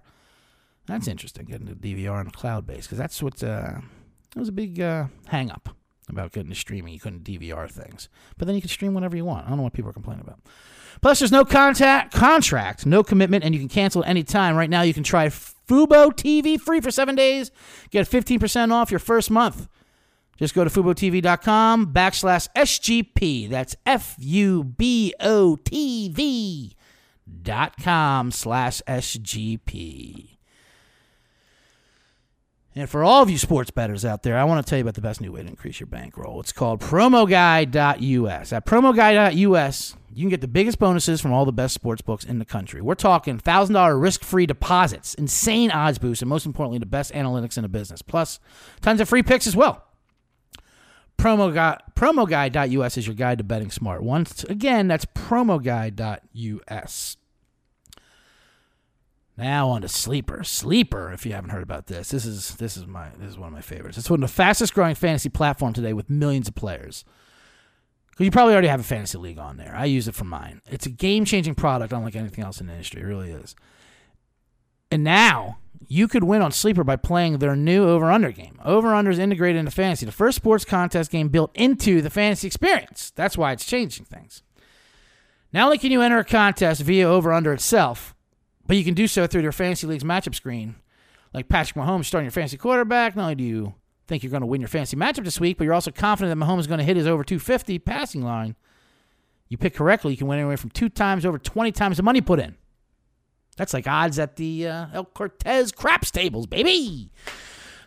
That's 0.87 1.09
interesting, 1.09 1.45
getting 1.47 1.67
the 1.67 1.75
DVR 1.75 2.15
on 2.15 2.29
a 2.29 2.31
cloud 2.31 2.67
base, 2.67 2.87
because 2.87 2.97
that's 2.99 3.23
what 3.23 3.43
uh, 3.43 3.81
that 4.35 4.37
was 4.37 4.49
a 4.49 4.53
big 4.53 4.81
uh, 4.81 5.07
hang 5.27 5.51
up 5.51 5.71
about 6.09 6.33
getting 6.33 6.51
to 6.51 6.55
streaming. 6.57 6.95
You 6.95 7.01
couldn't 7.01 7.25
DVR 7.25 7.71
things. 7.71 8.09
But 8.39 8.47
then 8.47 8.55
you 8.55 8.63
could 8.63 8.71
stream 8.71 8.95
whenever 8.95 9.17
you 9.17 9.25
want. 9.25 9.47
I 9.47 9.49
don't 9.51 9.59
know 9.59 9.65
what 9.65 9.75
people 9.75 9.91
are 9.91 9.95
complaining 9.95 10.23
about. 10.23 10.41
Plus, 11.01 11.19
there's 11.19 11.33
no 11.33 11.45
contact, 11.45 12.13
contract, 12.13 12.87
no 12.87 13.03
commitment, 13.03 13.45
and 13.45 13.55
you 13.55 13.61
can 13.61 13.69
cancel 13.69 14.03
at 14.05 14.11
any 14.11 14.23
time. 14.23 14.57
Right 14.57 14.71
now, 14.71 14.83
you 14.83 14.95
can 14.95 15.03
try 15.03 15.29
Fubo 15.29 16.13
TV 16.13 16.61
free 16.61 16.81
for 16.81 16.91
seven 16.91 17.15
days. 17.15 17.51
Get 17.91 18.09
15% 18.09 18.73
off 18.73 18.91
your 18.91 18.99
first 18.99 19.31
month. 19.31 19.69
Just 20.39 20.55
go 20.55 20.63
to 20.65 20.71
FuboTV.com 20.71 21.93
backslash 21.93 22.49
SGP. 22.57 23.51
That's 23.51 23.75
F 23.85 24.15
U 24.19 24.63
B 24.63 25.13
O 25.21 25.57
T 25.57 26.09
V 26.11 26.77
dot 27.43 27.75
com 27.83 28.31
slash 28.31 28.81
SGP. 28.87 30.38
And 32.79 32.89
for 32.89 33.03
all 33.03 33.23
of 33.23 33.29
you 33.29 33.39
sports 33.39 33.73
bettors 33.73 34.05
out 34.05 34.23
there, 34.23 34.39
I 34.39 34.45
want 34.45 34.65
to 34.65 34.71
tell 34.71 34.79
you 34.79 34.85
about 34.85 34.95
the 34.95 35.01
best 35.01 35.21
new 35.21 35.33
way 35.33 35.43
to 35.43 35.49
increase 35.49 35.81
your 35.81 35.89
bankroll. 35.89 36.39
It's 36.39 36.53
called 36.53 36.81
promoguy.us. 36.81 38.53
At 38.53 38.67
promoguy.us, 38.67 39.97
you 40.15 40.23
can 40.23 40.29
get 40.29 40.41
the 40.41 40.49
biggest 40.49 40.79
bonuses 40.79 41.21
from 41.21 41.33
all 41.33 41.45
the 41.45 41.51
best 41.53 41.75
sports 41.75 42.03
books 42.03 42.25
in 42.25 42.39
the 42.39 42.45
country. 42.45 42.81
We're 42.81 42.95
talking 42.95 43.37
$1,000 43.41 44.01
risk 44.01 44.23
free 44.23 44.47
deposits, 44.47 45.15
insane 45.15 45.73
odds 45.73 45.99
boosts, 45.99 46.23
and 46.23 46.29
most 46.29 46.47
importantly, 46.47 46.79
the 46.79 46.87
best 46.87 47.13
analytics 47.13 47.57
in 47.57 47.63
the 47.63 47.69
business. 47.69 48.01
Plus, 48.01 48.39
tons 48.81 49.01
of 49.01 49.09
free 49.09 49.25
picks 49.25 49.49
as 49.49 49.57
well. 49.57 49.85
Promo 51.19 51.53
guy, 51.53 51.81
promoguy.us 51.97 52.97
is 52.97 53.09
your 53.09 53.17
guide 53.17 53.39
to 53.39 53.45
betting 53.45 53.73
smart. 53.73 54.05
Once 54.05 54.45
again, 54.45 54.87
that's 54.87 55.05
promoguy.us. 55.05 55.99
Now 59.39 59.69
on 59.69 59.83
to 59.83 59.89
sleeper. 59.89 60.43
Sleeper, 60.43 61.13
if 61.13 61.25
you 61.25 61.33
haven't 61.33 61.51
heard 61.51 61.63
about 61.63 61.87
this, 61.87 62.09
this 62.09 62.27
is 62.27 62.57
this 62.57 62.77
is 62.77 62.89
my 62.89 63.11
this 63.19 63.31
is 63.31 63.39
one 63.39 63.47
of 63.47 63.55
my 63.55 63.61
favorites. 63.61 63.97
It's 63.97 64.11
one 64.11 64.21
of 64.21 64.29
the 64.29 64.35
fastest 64.35 64.75
growing 64.75 64.97
fantasy 64.97 65.29
platform 65.29 65.73
today 65.73 65.93
with 65.93 66.11
millions 66.11 66.49
of 66.49 66.57
players. 66.57 67.05
Because 68.11 68.25
you 68.25 68.33
probably 68.33 68.55
already 68.55 68.67
have 68.67 68.81
a 68.81 68.85
fantasy 68.85 69.17
league 69.17 69.39
on 69.39 69.57
there. 69.57 69.73
I 69.77 69.85
use 69.85 70.09
it 70.09 70.17
for 70.17 70.25
mine. 70.25 70.61
It's 70.69 70.87
a 70.87 70.91
game 70.91 71.25
changing 71.25 71.55
product, 71.55 71.93
unlike 71.93 72.17
anything 72.17 72.43
else 72.43 72.61
in 72.61 72.67
the 72.67 72.73
industry. 72.73 73.01
It 73.01 73.05
really 73.05 73.31
is. 73.31 73.55
And 74.91 75.05
now 75.05 75.59
you 75.87 76.09
could 76.09 76.25
win 76.25 76.43
on 76.43 76.51
Sleeper 76.51 76.83
by 76.83 76.97
playing 76.97 77.39
their 77.39 77.55
new 77.55 77.89
over 77.89 78.11
under 78.11 78.33
game. 78.33 78.59
Over 78.65 78.93
under 78.93 79.13
is 79.13 79.21
integrated 79.21 79.61
into 79.61 79.71
fantasy, 79.71 80.05
the 80.05 80.11
first 80.11 80.35
sports 80.35 80.65
contest 80.65 81.13
game 81.13 81.29
built 81.29 81.53
into 81.55 82.03
the 82.03 82.11
fantasy 82.11 82.49
experience. 82.49 83.13
That's 83.15 83.39
why 83.39 83.53
it's 83.53 83.65
changing 83.65 84.07
things. 84.07 84.43
Not 85.53 85.67
only 85.67 85.79
can 85.79 85.93
you 85.93 86.03
enter 86.03 86.19
a 86.19 86.25
contest 86.25 86.83
via 86.83 87.09
over 87.09 87.33
under 87.33 87.53
itself, 87.53 88.17
but 88.69 88.77
you 88.77 88.85
can 88.85 88.95
do 88.95 89.09
so 89.09 89.27
through 89.27 89.43
their 89.43 89.51
fantasy 89.51 89.87
league's 89.89 90.05
matchup 90.05 90.35
screen. 90.35 90.77
Like 91.35 91.49
Patrick 91.49 91.77
Mahomes 91.77 92.05
starting 92.05 92.27
your 92.27 92.33
fantasy 92.33 92.57
quarterback. 92.57 93.17
Not 93.17 93.23
only 93.23 93.35
do 93.35 93.45
you 93.45 93.75
think 94.07 94.23
you're 94.23 94.31
going 94.31 94.43
to 94.43 94.47
win 94.47 94.61
your 94.61 94.69
fantasy 94.69 94.97
matchup 94.97 95.25
this 95.25 95.41
week, 95.41 95.59
but 95.59 95.65
you're 95.65 95.75
also 95.75 95.91
confident 95.91 96.39
that 96.39 96.47
Mahomes 96.47 96.61
is 96.61 96.67
going 96.67 96.79
to 96.79 96.85
hit 96.85 96.97
his 96.97 97.07
over 97.07 97.25
250 97.25 97.79
passing 97.81 98.23
line. 98.23 98.55
You 99.49 99.57
pick 99.57 99.75
correctly, 99.75 100.13
you 100.13 100.19
can 100.19 100.27
win 100.27 100.39
anywhere 100.39 100.59
from 100.59 100.71
two 100.71 100.91
times 100.91 101.25
over 101.25 101.39
20 101.39 101.73
times 101.73 101.97
the 101.97 102.03
money 102.03 102.21
put 102.21 102.39
in. 102.39 102.57
That's 103.57 103.73
like 103.73 103.87
odds 103.87 104.19
at 104.19 104.37
the 104.37 104.69
uh, 104.69 104.87
El 104.93 105.07
Cortez 105.07 105.73
craps 105.73 106.11
tables, 106.11 106.47
baby. 106.47 107.11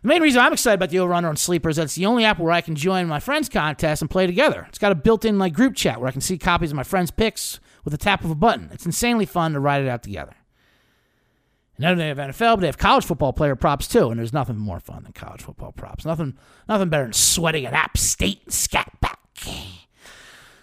The 0.02 0.08
main 0.08 0.24
reason 0.24 0.41
I'm 0.41 0.52
excited 0.52 0.80
about 0.80 0.89
the 0.89 1.00
over 1.00 1.13
under 1.13 1.30
on 1.30 1.38
Sleeper 1.38 1.70
is 1.70 1.76
that 1.76 1.84
it's 1.84 1.96
the 1.96 2.08
only 2.08 2.26
app 2.26 2.39
where 2.39 2.52
I 2.52 2.62
can 2.62 2.76
join 2.76 3.08
my 3.08 3.20
friends' 3.20 3.50
contest 3.50 4.02
and 4.02 4.10
play 4.10 4.26
together. 4.26 4.65
It's 4.67 4.80
got 4.80 4.91
a 4.91 4.96
built 4.96 5.26
in 5.26 5.38
like 5.38 5.54
group 5.54 5.76
chat 5.76 6.00
where 6.00 6.10
I 6.10 6.12
can 6.12 6.22
see 6.22 6.39
copies 6.39 6.72
of 6.72 6.76
my 6.76 6.84
friends' 6.84 7.12
picks 7.12 7.60
with 7.86 7.94
a 7.94 8.00
tap 8.00 8.24
of 8.24 8.32
a 8.32 8.36
button. 8.36 8.70
It's 8.74 8.86
insanely 8.86 9.28
fun 9.28 9.54
to 9.54 9.60
ride 9.60 9.84
it 9.84 9.88
out 9.88 10.02
together. 10.02 10.34
And 11.82 11.98
then 11.98 11.98
they 11.98 12.10
have 12.10 12.17
NFL, 12.17 12.58
but 12.58 12.60
they 12.62 12.67
have 12.67 12.78
college 12.78 13.06
football 13.06 13.34
player 13.34 13.56
props 13.56 13.88
too. 13.88 14.12
And 14.12 14.20
there's 14.20 14.32
nothing 14.32 14.56
more 14.56 14.80
fun 14.80 15.02
than 15.02 15.13
college 15.13 15.41
football 15.41 15.72
props. 15.72 16.06
Nothing, 16.06 16.38
nothing 16.70 16.89
better 16.89 17.06
than 17.06 17.13
sweating 17.13 17.65
at 17.65 17.74
App 17.74 17.98
State 17.98 18.41
and 18.44 18.54
Scat 18.54 19.02
back. 19.02 19.20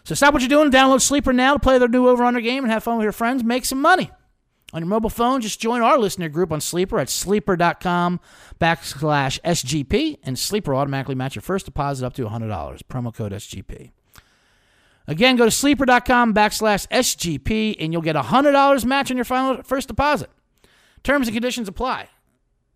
So 0.05 0.15
stop 0.15 0.33
what 0.33 0.43
you're 0.43 0.49
doing. 0.49 0.71
Download 0.71 1.01
Sleeper 1.01 1.33
now 1.33 1.55
to 1.55 1.59
play 1.59 1.77
their 1.77 1.89
new 1.89 2.07
over/under 2.09 2.41
game 2.41 2.63
and 2.63 2.73
have 2.73 2.85
fun 2.85 2.99
with 2.99 3.03
your 3.03 3.11
friends. 3.11 3.43
Make 3.43 3.65
some 3.65 3.83
money 3.83 4.13
on 4.73 4.83
your 4.83 4.89
mobile 4.89 5.11
phone. 5.11 5.41
Just 5.41 5.61
join 5.61 5.83
our 5.83 5.99
listener 5.99 6.29
group 6.29 6.53
on 6.53 6.61
Sleeper 6.61 7.01
at 7.01 7.11
sleeper.com 7.11 8.21
backslash 8.61 9.41
SGP, 9.41 10.19
and 10.23 10.39
Sleeper 10.39 10.73
automatically 10.73 11.17
match 11.17 11.35
your 11.35 11.43
first 11.43 11.67
deposit 11.67 12.07
up 12.07 12.15
to 12.15 12.27
$100. 12.27 12.81
Promo 12.89 13.13
code 13.13 13.33
SGP. 13.33 13.91
Again, 15.09 15.37
go 15.37 15.47
to 15.47 15.51
sleeper.com 15.51 16.33
backslash 16.33 16.87
SGP, 16.89 17.77
and 17.81 17.93
you'll 17.93 18.03
get 18.03 18.15
$100 18.15 18.85
match 18.85 19.11
on 19.11 19.17
your 19.17 19.25
final 19.25 19.63
first 19.65 19.89
deposit. 19.89 20.31
Terms 21.03 21.29
and 21.29 21.35
conditions 21.35 21.69
apply. 21.69 22.09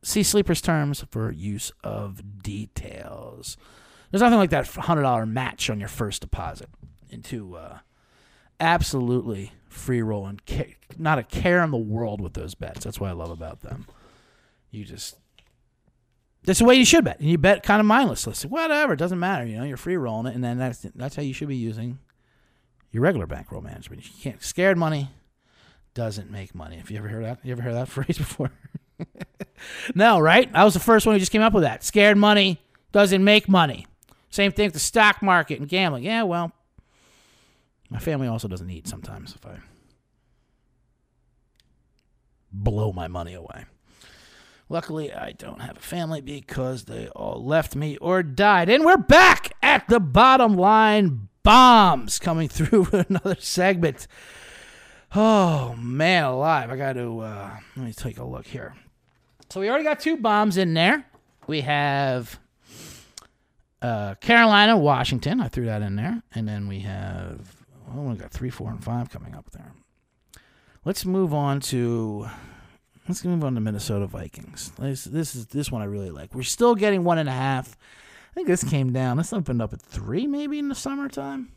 See 0.02 0.22
Sleeper's 0.22 0.60
terms 0.60 1.04
for 1.10 1.30
use 1.30 1.72
of 1.84 2.42
details. 2.42 3.56
There's 4.10 4.22
nothing 4.22 4.38
like 4.38 4.50
that 4.50 4.66
$100 4.66 5.28
match 5.28 5.70
on 5.70 5.78
your 5.78 5.88
first 5.88 6.20
deposit 6.20 6.68
into 7.08 7.56
uh, 7.56 7.78
absolutely 8.60 9.52
free 9.68 10.02
rolling. 10.02 10.40
Not 10.98 11.18
a 11.18 11.22
care 11.22 11.62
in 11.62 11.70
the 11.70 11.76
world 11.76 12.20
with 12.20 12.34
those 12.34 12.54
bets. 12.54 12.84
That's 12.84 13.00
what 13.00 13.10
I 13.10 13.12
love 13.12 13.30
about 13.30 13.60
them. 13.60 13.86
You 14.70 14.84
just. 14.84 15.16
That's 16.44 16.58
the 16.58 16.64
way 16.64 16.74
you 16.74 16.84
should 16.84 17.04
bet. 17.04 17.20
And 17.20 17.30
you 17.30 17.38
bet 17.38 17.62
kind 17.62 17.78
of 17.78 17.86
mindlessly. 17.86 18.34
Whatever, 18.48 18.94
it 18.94 18.98
doesn't 18.98 19.20
matter. 19.20 19.46
You 19.46 19.58
know, 19.58 19.64
you're 19.64 19.76
free 19.76 19.96
rolling 19.96 20.26
it, 20.26 20.34
and 20.34 20.42
then 20.42 20.58
that's 20.58 20.80
that's 20.94 21.14
how 21.14 21.22
you 21.22 21.32
should 21.32 21.48
be 21.48 21.56
using 21.56 21.98
your 22.90 23.02
regular 23.02 23.26
bankroll 23.26 23.62
management. 23.62 24.04
You 24.04 24.22
can't 24.22 24.42
scared 24.42 24.76
money 24.76 25.10
doesn't 25.94 26.30
make 26.30 26.54
money. 26.54 26.76
Have 26.76 26.90
you 26.90 26.98
ever 26.98 27.08
heard 27.08 27.24
that? 27.24 27.40
You 27.42 27.52
ever 27.52 27.62
heard 27.62 27.74
that 27.74 27.88
phrase 27.88 28.18
before? 28.18 28.50
no, 29.94 30.18
right? 30.20 30.50
I 30.54 30.64
was 30.64 30.74
the 30.74 30.80
first 30.80 31.06
one 31.06 31.14
who 31.14 31.18
just 31.18 31.32
came 31.32 31.42
up 31.42 31.52
with 31.52 31.64
that. 31.64 31.84
Scared 31.84 32.16
money 32.16 32.60
doesn't 32.92 33.22
make 33.22 33.48
money. 33.48 33.86
Same 34.30 34.52
thing 34.52 34.66
with 34.66 34.74
the 34.74 34.80
stock 34.80 35.22
market 35.22 35.60
and 35.60 35.68
gambling. 35.68 36.04
Yeah, 36.04 36.22
well, 36.22 36.52
my 37.90 37.98
family 37.98 38.26
also 38.26 38.48
doesn't 38.48 38.70
eat 38.70 38.88
sometimes 38.88 39.34
if 39.34 39.44
I 39.44 39.58
blow 42.50 42.92
my 42.92 43.08
money 43.08 43.34
away. 43.34 43.66
Luckily, 44.68 45.12
I 45.12 45.32
don't 45.32 45.60
have 45.60 45.76
a 45.76 45.80
family 45.80 46.22
because 46.22 46.84
they 46.84 47.08
all 47.08 47.44
left 47.44 47.76
me 47.76 47.98
or 47.98 48.22
died. 48.22 48.70
And 48.70 48.86
we're 48.86 48.96
back 48.96 49.52
at 49.62 49.86
the 49.88 50.00
bottom 50.00 50.54
line 50.56 51.28
bombs 51.42 52.18
coming 52.18 52.48
through 52.48 52.88
another 52.92 53.36
segment. 53.38 54.06
Oh 55.14 55.74
man, 55.76 56.24
alive! 56.24 56.70
I 56.70 56.76
got 56.76 56.94
to 56.94 57.20
uh, 57.20 57.56
let 57.76 57.86
me 57.86 57.92
take 57.92 58.18
a 58.18 58.24
look 58.24 58.46
here. 58.46 58.74
So 59.50 59.60
we 59.60 59.68
already 59.68 59.84
got 59.84 60.00
two 60.00 60.16
bombs 60.16 60.56
in 60.56 60.72
there. 60.72 61.04
We 61.46 61.60
have 61.60 62.38
uh, 63.82 64.14
Carolina, 64.14 64.78
Washington. 64.78 65.40
I 65.40 65.48
threw 65.48 65.66
that 65.66 65.82
in 65.82 65.96
there, 65.96 66.22
and 66.34 66.48
then 66.48 66.66
we 66.66 66.80
have 66.80 67.62
well, 67.92 68.04
we 68.06 68.16
got 68.16 68.30
three, 68.30 68.48
four, 68.50 68.70
and 68.70 68.82
five 68.82 69.10
coming 69.10 69.34
up 69.34 69.50
there. 69.50 69.72
Let's 70.84 71.04
move 71.04 71.34
on 71.34 71.60
to 71.60 72.28
let's 73.06 73.24
move 73.24 73.44
on 73.44 73.54
to 73.54 73.60
Minnesota 73.60 74.06
Vikings. 74.06 74.72
This, 74.78 75.04
this 75.04 75.34
is 75.34 75.46
this 75.46 75.70
one 75.70 75.82
I 75.82 75.86
really 75.86 76.10
like. 76.10 76.34
We're 76.34 76.42
still 76.42 76.74
getting 76.74 77.04
one 77.04 77.18
and 77.18 77.28
a 77.28 77.32
half. 77.32 77.76
I 78.30 78.34
think 78.34 78.48
this 78.48 78.64
came 78.64 78.92
down. 78.92 79.18
This 79.18 79.32
opened 79.32 79.60
up 79.60 79.74
at 79.74 79.82
three, 79.82 80.26
maybe 80.26 80.58
in 80.58 80.68
the 80.68 80.74
summertime. 80.74 81.52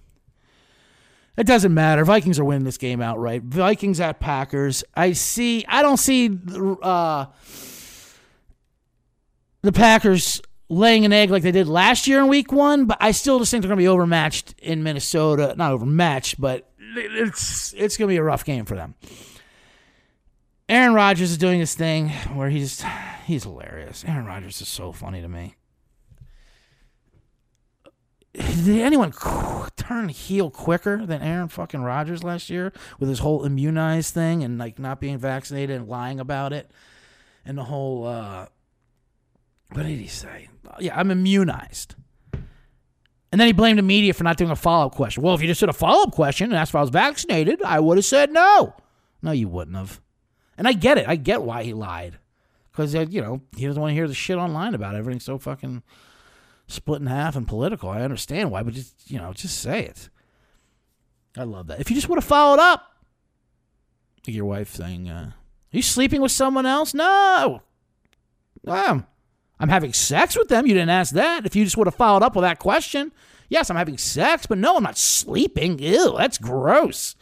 It 1.37 1.45
doesn't 1.45 1.73
matter. 1.73 2.05
Vikings 2.05 2.39
are 2.39 2.45
winning 2.45 2.63
this 2.63 2.77
game 2.77 3.01
outright. 3.01 3.43
Vikings 3.43 3.99
at 3.99 4.19
Packers. 4.19 4.83
I 4.95 5.11
see. 5.11 5.65
I 5.67 5.81
don't 5.81 5.97
see 5.97 6.39
uh, 6.81 7.25
the 9.61 9.71
Packers 9.71 10.41
laying 10.69 11.03
an 11.05 11.11
egg 11.11 11.29
like 11.29 11.43
they 11.43 11.51
did 11.51 11.67
last 11.67 12.07
year 12.07 12.19
in 12.19 12.27
Week 12.27 12.51
One, 12.51 12.85
but 12.85 12.97
I 13.01 13.11
still 13.11 13.39
just 13.39 13.51
think 13.51 13.61
they're 13.61 13.69
going 13.69 13.77
to 13.79 13.83
be 13.83 13.87
overmatched 13.87 14.55
in 14.59 14.83
Minnesota. 14.83 15.53
Not 15.57 15.73
overmatched, 15.73 16.39
but 16.39 16.69
it's 16.95 17.73
it's 17.73 17.97
going 17.97 18.07
to 18.07 18.13
be 18.13 18.17
a 18.17 18.23
rough 18.23 18.45
game 18.45 18.63
for 18.65 18.75
them. 18.75 18.95
Aaron 20.69 20.93
Rodgers 20.93 21.31
is 21.31 21.37
doing 21.37 21.59
this 21.59 21.75
thing 21.75 22.09
where 22.33 22.49
he's 22.49 22.83
he's 23.25 23.43
hilarious. 23.43 24.05
Aaron 24.07 24.25
Rodgers 24.25 24.61
is 24.61 24.69
so 24.69 24.93
funny 24.93 25.21
to 25.21 25.27
me 25.27 25.55
did 28.35 28.81
anyone 28.81 29.13
turn 29.77 30.09
heel 30.09 30.49
quicker 30.49 31.05
than 31.05 31.21
Aaron 31.21 31.47
fucking 31.47 31.81
Rodgers 31.81 32.23
last 32.23 32.49
year 32.49 32.73
with 32.99 33.09
his 33.09 33.19
whole 33.19 33.45
immunized 33.45 34.13
thing 34.13 34.43
and 34.43 34.57
like 34.57 34.79
not 34.79 34.99
being 34.99 35.17
vaccinated 35.17 35.75
and 35.75 35.87
lying 35.87 36.19
about 36.19 36.53
it 36.53 36.71
and 37.45 37.57
the 37.57 37.63
whole 37.63 38.05
uh 38.05 38.47
what 39.71 39.83
did 39.83 39.99
he 39.99 40.07
say? 40.07 40.49
Yeah, 40.79 40.97
I'm 40.97 41.11
immunized. 41.11 41.95
And 43.31 43.41
then 43.41 43.47
he 43.47 43.53
blamed 43.53 43.79
the 43.79 43.83
media 43.83 44.13
for 44.13 44.23
not 44.23 44.37
doing 44.37 44.51
a 44.51 44.55
follow 44.55 44.85
up 44.85 44.95
question. 44.95 45.21
Well, 45.21 45.35
if 45.35 45.41
you 45.41 45.47
just 45.47 45.59
did 45.59 45.69
a 45.69 45.73
follow 45.73 46.03
up 46.03 46.13
question 46.13 46.45
and 46.45 46.55
asked 46.55 46.71
if 46.71 46.75
I 46.75 46.81
was 46.81 46.89
vaccinated, 46.89 47.61
I 47.63 47.79
would 47.79 47.97
have 47.97 48.05
said 48.05 48.31
no. 48.31 48.75
No, 49.21 49.31
you 49.31 49.49
wouldn't 49.49 49.75
have. 49.75 49.99
And 50.57 50.67
I 50.67 50.73
get 50.73 50.97
it. 50.97 51.07
I 51.07 51.15
get 51.15 51.41
why 51.41 51.63
he 51.63 51.73
lied. 51.73 52.19
Because, 52.71 52.95
uh, 52.95 53.05
you 53.09 53.21
know, 53.21 53.41
he 53.57 53.65
doesn't 53.65 53.81
want 53.81 53.91
to 53.91 53.95
hear 53.95 54.07
the 54.07 54.13
shit 54.13 54.37
online 54.37 54.73
about 54.73 54.95
it. 54.95 54.99
Everything's 54.99 55.25
so 55.25 55.37
fucking 55.37 55.83
split 56.67 57.01
in 57.01 57.07
half 57.07 57.35
and 57.35 57.47
political. 57.47 57.89
I 57.89 58.01
understand 58.01 58.51
why, 58.51 58.63
but 58.63 58.73
just 58.73 59.09
you 59.09 59.17
know, 59.17 59.33
just 59.33 59.59
say 59.59 59.83
it. 59.85 60.09
I 61.37 61.43
love 61.43 61.67
that. 61.67 61.79
If 61.79 61.89
you 61.89 61.95
just 61.95 62.09
would 62.09 62.17
have 62.17 62.23
followed 62.23 62.59
up, 62.59 62.81
like 64.25 64.35
your 64.35 64.45
wife 64.45 64.73
saying, 64.73 65.09
uh, 65.09 65.31
"Are 65.31 65.77
you 65.77 65.81
sleeping 65.81 66.21
with 66.21 66.31
someone 66.31 66.65
else?" 66.65 66.93
No. 66.93 67.61
Um, 68.67 69.05
I'm 69.59 69.69
having 69.69 69.93
sex 69.93 70.37
with 70.37 70.47
them. 70.47 70.65
You 70.65 70.73
didn't 70.73 70.89
ask 70.89 71.13
that. 71.13 71.45
If 71.45 71.55
you 71.55 71.63
just 71.63 71.77
would 71.77 71.87
have 71.87 71.95
followed 71.95 72.23
up 72.23 72.35
with 72.35 72.43
that 72.43 72.59
question, 72.59 73.11
yes, 73.47 73.69
I'm 73.69 73.77
having 73.77 73.97
sex, 73.97 74.45
but 74.45 74.57
no, 74.57 74.77
I'm 74.77 74.83
not 74.83 74.97
sleeping. 74.97 75.79
Ew, 75.79 76.15
that's 76.17 76.37
gross. 76.37 77.15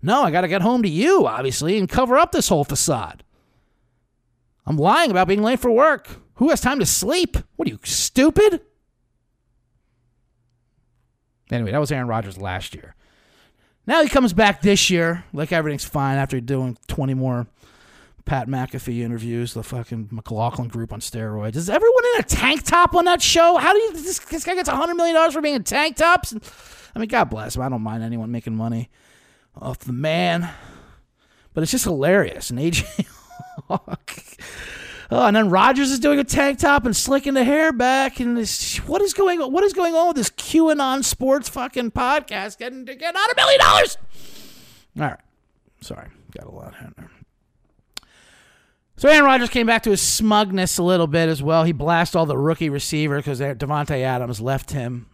No, 0.00 0.22
I 0.22 0.30
got 0.30 0.42
to 0.42 0.48
get 0.48 0.62
home 0.62 0.82
to 0.82 0.88
you, 0.88 1.26
obviously, 1.26 1.76
and 1.76 1.88
cover 1.88 2.16
up 2.16 2.32
this 2.32 2.48
whole 2.48 2.64
facade. 2.64 3.24
I'm 4.64 4.76
lying 4.76 5.10
about 5.10 5.28
being 5.28 5.42
late 5.42 5.60
for 5.60 5.70
work. 5.70 6.08
Who 6.34 6.50
has 6.50 6.60
time 6.60 6.78
to 6.78 6.86
sleep? 6.86 7.36
What 7.56 7.66
are 7.66 7.72
you, 7.72 7.80
stupid? 7.82 8.60
Anyway, 11.50 11.70
that 11.70 11.78
was 11.80 11.92
Aaron 11.92 12.08
Rodgers 12.08 12.38
last 12.38 12.74
year. 12.74 12.94
Now 13.86 14.02
he 14.02 14.08
comes 14.08 14.32
back 14.32 14.60
this 14.60 14.90
year, 14.90 15.24
like 15.32 15.50
everything's 15.50 15.84
fine 15.84 16.18
after 16.18 16.40
doing 16.40 16.76
20 16.88 17.14
more 17.14 17.46
Pat 18.26 18.46
McAfee 18.46 19.00
interviews, 19.00 19.54
the 19.54 19.62
fucking 19.62 20.08
McLaughlin 20.10 20.68
group 20.68 20.92
on 20.92 21.00
steroids. 21.00 21.56
Is 21.56 21.70
everyone 21.70 22.04
in 22.14 22.20
a 22.20 22.24
tank 22.24 22.64
top 22.64 22.94
on 22.94 23.06
that 23.06 23.22
show? 23.22 23.56
How 23.56 23.72
do 23.72 23.78
you, 23.78 23.94
this, 23.94 24.18
this 24.18 24.44
guy 24.44 24.54
gets 24.54 24.68
$100 24.68 24.94
million 24.94 25.30
for 25.32 25.40
being 25.40 25.54
in 25.54 25.64
tank 25.64 25.96
tops? 25.96 26.34
I 26.94 26.98
mean, 26.98 27.08
God 27.08 27.30
bless 27.30 27.56
him. 27.56 27.62
I 27.62 27.70
don't 27.70 27.80
mind 27.80 28.02
anyone 28.02 28.30
making 28.30 28.54
money 28.54 28.90
off 29.56 29.78
the 29.78 29.94
man, 29.94 30.50
but 31.54 31.62
it's 31.62 31.72
just 31.72 31.84
hilarious. 31.84 32.50
And 32.50 32.58
AJ. 32.58 33.06
Oh, 35.10 35.26
and 35.26 35.34
then 35.34 35.48
Rodgers 35.48 35.90
is 35.90 36.00
doing 36.00 36.18
a 36.18 36.24
tank 36.24 36.58
top 36.58 36.84
and 36.84 36.94
slicking 36.94 37.32
the 37.32 37.44
hair 37.44 37.72
back, 37.72 38.20
and 38.20 38.36
this 38.36 38.76
what 38.86 39.00
is 39.00 39.14
going 39.14 39.40
on? 39.40 39.52
What 39.52 39.64
is 39.64 39.72
going 39.72 39.94
on 39.94 40.08
with 40.08 40.16
this 40.16 40.30
QAnon 40.30 41.02
sports 41.02 41.48
fucking 41.48 41.92
podcast 41.92 42.58
getting 42.58 42.84
to 42.84 42.94
get 42.94 43.16
out 43.16 43.30
a 43.30 43.34
million 43.34 43.60
dollars? 43.60 43.96
All 44.98 45.04
right, 45.06 45.20
sorry, 45.80 46.08
got 46.36 46.46
a 46.46 46.50
lot 46.50 46.74
in 46.80 46.94
there. 46.96 47.10
So 48.96 49.08
Aaron 49.08 49.24
Rodgers 49.24 49.48
came 49.48 49.66
back 49.66 49.84
to 49.84 49.90
his 49.90 50.02
smugness 50.02 50.76
a 50.76 50.82
little 50.82 51.06
bit 51.06 51.28
as 51.28 51.42
well. 51.42 51.64
He 51.64 51.72
blasted 51.72 52.16
all 52.16 52.26
the 52.26 52.36
rookie 52.36 52.68
receivers 52.68 53.24
because 53.24 53.40
Davante 53.40 54.02
Adams 54.02 54.40
left 54.42 54.72
him, 54.72 55.06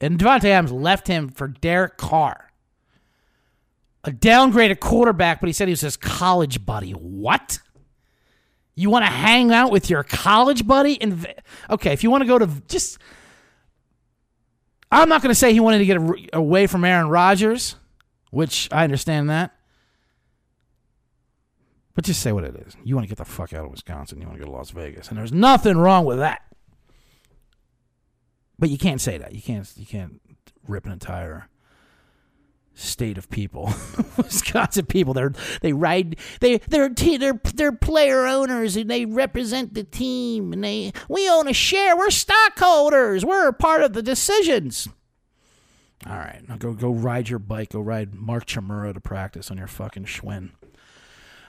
and 0.00 0.18
Davante 0.18 0.44
Adams 0.44 0.72
left 0.72 1.08
him 1.08 1.28
for 1.28 1.48
Derek 1.48 1.98
Carr, 1.98 2.50
a 4.04 4.10
downgraded 4.10 4.80
quarterback. 4.80 5.40
But 5.40 5.48
he 5.48 5.52
said 5.52 5.68
he 5.68 5.72
was 5.72 5.82
his 5.82 5.98
college 5.98 6.64
buddy. 6.64 6.92
What? 6.92 7.58
You 8.74 8.90
want 8.90 9.04
to 9.04 9.10
hang 9.10 9.52
out 9.52 9.70
with 9.70 9.90
your 9.90 10.02
college 10.02 10.66
buddy? 10.66 11.00
And 11.00 11.26
okay, 11.68 11.92
if 11.92 12.02
you 12.02 12.10
want 12.10 12.22
to 12.22 12.26
go 12.26 12.38
to 12.38 12.48
just, 12.68 12.98
I'm 14.90 15.08
not 15.08 15.22
going 15.22 15.30
to 15.30 15.38
say 15.38 15.52
he 15.52 15.60
wanted 15.60 15.78
to 15.78 15.86
get 15.86 15.98
away 16.32 16.66
from 16.66 16.84
Aaron 16.84 17.08
Rodgers, 17.08 17.76
which 18.30 18.68
I 18.72 18.84
understand 18.84 19.28
that. 19.30 19.54
But 21.94 22.04
just 22.04 22.22
say 22.22 22.32
what 22.32 22.44
it 22.44 22.56
is. 22.56 22.74
You 22.82 22.94
want 22.94 23.04
to 23.04 23.08
get 23.08 23.18
the 23.18 23.24
fuck 23.26 23.52
out 23.52 23.66
of 23.66 23.70
Wisconsin. 23.70 24.20
You 24.20 24.26
want 24.26 24.38
to 24.38 24.44
go 24.44 24.50
to 24.50 24.56
Las 24.56 24.70
Vegas, 24.70 25.08
and 25.08 25.18
there's 25.18 25.32
nothing 25.32 25.76
wrong 25.76 26.06
with 26.06 26.18
that. 26.18 26.40
But 28.58 28.70
you 28.70 28.78
can't 28.78 29.00
say 29.00 29.18
that. 29.18 29.34
You 29.34 29.42
can't. 29.42 29.70
You 29.76 29.84
can't 29.84 30.20
rip 30.66 30.86
an 30.86 30.92
entire 30.92 31.48
state 32.74 33.18
of 33.18 33.28
people, 33.30 33.72
Wisconsin 34.16 34.86
people. 34.86 35.14
They're 35.14 35.32
they 35.60 35.72
ride 35.72 36.16
they 36.40 36.58
they're 36.58 36.88
they're 36.88 37.40
they're 37.54 37.72
player 37.72 38.26
owners 38.26 38.76
and 38.76 38.90
they 38.90 39.04
represent 39.04 39.74
the 39.74 39.84
team 39.84 40.52
and 40.52 40.64
they 40.64 40.92
we 41.08 41.28
own 41.28 41.48
a 41.48 41.52
share. 41.52 41.96
We're 41.96 42.10
stockholders. 42.10 43.24
We're 43.24 43.52
part 43.52 43.82
of 43.82 43.92
the 43.92 44.02
decisions. 44.02 44.88
All 46.06 46.16
right, 46.16 46.40
now 46.48 46.56
go 46.56 46.72
go 46.72 46.90
ride 46.90 47.28
your 47.28 47.38
bike. 47.38 47.70
Go 47.70 47.80
ride 47.80 48.14
Mark 48.14 48.46
Chmura 48.46 48.92
to 48.94 49.00
practice 49.00 49.50
on 49.50 49.58
your 49.58 49.68
fucking 49.68 50.06
Schwinn. 50.06 50.50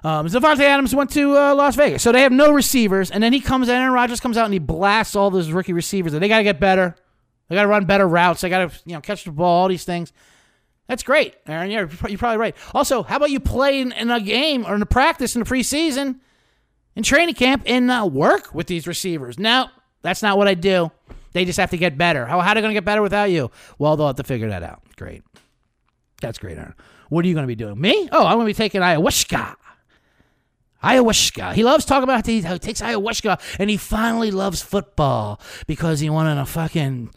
Um, 0.04 0.28
Davante 0.28 0.60
Adams 0.60 0.94
went 0.94 1.12
to 1.12 1.38
uh, 1.38 1.56
Las 1.56 1.76
Vegas, 1.76 2.04
so 2.04 2.12
they 2.12 2.22
have 2.22 2.32
no 2.32 2.52
receivers, 2.52 3.10
and 3.10 3.24
then 3.24 3.32
he 3.32 3.40
comes. 3.40 3.70
In, 3.70 3.76
Aaron 3.76 3.94
Rodgers 3.94 4.20
comes 4.20 4.38
out 4.38 4.46
and 4.46 4.54
he 4.54 4.60
blasts 4.60 5.16
all 5.16 5.32
those 5.32 5.50
rookie 5.52 5.74
receivers. 5.74 6.14
And 6.14 6.22
they 6.22 6.28
got 6.28 6.40
to 6.40 6.44
get 6.44 6.60
better. 6.60 6.96
They 7.48 7.56
got 7.56 7.64
to 7.64 7.68
run 7.68 7.86
better 7.86 8.08
routes. 8.08 8.42
They 8.42 8.50
got 8.50 8.70
to 8.70 8.80
you 8.86 8.94
know 8.94 9.02
catch 9.02 9.24
the 9.24 9.32
ball. 9.32 9.62
All 9.64 9.68
these 9.70 9.86
things. 9.86 10.12
That's 10.88 11.04
great, 11.04 11.36
Aaron. 11.48 11.72
Yeah, 11.72 11.88
you're 12.08 12.18
probably 12.18 12.38
right. 12.38 12.56
Also, 12.74 13.04
how 13.04 13.16
about 13.16 13.32
you 13.32 13.40
play 13.40 13.80
in, 13.80 13.92
in 13.94 14.12
a 14.12 14.20
game 14.20 14.66
or 14.66 14.76
in 14.76 14.82
a 14.82 14.86
practice 14.86 15.36
in 15.36 15.44
the 15.44 15.50
preseason, 15.50 16.20
in 16.96 17.04
training 17.04 17.36
camp, 17.36 17.64
and 17.66 17.90
uh, 17.90 18.08
work 18.12 18.54
with 18.54 18.68
these 18.68 18.86
receivers? 18.86 19.40
No, 19.40 19.68
that's 20.02 20.22
not 20.22 20.38
what 20.38 20.48
I 20.48 20.54
do. 20.56 20.92
They 21.32 21.46
just 21.46 21.58
have 21.58 21.72
to 21.72 21.78
get 21.78 21.98
better. 21.98 22.26
How, 22.26 22.40
how 22.42 22.52
are 22.52 22.56
they 22.56 22.62
going 22.62 22.74
to 22.74 22.76
get 22.76 22.86
better 22.86 23.02
without 23.02 23.32
you? 23.32 23.50
Well, 23.80 23.96
they'll 23.96 24.08
have 24.08 24.18
to 24.18 24.24
figure 24.24 24.50
that 24.50 24.62
out. 24.62 24.82
Great. 24.98 25.24
That's 26.22 26.38
great, 26.38 26.58
Aaron. 26.58 26.76
What 27.10 27.26
are 27.26 27.28
you 27.28 27.34
going 27.34 27.44
to 27.44 27.48
be 27.48 27.56
doing? 27.56 27.80
Me? 27.80 28.10
Oh, 28.12 28.26
I'm 28.26 28.36
going 28.36 28.46
to 28.46 28.50
be 28.50 28.54
taking 28.54 28.82
ayahuasca. 28.82 29.56
Ayahuasca. 30.84 31.54
He 31.54 31.64
loves 31.64 31.86
talking 31.86 32.04
about 32.04 32.26
how 32.26 32.32
he 32.32 32.42
takes 32.60 32.82
ayahuasca 32.82 33.40
and 33.58 33.70
he 33.70 33.78
finally 33.78 34.32
loves 34.32 34.62
football 34.62 35.40
because 35.66 36.02
he 36.02 36.10
wanted 36.10 36.38
a 36.38 36.46
fucking 36.46 37.12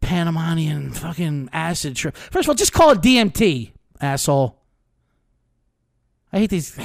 Panamanian 0.00 0.92
fucking 0.92 1.48
acid 1.52 1.96
trip. 1.96 2.16
First 2.16 2.46
of 2.46 2.50
all, 2.50 2.54
just 2.54 2.72
call 2.72 2.90
it 2.90 3.00
DMT, 3.00 3.72
asshole. 4.00 4.56
I 6.32 6.38
hate 6.38 6.50
these 6.50 6.78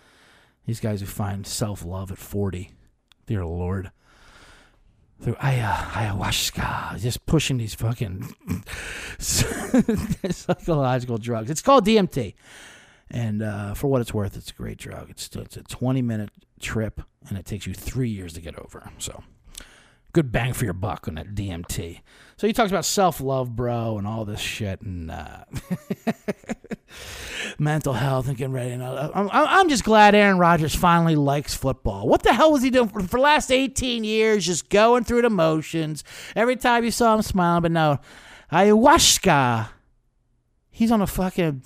these 0.66 0.80
guys 0.80 1.00
who 1.00 1.06
find 1.06 1.46
self 1.46 1.84
love 1.84 2.10
at 2.10 2.18
forty. 2.18 2.72
Dear 3.26 3.44
Lord. 3.44 3.92
Through 5.20 5.34
ayahuasca, 5.34 7.00
just 7.00 7.26
pushing 7.26 7.56
these 7.56 7.74
fucking 7.74 8.32
psychological 9.18 11.18
drugs. 11.18 11.50
It's 11.50 11.60
called 11.60 11.84
DMT, 11.84 12.34
and 13.10 13.42
uh, 13.42 13.74
for 13.74 13.88
what 13.88 14.00
it's 14.00 14.14
worth, 14.14 14.36
it's 14.36 14.52
a 14.52 14.54
great 14.54 14.78
drug. 14.78 15.10
It's 15.10 15.28
it's 15.34 15.56
a 15.56 15.64
twenty 15.64 16.02
minute 16.02 16.30
trip, 16.60 17.00
and 17.28 17.36
it 17.36 17.46
takes 17.46 17.66
you 17.66 17.74
three 17.74 18.10
years 18.10 18.32
to 18.34 18.40
get 18.40 18.56
over. 18.60 18.92
So 18.98 19.24
good 20.18 20.32
bang 20.32 20.52
for 20.52 20.64
your 20.64 20.74
buck 20.74 21.06
on 21.06 21.14
that 21.14 21.32
DMT. 21.32 22.00
So 22.36 22.48
he 22.48 22.52
talks 22.52 22.72
about 22.72 22.84
self 22.84 23.20
love, 23.20 23.54
bro, 23.54 23.98
and 23.98 24.06
all 24.06 24.24
this 24.24 24.40
shit, 24.40 24.80
and 24.82 25.12
uh, 25.12 25.44
mental 27.58 27.92
health 27.92 28.26
and 28.26 28.36
getting 28.36 28.52
ready. 28.52 28.72
And 28.72 28.82
I'm, 28.82 29.30
I'm 29.32 29.68
just 29.68 29.84
glad 29.84 30.16
Aaron 30.16 30.38
Rodgers 30.38 30.74
finally 30.74 31.14
likes 31.14 31.54
football. 31.54 32.08
What 32.08 32.24
the 32.24 32.32
hell 32.32 32.50
was 32.50 32.64
he 32.64 32.70
doing 32.70 32.88
for, 32.88 33.00
for 33.00 33.18
the 33.18 33.22
last 33.22 33.52
18 33.52 34.02
years? 34.02 34.44
Just 34.44 34.70
going 34.70 35.04
through 35.04 35.22
the 35.22 35.30
motions. 35.30 36.02
Every 36.34 36.56
time 36.56 36.82
you 36.82 36.90
saw 36.90 37.14
him 37.14 37.22
smiling, 37.22 37.62
but 37.62 37.70
no, 37.70 38.00
ayahuasca. 38.50 39.68
He's 40.68 40.90
on 40.90 41.00
a 41.00 41.06
fucking. 41.06 41.62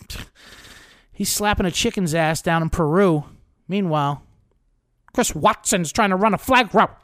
He's 1.11 1.31
slapping 1.31 1.65
a 1.65 1.71
chicken's 1.71 2.15
ass 2.15 2.43
down 2.43 2.61
in 2.61 2.69
Peru. 2.69 3.25
Meanwhile, 3.67 4.23
Chris 5.15 5.35
Watson's 5.35 5.91
trying 5.91 6.11
to 6.11 6.17
run 6.17 6.35
a 6.35 6.39
flag 6.39 6.75
route. 6.75 6.99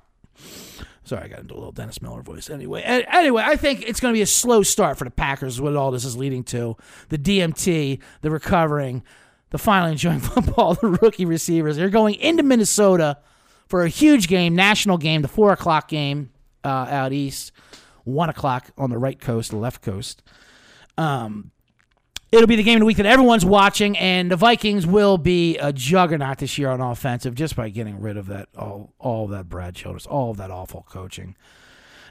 Sorry, 1.08 1.24
I 1.24 1.28
got 1.28 1.38
into 1.38 1.54
a 1.54 1.56
little 1.56 1.72
Dennis 1.72 2.02
Miller 2.02 2.20
voice. 2.20 2.50
Anyway, 2.50 2.82
anyway, 2.82 3.42
I 3.42 3.56
think 3.56 3.80
it's 3.80 3.98
going 3.98 4.12
to 4.12 4.18
be 4.18 4.20
a 4.20 4.26
slow 4.26 4.62
start 4.62 4.98
for 4.98 5.04
the 5.04 5.10
Packers. 5.10 5.58
What 5.58 5.74
all 5.74 5.90
this 5.90 6.04
is 6.04 6.18
leading 6.18 6.44
to: 6.44 6.76
the 7.08 7.16
DMT, 7.16 7.98
the 8.20 8.30
recovering, 8.30 9.02
the 9.48 9.56
finally 9.56 9.92
enjoying 9.92 10.20
football, 10.20 10.74
the 10.74 10.88
rookie 10.88 11.24
receivers. 11.24 11.76
They're 11.76 11.88
going 11.88 12.16
into 12.16 12.42
Minnesota 12.42 13.16
for 13.68 13.84
a 13.84 13.88
huge 13.88 14.28
game, 14.28 14.54
national 14.54 14.98
game, 14.98 15.22
the 15.22 15.28
four 15.28 15.50
o'clock 15.50 15.88
game 15.88 16.30
uh, 16.62 16.86
out 16.90 17.14
east, 17.14 17.52
one 18.04 18.28
o'clock 18.28 18.70
on 18.76 18.90
the 18.90 18.98
right 18.98 19.18
coast, 19.18 19.50
the 19.50 19.56
left 19.56 19.80
coast. 19.80 20.22
Um, 20.98 21.52
It'll 22.30 22.46
be 22.46 22.56
the 22.56 22.62
game 22.62 22.76
of 22.76 22.80
the 22.80 22.86
week 22.86 22.98
that 22.98 23.06
everyone's 23.06 23.44
watching, 23.44 23.96
and 23.96 24.30
the 24.30 24.36
Vikings 24.36 24.86
will 24.86 25.16
be 25.16 25.56
a 25.56 25.72
juggernaut 25.72 26.38
this 26.38 26.58
year 26.58 26.68
on 26.68 26.80
offensive 26.80 27.34
just 27.34 27.56
by 27.56 27.70
getting 27.70 28.00
rid 28.00 28.18
of 28.18 28.26
that 28.26 28.48
all 28.56 28.92
all 28.98 29.26
that 29.28 29.48
Brad 29.48 29.74
Childress, 29.74 30.06
all 30.06 30.30
of 30.30 30.36
that 30.36 30.50
awful 30.50 30.84
coaching, 30.90 31.36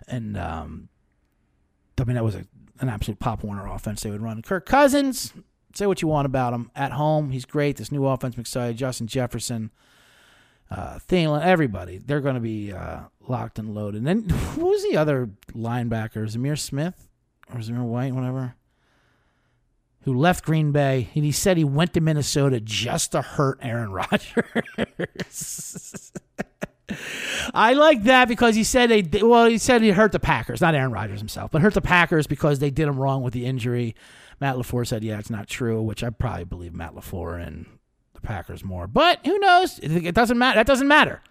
and 0.08 0.36
um, 0.36 0.90
I 2.00 2.04
mean 2.06 2.16
that 2.16 2.24
was 2.24 2.34
a, 2.34 2.48
an 2.80 2.90
absolute 2.90 3.20
Pop 3.20 3.44
Warner 3.44 3.68
offense 3.68 4.02
they 4.02 4.10
would 4.10 4.24
run. 4.24 4.42
Kirk 4.42 4.66
Cousins, 4.66 5.34
say 5.76 5.86
what 5.86 6.02
you 6.02 6.08
want 6.08 6.26
about 6.26 6.52
him 6.52 6.72
at 6.76 6.94
home, 6.94 7.30
he's 7.30 7.46
great. 7.46 7.78
This 7.78 7.92
new 7.92 8.08
offense, 8.08 8.36
I'm. 8.36 8.76
Justin 8.76 9.06
Jefferson, 9.06 9.70
uh, 10.72 10.98
Thielen, 10.98 11.44
everybody, 11.44 12.00
they're 12.00 12.22
going 12.22 12.34
to 12.34 12.42
be 12.42 12.74
uh, 12.74 13.02
locked 13.28 13.60
and 13.60 13.76
loaded. 13.76 14.04
And 14.04 14.08
then 14.08 14.30
who 14.30 14.66
was 14.66 14.82
the 14.82 14.98
other 14.98 15.30
linebacker? 15.54 16.28
Zamir 16.28 16.58
Smith 16.58 17.08
or 17.54 17.60
Zamir 17.60 17.84
White, 17.84 18.16
whatever 18.16 18.56
who 20.08 20.14
left 20.14 20.46
Green 20.46 20.72
Bay, 20.72 21.10
and 21.16 21.26
he 21.26 21.34
said 21.34 21.58
he 21.58 21.66
went 21.66 21.94
to 21.94 22.00
Minnesota 22.00 22.62
just 22.62 23.12
to 23.12 23.22
hurt 23.22 23.60
Aaron 23.62 23.92
Rodgers. 23.92 24.24
I 27.54 27.74
like 27.74 28.04
that 28.04 28.30
because 28.30 28.56
he 28.56 28.64
said 28.64 28.90
they 28.90 29.22
well 29.22 29.48
he 29.48 29.58
said 29.58 29.82
he 29.82 29.90
hurt 29.90 30.14
the 30.14 30.20
Packers, 30.22 30.62
not 30.62 30.76
Aaron 30.76 30.94
Rodgers 30.94 31.20
himself, 31.20 31.52
but 31.52 31.62
hurt 31.62 31.74
the 31.74 31.82
Packers 31.82 32.26
because 32.26 32.60
they 32.60 32.70
did 32.70 32.88
him 32.88 32.98
wrong 32.98 33.22
with 33.22 33.34
the 33.34 33.46
injury. 33.46 33.98
Matt 34.40 34.56
LaFleur 34.56 34.88
said, 34.88 35.04
"Yeah, 35.04 35.20
it's 35.20 35.30
not 35.30 35.50
true," 35.50 35.82
which 35.82 36.06
I 36.06 36.10
probably 36.10 36.46
believe 36.46 36.74
Matt 36.74 36.96
LaFleur 36.96 37.46
and 37.46 37.66
the 38.14 38.22
Packers 38.22 38.64
more. 38.64 38.88
But 38.88 39.20
who 39.26 39.38
knows? 39.40 39.78
It 39.80 40.16
doesn't 40.16 40.38
matter. 40.38 40.58
That 40.58 40.68
doesn't 40.68 40.88
matter. 40.88 41.22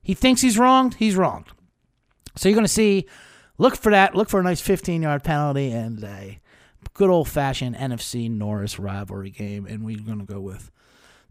He 0.00 0.14
thinks 0.14 0.42
he's 0.42 0.56
wronged. 0.56 0.94
He's 0.94 1.16
wronged. 1.16 1.48
So 2.36 2.48
you're 2.48 2.54
going 2.54 2.64
to 2.64 2.72
see, 2.72 3.08
look 3.58 3.74
for 3.74 3.90
that. 3.90 4.14
Look 4.14 4.28
for 4.28 4.38
a 4.38 4.44
nice 4.44 4.60
15 4.60 5.02
yard 5.02 5.24
penalty 5.24 5.72
and 5.72 6.04
a 6.04 6.38
good 6.94 7.10
old 7.10 7.28
fashioned 7.28 7.76
NFC 7.76 8.30
Norris 8.30 8.78
rivalry 8.78 9.30
game. 9.30 9.66
And 9.66 9.84
we're 9.84 9.98
going 9.98 10.20
to 10.20 10.24
go 10.24 10.40
with 10.40 10.70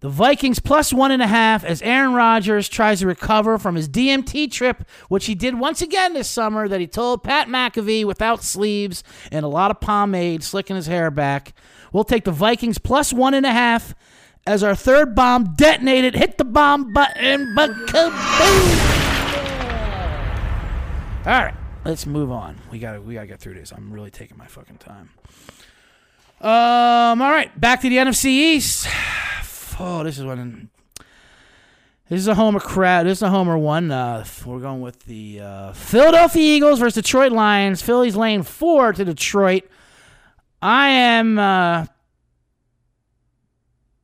the 0.02 0.10
Vikings 0.10 0.60
plus 0.60 0.92
one 0.92 1.12
and 1.12 1.22
a 1.22 1.28
half 1.28 1.64
as 1.64 1.82
Aaron 1.84 2.14
Rodgers 2.14 2.68
tries 2.68 3.00
to 3.00 3.08
recover 3.08 3.60
from 3.60 3.76
his 3.76 3.88
DMT 3.88 4.52
trip, 4.52 4.84
which 5.10 5.28
he 5.28 5.36
did 5.36 5.60
once 5.60 5.82
again 5.82 6.14
this 6.14 6.28
summer, 6.30 6.68
that 6.68 6.82
he 6.82 6.88
told 6.88 7.24
Pat 7.24 7.48
McAfee 7.48 8.04
without 8.06 8.44
sleeves 8.44 9.04
and 9.32 9.46
a 9.46 9.48
lot 9.48 9.70
of 9.70 9.80
pomade, 9.80 10.44
slicking 10.44 10.76
his 10.76 10.88
hair 10.88 11.12
back. 11.12 11.54
We'll 11.94 12.04
take 12.04 12.24
the 12.24 12.32
Vikings 12.32 12.80
plus 12.80 13.14
one 13.14 13.36
and 13.36 13.46
a 13.46 13.52
half 13.52 13.94
as 14.48 14.64
our 14.64 14.76
third 14.76 15.14
bomb 15.14 15.54
detonated, 15.56 16.16
hit 16.16 16.40
the 16.40 16.46
bomb 16.46 16.94
button, 16.94 17.54
but 17.54 17.70
kaboom! 17.70 18.88
All 21.24 21.32
right, 21.32 21.54
let's 21.86 22.06
move 22.06 22.32
on. 22.32 22.58
We 22.72 22.80
got 22.80 22.94
to 22.94 23.02
we 23.02 23.16
got 23.16 23.22
to 23.22 23.28
get 23.28 23.40
through 23.40 23.56
this. 23.56 23.72
I'm 23.72 23.92
really 23.92 24.12
taking 24.12 24.38
my 24.38 24.48
fucking 24.48 24.78
time. 24.78 25.10
Um, 26.42 27.22
all 27.22 27.32
right, 27.32 27.60
back 27.60 27.82
to 27.82 27.90
the 27.90 27.98
NFC 27.98 28.26
East. 28.26 28.88
Oh, 29.84 30.04
this 30.04 30.20
is 30.20 30.26
one. 30.26 30.70
This 32.08 32.20
is 32.20 32.28
a 32.28 32.36
homer 32.36 32.60
crowd. 32.60 33.08
This 33.08 33.20
is 33.20 33.22
a 33.24 33.32
homer 33.32 33.58
one. 33.58 33.90
Uh, 33.90 34.24
we're 34.46 34.60
going 34.60 34.82
with 34.82 35.00
the 35.06 35.40
uh, 35.40 35.74
Philadelphia 35.74 36.44
Eagles 36.56 36.78
versus 36.78 37.02
Detroit 37.02 37.32
Lions. 37.32 37.82
Philly's 37.82 38.16
laying 38.16 38.44
four 38.44 38.94
to 38.94 39.04
Detroit. 39.04 39.64
I 40.62 40.90
am 40.90 41.40
uh, 41.40 41.86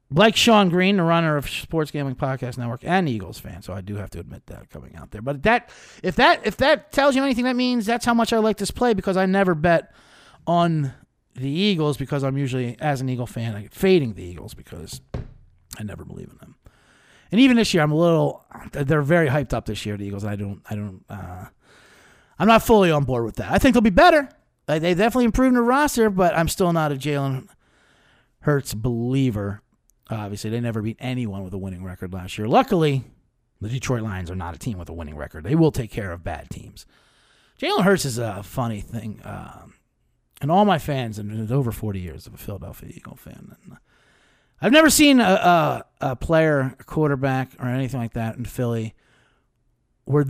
like 0.10 0.36
Sean 0.36 0.70
Green, 0.70 0.98
the 0.98 1.04
runner 1.04 1.36
of 1.36 1.50
Sports 1.50 1.92
Gambling 1.92 2.16
Podcast 2.16 2.58
Network, 2.58 2.82
and 2.84 3.10
Eagles 3.10 3.40
fan, 3.40 3.62
so 3.62 3.74
I 3.74 3.82
do 3.82 3.96
have 3.96 4.10
to 4.12 4.20
admit 4.20 4.46
that 4.48 4.70
coming 4.70 4.96
out 4.96 5.12
there. 5.12 5.22
But 5.22 5.44
that, 5.44 5.70
if 6.02 6.16
that, 6.16 6.46
if 6.46 6.58
that 6.58 6.92
tells 6.92 7.16
you 7.16 7.24
anything, 7.24 7.44
that 7.44 7.56
means 7.56 7.86
that's 7.86 8.06
how 8.06 8.14
much 8.14 8.32
I 8.32 8.38
like 8.38 8.58
this 8.58 8.72
play 8.72 8.94
because 8.94 9.18
I 9.18 9.26
never 9.26 9.54
bet 9.54 9.94
on 10.46 10.94
the 11.36 11.50
Eagles 11.50 11.98
because 11.98 12.24
I'm 12.24 12.38
usually, 12.38 12.78
as 12.80 13.02
an 13.02 13.10
Eagle 13.10 13.28
fan, 13.28 13.56
I 13.56 13.68
fading 13.72 14.14
the 14.14 14.24
Eagles 14.24 14.54
because 14.54 15.02
I 15.78 15.84
never 15.84 16.06
believe 16.06 16.30
in 16.30 16.38
them. 16.38 16.56
And 17.32 17.42
even 17.42 17.58
this 17.58 17.74
year, 17.74 17.84
I'm 17.84 17.92
a 17.92 17.98
little. 17.98 18.46
They're 18.72 19.02
very 19.02 19.28
hyped 19.28 19.54
up 19.54 19.66
this 19.66 19.86
year, 19.86 19.98
the 19.98 20.06
Eagles. 20.06 20.24
I 20.24 20.36
don't. 20.36 20.62
I 20.70 20.76
don't. 20.76 21.04
Uh, 21.10 21.46
I'm 22.40 22.48
not 22.48 22.64
fully 22.64 22.92
on 22.92 23.04
board 23.04 23.26
with 23.26 23.36
that. 23.36 23.52
I 23.52 23.58
think 23.58 23.74
they'll 23.74 23.82
be 23.82 23.90
better. 23.90 24.30
They 24.68 24.80
definitely 24.80 25.26
improved 25.26 25.56
the 25.56 25.62
roster, 25.62 26.10
but 26.10 26.38
I'm 26.38 26.48
still 26.48 26.72
not 26.74 26.92
a 26.92 26.96
Jalen 26.96 27.48
Hurts 28.42 28.74
believer. 28.74 29.62
Obviously, 30.10 30.50
they 30.50 30.60
never 30.60 30.82
beat 30.82 30.98
anyone 31.00 31.44
with 31.44 31.54
a 31.54 31.58
winning 31.58 31.84
record 31.84 32.14
last 32.14 32.38
year. 32.38 32.48
Luckily, 32.48 33.04
the 33.60 33.70
Detroit 33.70 34.04
Lions 34.04 34.32
are 34.32 34.36
not 34.36 34.56
a 34.56 34.60
team 34.60 34.78
with 34.78 34.90
a 34.90 34.94
winning 34.94 35.16
record. 35.16 35.44
They 35.44 35.56
will 35.56 35.72
take 35.72 35.92
care 35.92 36.12
of 36.12 36.24
bad 36.24 36.50
teams. 36.50 36.86
Jalen 37.60 37.84
Hurts 37.84 38.06
is 38.06 38.18
a 38.18 38.44
funny 38.44 38.82
thing. 38.82 39.20
Um, 39.24 39.74
and 40.40 40.52
all 40.52 40.64
my 40.66 40.78
fans, 40.78 41.18
and 41.18 41.40
it's 41.40 41.52
over 41.52 41.72
40 41.72 42.00
years 42.00 42.28
of 42.28 42.36
a 42.36 42.38
Philadelphia 42.38 42.92
Eagle 42.94 43.16
fan. 43.16 43.56
And 43.64 43.78
I've 44.62 44.72
never 44.72 44.90
seen 44.90 45.20
a, 45.20 45.24
a, 45.24 45.86
a 46.12 46.16
player, 46.16 46.76
a 46.80 46.84
quarterback, 46.84 47.50
or 47.60 47.68
anything 47.68 48.00
like 48.00 48.14
that 48.14 48.38
in 48.38 48.46
Philly 48.46 48.94
where 50.08 50.26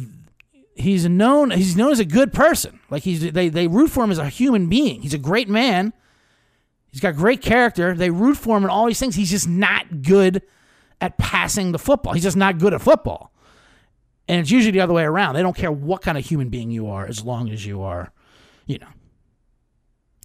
he's 0.76 1.08
known 1.08 1.52
he's 1.52 1.78
known 1.78 1.92
as 1.92 2.00
a 2.00 2.06
good 2.06 2.34
person. 2.34 2.80
Like 2.90 3.04
he's 3.04 3.32
they 3.32 3.48
they 3.50 3.68
root 3.68 3.90
for 3.90 4.04
him 4.04 4.12
as 4.12 4.18
a 4.18 4.28
human 4.28 4.68
being. 4.68 5.02
He's 5.02 5.14
a 5.14 5.20
great 5.20 5.48
man. 5.48 5.94
He's 6.98 7.02
got 7.04 7.16
great 7.16 7.44
character. 7.44 7.94
They 7.94 8.10
root 8.10 8.38
for 8.38 8.58
him 8.58 8.64
and 8.64 8.72
all 8.72 8.88
these 8.88 9.00
things. 9.00 9.14
He's 9.14 9.30
just 9.30 9.48
not 9.48 10.02
good 10.02 10.42
at 11.00 11.20
passing 11.20 11.72
the 11.72 11.78
football. 11.78 12.14
He's 12.14 12.24
just 12.24 12.36
not 12.36 12.58
good 12.58 12.74
at 12.74 12.82
football. 12.82 13.32
And 14.28 14.42
it's 14.42 14.50
usually 14.50 14.72
the 14.72 14.80
other 14.80 14.96
way 14.96 15.04
around. 15.04 15.36
They 15.36 15.44
don't 15.44 15.56
care 15.56 15.72
what 15.72 16.02
kind 16.02 16.18
of 16.18 16.26
human 16.26 16.50
being 16.50 16.72
you 16.72 16.88
are 16.88 17.06
as 17.06 17.24
long 17.24 17.52
as 17.52 17.68
you 17.68 17.84
are, 17.84 18.12
you 18.66 18.80
know, 18.80 18.88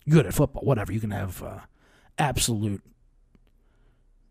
good 0.09 0.25
at 0.25 0.33
football. 0.33 0.63
Whatever. 0.63 0.95
You 0.95 1.01
can 1.01 1.11
have 1.11 1.43
uh, 1.43 1.59
absolute 2.17 2.83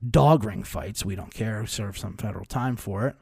dog 0.09 0.43
ring 0.43 0.63
fights. 0.63 1.05
We 1.05 1.13
don't 1.13 1.31
care. 1.31 1.67
Serve 1.67 1.95
some 1.95 2.17
federal 2.17 2.45
time 2.45 2.75
for 2.75 3.05
it. 3.05 3.15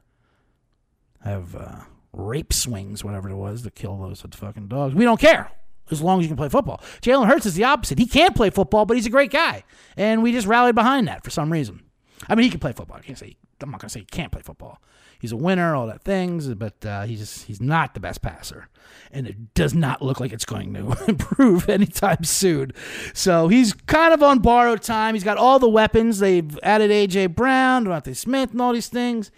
Have 1.25 1.57
uh, 1.57 1.79
rape 2.13 2.53
swings, 2.53 3.03
whatever 3.03 3.29
it 3.29 3.35
was, 3.35 3.63
to 3.63 3.69
kill 3.69 3.97
those 3.97 4.21
fucking 4.21 4.69
dogs. 4.69 4.95
We 4.95 5.03
don't 5.03 5.19
care 5.19 5.51
as 5.91 6.01
long 6.01 6.19
as 6.19 6.25
you 6.25 6.29
can 6.29 6.37
play 6.37 6.49
football. 6.49 6.81
Jalen 7.01 7.27
Hurts 7.27 7.45
is 7.45 7.55
the 7.55 7.63
opposite. 7.63 7.99
He 7.99 8.07
can't 8.07 8.35
play 8.35 8.49
football, 8.49 8.85
but 8.85 8.97
he's 8.97 9.05
a 9.05 9.11
great 9.11 9.31
guy, 9.31 9.63
and 9.97 10.23
we 10.23 10.31
just 10.31 10.47
rallied 10.47 10.75
behind 10.75 11.07
that 11.07 11.23
for 11.23 11.29
some 11.29 11.51
reason. 11.51 11.83
I 12.27 12.35
mean, 12.35 12.43
he 12.43 12.49
can 12.49 12.59
play 12.59 12.73
football. 12.73 12.97
I 12.97 13.01
can't 13.01 13.17
say 13.17 13.37
I'm 13.61 13.71
not 13.71 13.81
gonna 13.81 13.89
say 13.89 14.01
he 14.01 14.05
can't 14.05 14.31
play 14.31 14.41
football. 14.41 14.81
He's 15.19 15.33
a 15.33 15.37
winner, 15.37 15.75
all 15.75 15.87
that 15.87 16.03
things, 16.03 16.47
but 16.53 16.85
uh, 16.85 17.03
he's 17.03 17.19
just, 17.19 17.45
he's 17.45 17.59
not 17.59 17.93
the 17.93 17.99
best 17.99 18.21
passer, 18.21 18.69
and 19.11 19.27
it 19.27 19.53
does 19.53 19.73
not 19.73 20.01
look 20.01 20.21
like 20.21 20.31
it's 20.31 20.45
going 20.45 20.73
to 20.75 20.95
improve 21.09 21.67
anytime 21.67 22.23
soon. 22.23 22.71
So 23.13 23.49
he's 23.49 23.73
kind 23.73 24.13
of 24.13 24.23
on 24.23 24.39
borrowed 24.39 24.81
time. 24.81 25.15
He's 25.15 25.25
got 25.25 25.37
all 25.37 25.59
the 25.59 25.67
weapons. 25.67 26.19
They've 26.19 26.57
added 26.63 26.89
AJ 26.89 27.35
Brown, 27.35 27.83
DeVonta 27.83 28.15
Smith, 28.15 28.51
and 28.51 28.61
all 28.61 28.71
these 28.71 28.87
things. 28.87 29.29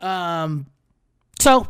Um, 0.00 0.66
so 1.40 1.66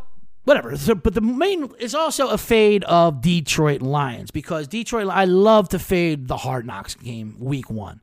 whatever. 0.47 0.77
So, 0.77 0.95
but 0.95 1.13
the 1.13 1.21
main 1.21 1.71
is 1.79 1.95
also 1.95 2.29
a 2.29 2.39
fade 2.39 2.85
of 2.85 3.21
Detroit 3.21 3.83
Lions 3.83 4.31
because 4.31 4.67
Detroit. 4.67 5.09
I 5.09 5.27
love 5.27 5.69
to 5.71 5.79
fade 5.79 6.29
the 6.29 6.39
Hard 6.39 6.65
Knocks 6.65 6.95
game 6.95 7.37
week 7.39 7.69
one. 7.69 8.01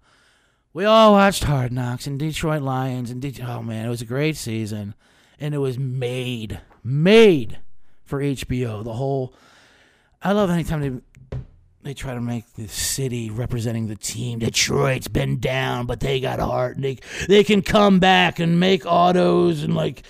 We 0.73 0.85
all 0.85 1.13
watched 1.13 1.45
Hard 1.45 1.71
Knocks 1.71 2.05
and 2.05 2.19
Detroit 2.19 2.61
Lions 2.61 3.09
and 3.09 3.21
De- 3.21 3.41
oh 3.41 3.63
man, 3.63 3.85
it 3.85 3.89
was 3.89 4.01
a 4.01 4.05
great 4.05 4.37
season, 4.37 4.93
and 5.39 5.55
it 5.55 5.59
was 5.59 5.79
made 5.79 6.59
made 6.83 7.59
for 8.03 8.21
HBO. 8.21 8.83
The 8.83 8.93
whole. 8.93 9.33
I 10.21 10.31
love 10.33 10.49
anytime 10.49 10.81
they 10.81 11.12
they 11.83 11.93
try 11.93 12.13
to 12.13 12.21
make 12.21 12.53
the 12.53 12.67
city 12.67 13.29
representing 13.29 13.87
the 13.87 13.95
team. 13.95 14.39
Detroit's 14.39 15.07
been 15.07 15.39
down, 15.39 15.85
but 15.85 15.99
they 15.99 16.19
got 16.19 16.39
heart. 16.39 16.75
And 16.75 16.85
they 16.85 16.97
they 17.27 17.43
can 17.43 17.61
come 17.61 17.99
back 17.99 18.39
and 18.39 18.59
make 18.59 18.85
autos. 18.85 19.63
And 19.63 19.75
like 19.75 20.03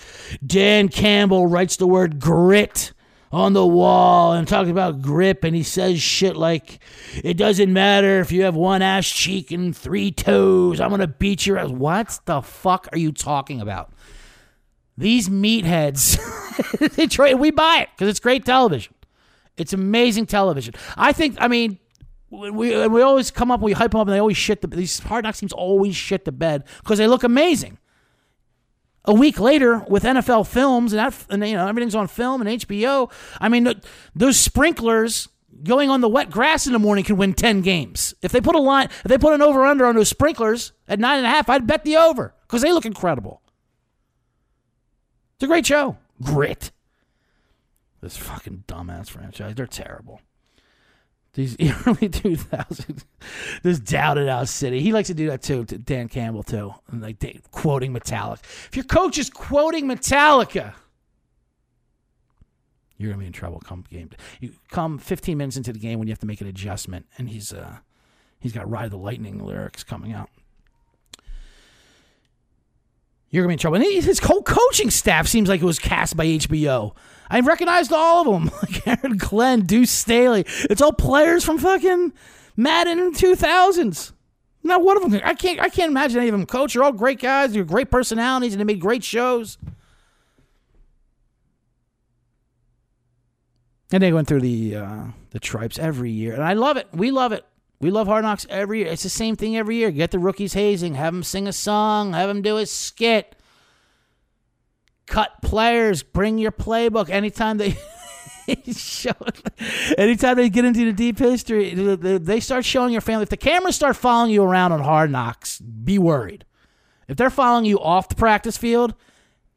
Dan 0.44 0.88
Campbell 0.88 1.46
writes 1.46 1.76
the 1.76 1.86
word 1.86 2.20
grit 2.20 2.92
on 3.32 3.52
the 3.52 3.66
wall 3.66 4.32
and 4.32 4.46
talks 4.46 4.70
about 4.70 5.02
grip. 5.02 5.42
And 5.42 5.56
he 5.56 5.64
says 5.64 6.00
shit 6.00 6.36
like, 6.36 6.78
"It 7.22 7.36
doesn't 7.36 7.72
matter 7.72 8.20
if 8.20 8.30
you 8.30 8.42
have 8.42 8.54
one 8.54 8.80
ass 8.82 9.08
cheek 9.08 9.50
and 9.50 9.76
three 9.76 10.12
toes. 10.12 10.80
I'm 10.80 10.90
gonna 10.90 11.08
beat 11.08 11.44
your 11.44 11.58
ass." 11.58 11.70
What 11.70 12.20
the 12.24 12.40
fuck 12.40 12.88
are 12.92 12.98
you 12.98 13.10
talking 13.10 13.60
about? 13.60 13.92
These 14.96 15.28
meatheads, 15.28 16.18
Detroit, 16.96 17.38
we 17.40 17.50
buy 17.50 17.78
it 17.82 17.88
because 17.96 18.08
it's 18.08 18.20
great 18.20 18.44
television. 18.44 18.94
It's 19.56 19.72
amazing 19.72 20.26
television. 20.26 20.74
I 20.96 21.12
think. 21.12 21.36
I 21.38 21.48
mean, 21.48 21.78
we 22.30 22.50
we 22.88 23.02
always 23.02 23.30
come 23.30 23.50
up, 23.50 23.60
we 23.60 23.72
hype 23.72 23.92
them 23.92 24.00
up, 24.00 24.08
and 24.08 24.14
they 24.14 24.20
always 24.20 24.36
shit 24.36 24.60
the. 24.60 24.66
These 24.66 25.00
hard 25.00 25.24
knock 25.24 25.36
teams 25.36 25.52
always 25.52 25.94
shit 25.96 26.24
the 26.24 26.32
bed 26.32 26.64
because 26.78 26.98
they 26.98 27.06
look 27.06 27.22
amazing. 27.22 27.78
A 29.06 29.14
week 29.14 29.38
later, 29.38 29.84
with 29.88 30.02
NFL 30.02 30.46
films 30.46 30.92
and 30.92 30.98
that, 31.00 31.26
and 31.28 31.46
you 31.46 31.54
know 31.54 31.68
everything's 31.68 31.94
on 31.94 32.08
film 32.08 32.40
and 32.40 32.60
HBO. 32.60 33.12
I 33.40 33.48
mean, 33.48 33.68
those 34.14 34.38
sprinklers 34.40 35.28
going 35.62 35.90
on 35.90 36.00
the 36.00 36.08
wet 36.08 36.30
grass 36.30 36.66
in 36.66 36.72
the 36.72 36.78
morning 36.78 37.04
can 37.04 37.16
win 37.16 37.34
ten 37.34 37.60
games. 37.60 38.14
If 38.22 38.32
they 38.32 38.40
put 38.40 38.56
a 38.56 38.60
line, 38.60 38.86
if 38.86 39.04
they 39.04 39.18
put 39.18 39.34
an 39.34 39.42
over 39.42 39.66
under 39.66 39.86
on 39.86 39.94
those 39.94 40.08
sprinklers 40.08 40.72
at 40.88 40.98
nine 40.98 41.18
and 41.18 41.26
a 41.26 41.30
half, 41.30 41.48
I'd 41.48 41.66
bet 41.66 41.84
the 41.84 41.96
over 41.96 42.34
because 42.42 42.62
they 42.62 42.72
look 42.72 42.86
incredible. 42.86 43.42
It's 45.36 45.44
a 45.44 45.46
great 45.46 45.66
show. 45.66 45.98
Grit. 46.22 46.70
This 48.04 48.18
fucking 48.18 48.64
dumbass 48.68 49.08
franchise. 49.08 49.54
They're 49.54 49.66
terrible. 49.66 50.20
These 51.32 51.56
early 51.86 52.10
2000s, 52.10 53.04
this 53.62 53.78
doubted 53.78 54.28
out 54.28 54.46
city. 54.50 54.80
He 54.80 54.92
likes 54.92 55.08
to 55.08 55.14
do 55.14 55.28
that 55.28 55.40
too, 55.40 55.64
to 55.64 55.78
Dan 55.78 56.08
Campbell 56.08 56.42
too. 56.42 56.74
And 56.90 57.00
like 57.00 57.16
quoting 57.50 57.94
Metallica. 57.94 58.42
If 58.66 58.76
your 58.76 58.84
coach 58.84 59.16
is 59.16 59.30
quoting 59.30 59.86
Metallica, 59.86 60.74
you're 62.98 63.10
gonna 63.10 63.20
be 63.20 63.26
in 63.26 63.32
trouble 63.32 63.58
come 63.60 63.86
game. 63.90 64.10
You 64.38 64.52
come 64.68 64.98
15 64.98 65.38
minutes 65.38 65.56
into 65.56 65.72
the 65.72 65.78
game 65.78 65.98
when 65.98 66.06
you 66.06 66.12
have 66.12 66.20
to 66.20 66.26
make 66.26 66.42
an 66.42 66.46
adjustment, 66.46 67.06
and 67.16 67.30
he's 67.30 67.54
uh 67.54 67.78
he's 68.38 68.52
got 68.52 68.68
"Ride 68.68 68.90
the 68.90 68.98
Lightning" 68.98 69.42
lyrics 69.42 69.82
coming 69.82 70.12
out 70.12 70.28
you're 73.34 73.42
gonna 73.42 73.48
be 73.48 73.54
in 73.54 73.58
trouble. 73.58 73.76
And 73.76 74.04
his 74.04 74.20
whole 74.20 74.42
coaching 74.42 74.90
staff 74.90 75.26
seems 75.26 75.48
like 75.48 75.60
it 75.60 75.64
was 75.64 75.80
cast 75.80 76.16
by 76.16 76.24
HBO. 76.24 76.94
I 77.28 77.40
recognized 77.40 77.92
all 77.92 78.20
of 78.20 78.26
them, 78.26 78.50
like 78.62 78.86
Aaron 78.86 79.16
Glenn, 79.16 79.62
Deuce 79.62 79.90
Staley. 79.90 80.44
It's 80.46 80.80
all 80.80 80.92
players 80.92 81.44
from 81.44 81.58
fucking 81.58 82.12
Madden 82.56 82.98
in 83.00 83.12
the 83.12 83.18
2000s. 83.18 84.12
Not 84.62 84.82
one 84.82 84.96
of 84.96 85.10
them. 85.10 85.20
I 85.24 85.34
can't. 85.34 85.58
I 85.60 85.68
can't 85.68 85.90
imagine 85.90 86.18
any 86.18 86.28
of 86.28 86.32
them 86.32 86.46
coach. 86.46 86.74
They're 86.74 86.84
all 86.84 86.92
great 86.92 87.20
guys. 87.20 87.52
They're 87.52 87.64
great 87.64 87.90
personalities, 87.90 88.54
and 88.54 88.60
they 88.60 88.64
made 88.64 88.80
great 88.80 89.02
shows. 89.02 89.58
And 93.92 94.02
they 94.02 94.12
went 94.12 94.26
through 94.28 94.40
the 94.40 94.76
uh, 94.76 95.04
the 95.30 95.40
tribes 95.40 95.78
every 95.78 96.10
year, 96.10 96.32
and 96.32 96.42
I 96.42 96.54
love 96.54 96.76
it. 96.76 96.86
We 96.92 97.10
love 97.10 97.32
it. 97.32 97.44
We 97.80 97.90
love 97.90 98.06
Hard 98.06 98.24
Knocks 98.24 98.46
every 98.48 98.78
year. 98.80 98.88
It's 98.88 99.02
the 99.02 99.08
same 99.08 99.36
thing 99.36 99.56
every 99.56 99.76
year. 99.76 99.90
Get 99.90 100.10
the 100.10 100.18
rookies 100.18 100.54
hazing, 100.54 100.94
have 100.94 101.12
them 101.12 101.22
sing 101.22 101.46
a 101.46 101.52
song, 101.52 102.12
have 102.12 102.28
them 102.28 102.40
do 102.42 102.56
a 102.56 102.66
skit. 102.66 103.36
Cut 105.06 105.32
players, 105.42 106.02
bring 106.02 106.38
your 106.38 106.52
playbook 106.52 107.10
anytime 107.10 107.58
they 107.58 107.76
Show- 108.72 109.12
Anytime 109.98 110.36
they 110.36 110.48
get 110.50 110.64
into 110.64 110.84
the 110.84 110.92
deep 110.92 111.18
history, 111.18 111.74
they- 111.74 112.40
start 112.40 112.64
showing 112.64 112.92
your 112.92 113.00
family. 113.00 113.22
If 113.24 113.28
the 113.30 113.36
cameras 113.36 113.74
start 113.76 113.96
following 113.96 114.30
you 114.30 114.42
around 114.42 114.72
on 114.72 114.80
Hard 114.80 115.10
Knocks, 115.10 115.58
be 115.60 115.98
worried. 115.98 116.44
If 117.08 117.16
they're 117.18 117.30
following 117.30 117.64
you 117.66 117.78
off 117.80 118.08
the 118.08 118.14
practice 118.14 118.56
field 118.56 118.94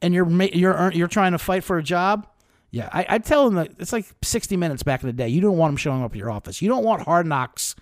and 0.02 0.14
you're 0.14 0.30
you're 0.54 0.92
you're 0.92 1.08
trying 1.08 1.32
to 1.32 1.38
fight 1.38 1.64
for 1.64 1.78
a 1.78 1.84
job, 1.84 2.28
yeah, 2.72 2.90
I, 2.92 3.06
I 3.10 3.18
tell 3.20 3.46
them 3.46 3.56
that 3.56 3.72
it's 3.80 3.94
like 3.94 4.06
60 4.22 4.58
minutes 4.58 4.84
back 4.84 5.02
in 5.02 5.08
the 5.08 5.14
day. 5.14 5.30
You 5.30 5.40
don't 5.40 5.58
want 5.58 5.72
them 5.72 5.78
showing 5.78 6.04
up 6.04 6.12
at 6.12 6.18
your 6.18 6.30
office. 6.30 6.62
You 6.62 6.68
don't 6.68 6.84
want 6.84 7.04
Hard 7.04 7.26
Knocks 7.26 7.74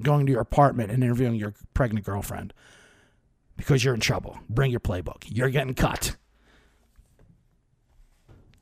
going 0.00 0.26
to 0.26 0.32
your 0.32 0.40
apartment 0.40 0.90
and 0.90 1.02
interviewing 1.02 1.34
your 1.34 1.54
pregnant 1.72 2.04
girlfriend 2.04 2.52
because 3.56 3.84
you're 3.84 3.94
in 3.94 4.00
trouble. 4.00 4.38
Bring 4.48 4.70
your 4.70 4.80
playbook. 4.80 5.24
You're 5.26 5.50
getting 5.50 5.74
cut. 5.74 6.16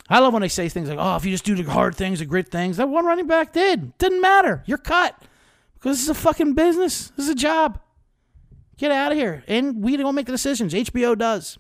I 0.09 0.18
love 0.18 0.33
when 0.33 0.43
they 0.43 0.49
say 0.49 0.68
things 0.68 0.89
like, 0.89 0.99
"Oh, 1.01 1.16
if 1.16 1.24
you 1.24 1.30
just 1.30 1.45
do 1.45 1.55
the 1.55 1.70
hard 1.70 1.95
things, 1.95 2.18
the 2.18 2.26
grit 2.26 2.49
things." 2.49 2.76
That 2.76 2.89
one 2.89 3.07
running 3.07 3.26
back 3.26 3.53
did. 3.53 3.97
Didn't 3.99 4.20
matter. 4.20 4.62
You're 4.66 4.78
cut 4.78 5.22
because 5.74 5.97
this 5.97 6.03
is 6.03 6.11
a 6.11 6.14
fucking 6.14 6.55
business. 6.55 7.11
This 7.16 7.26
is 7.26 7.30
a 7.30 7.35
job. 7.35 7.80
Get 8.76 8.91
out 8.91 9.12
of 9.12 9.18
here. 9.18 9.45
And 9.47 9.83
we 9.83 9.97
don't 9.97 10.14
make 10.14 10.26
the 10.26 10.33
decisions. 10.33 10.74
HBO 10.74 11.16
does. 11.16 11.59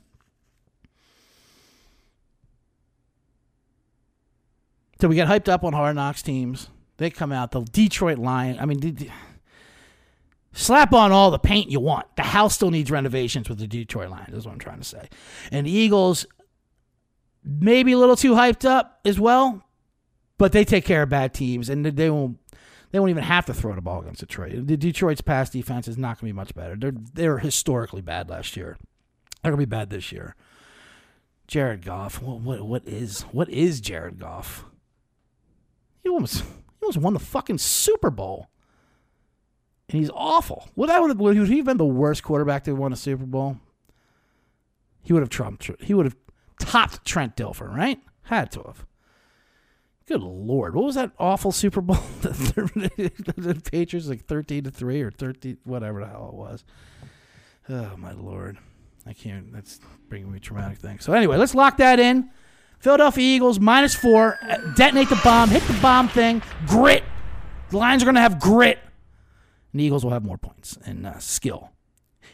So 5.00 5.08
we 5.08 5.16
get 5.16 5.28
hyped 5.28 5.48
up 5.48 5.64
on 5.64 5.72
Hard 5.72 5.96
Knocks 5.96 6.22
teams. 6.22 6.68
They 6.96 7.10
come 7.10 7.32
out. 7.32 7.50
The 7.50 7.62
Detroit 7.62 8.18
Lion. 8.18 8.58
I 8.60 8.66
mean, 8.66 9.10
slap 10.52 10.92
on 10.92 11.12
all 11.12 11.30
the 11.30 11.38
paint 11.38 11.70
you 11.70 11.80
want. 11.80 12.06
The 12.16 12.22
house 12.22 12.54
still 12.54 12.70
needs 12.70 12.90
renovations 12.90 13.48
with 13.48 13.58
the 13.58 13.66
Detroit 13.66 14.10
Lions. 14.10 14.36
Is 14.36 14.46
what 14.46 14.52
I'm 14.52 14.58
trying 14.58 14.80
to 14.80 14.84
say. 14.84 15.08
And 15.50 15.66
the 15.66 15.70
Eagles, 15.70 16.26
maybe 17.44 17.92
a 17.92 17.98
little 17.98 18.16
too 18.16 18.32
hyped 18.32 18.68
up 18.68 19.00
as 19.04 19.18
well, 19.18 19.62
but 20.38 20.52
they 20.52 20.64
take 20.64 20.84
care 20.84 21.02
of 21.02 21.08
bad 21.08 21.34
teams, 21.34 21.68
and 21.68 21.84
they 21.84 22.10
won't. 22.10 22.38
They 22.90 22.98
won't 22.98 23.08
even 23.08 23.24
have 23.24 23.46
to 23.46 23.54
throw 23.54 23.74
the 23.74 23.80
ball 23.80 24.02
against 24.02 24.20
Detroit. 24.20 24.66
The 24.66 24.76
Detroit's 24.76 25.22
pass 25.22 25.48
defense 25.48 25.88
is 25.88 25.96
not 25.96 26.20
going 26.20 26.28
to 26.28 26.34
be 26.34 26.36
much 26.36 26.54
better. 26.54 26.76
They're 26.76 26.92
they're 27.14 27.38
historically 27.38 28.02
bad 28.02 28.28
last 28.28 28.54
year. 28.54 28.76
They're 29.42 29.50
going 29.50 29.60
to 29.60 29.66
be 29.66 29.70
bad 29.70 29.88
this 29.88 30.12
year. 30.12 30.36
Jared 31.46 31.84
Goff. 31.84 32.20
What, 32.20 32.40
what 32.40 32.62
what 32.62 32.86
is 32.86 33.22
what 33.32 33.48
is 33.48 33.80
Jared 33.80 34.18
Goff? 34.18 34.66
He 36.02 36.10
almost 36.10 36.40
he 36.42 36.82
almost 36.82 36.98
won 36.98 37.14
the 37.14 37.20
fucking 37.20 37.58
Super 37.58 38.10
Bowl, 38.10 38.48
and 39.88 40.00
he's 40.00 40.10
awful. 40.14 40.68
Would 40.76 40.88
that 40.88 41.00
would 41.00 41.18
would 41.18 41.36
he 41.48 41.56
have 41.58 41.66
been 41.66 41.76
the 41.76 41.84
worst 41.84 42.22
quarterback 42.22 42.64
to 42.64 42.70
have 42.70 42.78
won 42.78 42.92
a 42.92 42.96
Super 42.96 43.26
Bowl? 43.26 43.58
He 45.02 45.12
would 45.12 45.22
have 45.22 45.30
trumped. 45.30 45.70
He 45.80 45.94
would 45.94 46.06
have 46.06 46.16
topped 46.58 47.04
Trent 47.04 47.36
Dilfer, 47.36 47.72
right? 47.72 48.00
Had 48.24 48.50
to 48.52 48.62
have. 48.62 48.86
Good 50.06 50.20
lord, 50.20 50.74
what 50.74 50.84
was 50.84 50.94
that 50.96 51.12
awful 51.18 51.52
Super 51.52 51.80
Bowl? 51.80 51.96
the 52.22 53.62
Patriots 53.70 54.08
like 54.08 54.24
thirteen 54.24 54.64
to 54.64 54.70
three 54.70 55.00
or 55.00 55.10
thirteen, 55.10 55.58
whatever 55.64 56.00
the 56.00 56.06
hell 56.06 56.30
it 56.32 56.34
was. 56.34 56.64
Oh 57.68 57.96
my 57.96 58.12
lord, 58.12 58.58
I 59.06 59.12
can't. 59.12 59.52
That's 59.52 59.80
bringing 60.08 60.32
me 60.32 60.40
traumatic 60.40 60.78
things. 60.78 61.04
So 61.04 61.12
anyway, 61.12 61.36
let's 61.36 61.54
lock 61.54 61.76
that 61.76 62.00
in. 62.00 62.30
Philadelphia 62.82 63.36
Eagles 63.36 63.60
minus 63.60 63.94
four. 63.94 64.38
Detonate 64.74 65.08
the 65.08 65.20
bomb. 65.22 65.50
Hit 65.50 65.62
the 65.62 65.78
bomb 65.80 66.08
thing. 66.08 66.42
Grit. 66.66 67.04
The 67.70 67.76
Lions 67.76 68.02
are 68.02 68.06
going 68.06 68.16
to 68.16 68.20
have 68.20 68.40
grit. 68.40 68.80
And 69.72 69.80
the 69.80 69.84
Eagles 69.84 70.04
will 70.04 70.12
have 70.12 70.24
more 70.24 70.38
points 70.38 70.78
and 70.84 71.06
uh, 71.06 71.18
skill. 71.18 71.70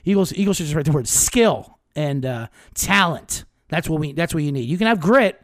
Eagles. 0.05 0.33
Eagles 0.35 0.57
should 0.57 0.67
just 0.67 0.75
write 0.75 0.85
the 0.85 0.93
word 0.93 1.09
skill 1.09 1.79
and 1.95 2.25
uh, 2.25 2.49
talent. 2.75 3.45
That's 3.69 3.89
what 3.89 4.01
we. 4.01 4.13
That's 4.13 4.35
what 4.35 4.43
you 4.43 4.53
need. 4.53 4.69
You 4.69 4.79
can 4.79 4.87
have 4.87 5.01
grit. 5.01 5.41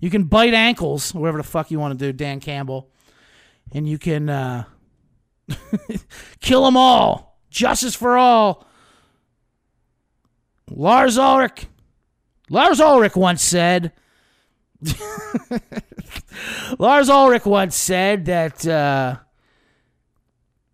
You 0.00 0.10
can 0.10 0.24
bite 0.24 0.54
ankles, 0.54 1.14
whatever 1.14 1.38
the 1.38 1.44
fuck 1.44 1.70
you 1.70 1.78
want 1.78 1.98
to 1.98 2.06
do, 2.06 2.12
Dan 2.12 2.40
Campbell, 2.40 2.90
and 3.72 3.88
you 3.88 3.96
can 3.98 4.28
uh, 4.28 4.64
kill 6.40 6.64
them 6.64 6.76
all. 6.76 7.38
Justice 7.50 7.94
for 7.94 8.18
all. 8.18 8.66
Lars 10.70 11.16
Ulrich. 11.16 11.66
Lars 12.50 12.80
Ulrich 12.80 13.16
once 13.16 13.42
said. 13.42 13.92
Lars 16.78 17.08
Ulrich 17.08 17.46
once 17.46 17.76
said 17.76 18.26
that 18.26 18.66
uh, 18.66 19.16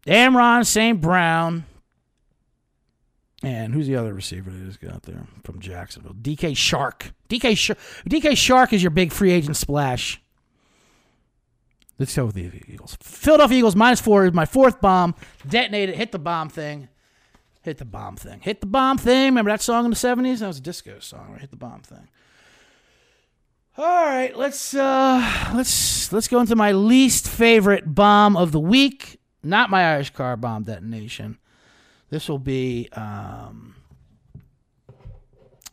Amon-Ra 0.09 0.63
St. 0.63 1.01
Brown 1.01 1.65
and 3.43 3.73
who's 3.73 3.87
the 3.87 3.97
other 3.97 4.13
receiver 4.13 4.51
they 4.51 4.67
just 4.67 4.81
got 4.81 5.05
there 5.05 5.27
from 5.45 5.61
Jacksonville? 5.61 6.13
DK 6.13 6.53
Chark. 6.53 7.13
DK 7.29 7.53
Chark. 7.53 7.77
DK 8.09 8.33
Chark 8.33 8.73
is 8.73 8.83
your 8.83 8.91
big 8.91 9.13
free 9.13 9.31
agent 9.31 9.57
splash. 9.57 10.21
Let's 11.99 12.15
go 12.15 12.27
with 12.27 12.35
the 12.35 12.51
Eagles. 12.67 12.97
Philadelphia 13.03 13.59
Eagles 13.59 13.77
minus 13.77 14.01
four 14.01 14.27
is 14.27 14.33
my 14.33 14.47
fourth 14.47 14.81
bomb. 14.81 15.15
Detonated. 15.47 15.95
Hit 15.97 16.13
the 16.13 16.19
bomb 16.19 16.49
thing. 16.49 16.89
Hit 17.63 17.79
the 17.79 17.85
bomb 17.85 18.17
thing. 18.17 18.41
Hit 18.41 18.61
the 18.61 18.67
bomb 18.67 18.99
thing. 18.99 19.27
Remember 19.27 19.51
that 19.51 19.63
song 19.63 19.85
in 19.85 19.91
the 19.91 19.97
seventies? 19.97 20.41
That 20.41 20.47
was 20.47 20.59
a 20.59 20.63
disco 20.63 20.99
song. 20.99 21.33
Right? 21.33 21.41
Hit 21.41 21.51
the 21.51 21.57
bomb 21.57 21.81
thing. 21.81 22.09
All 23.79 23.85
right, 23.85 24.37
let's 24.37 24.75
uh 24.75 25.53
let's 25.55 26.13
let's 26.13 26.29
go 26.29 26.41
into 26.41 26.57
my 26.57 26.73
least 26.73 27.29
favorite 27.29 27.95
bomb 27.95 28.37
of 28.37 28.53
the 28.53 28.61
week. 28.61 29.20
Not 29.43 29.71
my 29.71 29.95
Irish 29.95 30.11
car 30.11 30.37
bomb 30.37 30.65
detonation. 30.65 31.39
This 32.11 32.29
will 32.29 32.39
be 32.39 32.89
um 32.93 33.75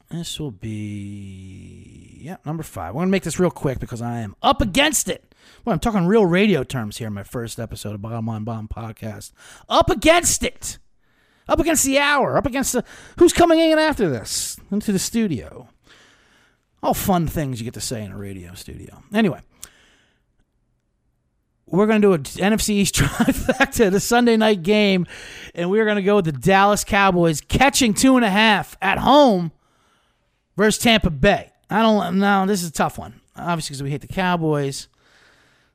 this 0.10 0.40
will 0.40 0.52
be 0.52 2.20
yeah, 2.22 2.38
number 2.46 2.64
five. 2.64 2.94
We're 2.94 3.02
gonna 3.02 3.12
make 3.12 3.24
this 3.24 3.40
real 3.40 3.52
quick 3.52 3.80
because 3.80 4.02
I 4.02 4.20
am 4.20 4.36
up 4.42 4.62
against 4.62 5.10
it. 5.10 5.34
Well, 5.66 5.74
I'm 5.74 5.80
talking 5.80 6.06
real 6.06 6.26
radio 6.26 6.64
terms 6.64 6.98
here 6.98 7.08
in 7.08 7.14
my 7.14 7.24
first 7.24 7.60
episode 7.60 7.94
of 7.94 8.02
Bottom 8.02 8.28
Line 8.28 8.44
Bomb 8.44 8.68
podcast. 8.68 9.32
Up 9.70 9.90
against 9.90 10.44
it. 10.44 10.78
Up 11.48 11.60
against 11.60 11.86
the 11.86 12.00
hour. 12.00 12.38
Up 12.38 12.46
against 12.46 12.74
the 12.74 12.84
who's 13.18 13.34
coming 13.34 13.60
in 13.60 13.78
after 13.78 14.10
this 14.10 14.58
into 14.72 14.92
the 14.92 15.00
studio. 15.00 15.70
All 16.84 16.94
fun 16.94 17.28
things 17.28 17.60
you 17.60 17.66
get 17.66 17.74
to 17.74 17.82
say 17.82 18.04
in 18.04 18.12
a 18.12 18.18
radio 18.18 18.54
studio. 18.54 19.04
Anyway, 19.14 19.42
we're 21.68 21.86
going 21.86 22.02
to 22.02 22.08
do 22.08 22.14
an 22.14 22.24
NFC 22.24 22.70
East 22.70 22.96
trifecta, 22.96 23.72
to 23.74 23.90
the 23.90 24.00
Sunday 24.00 24.38
night 24.38 24.64
game, 24.64 25.06
and 25.54 25.70
we're 25.70 25.86
going 25.86 25.98
to 25.98 26.04
go 26.04 26.16
with 26.18 26.26
the 26.26 26.32
Dallas 26.32 26.84
Cowboys 26.84 27.42
catching 27.42 27.94
two 27.94 28.16
and 28.16 28.26
a 28.26 28.30
half 28.30 28.78
at 28.82 28.98
home 28.98 29.52
versus 30.56 30.82
Tampa 30.82 31.10
Bay. 31.10 31.52
I 31.70 31.82
don't 31.82 32.20
know. 32.20 32.46
This 32.46 32.64
is 32.64 32.70
a 32.70 32.74
tough 32.74 32.98
one, 32.98 33.20
obviously, 33.36 33.74
because 33.74 33.84
we 33.84 33.92
hate 33.92 34.02
the 34.02 34.08
Cowboys. 34.08 34.88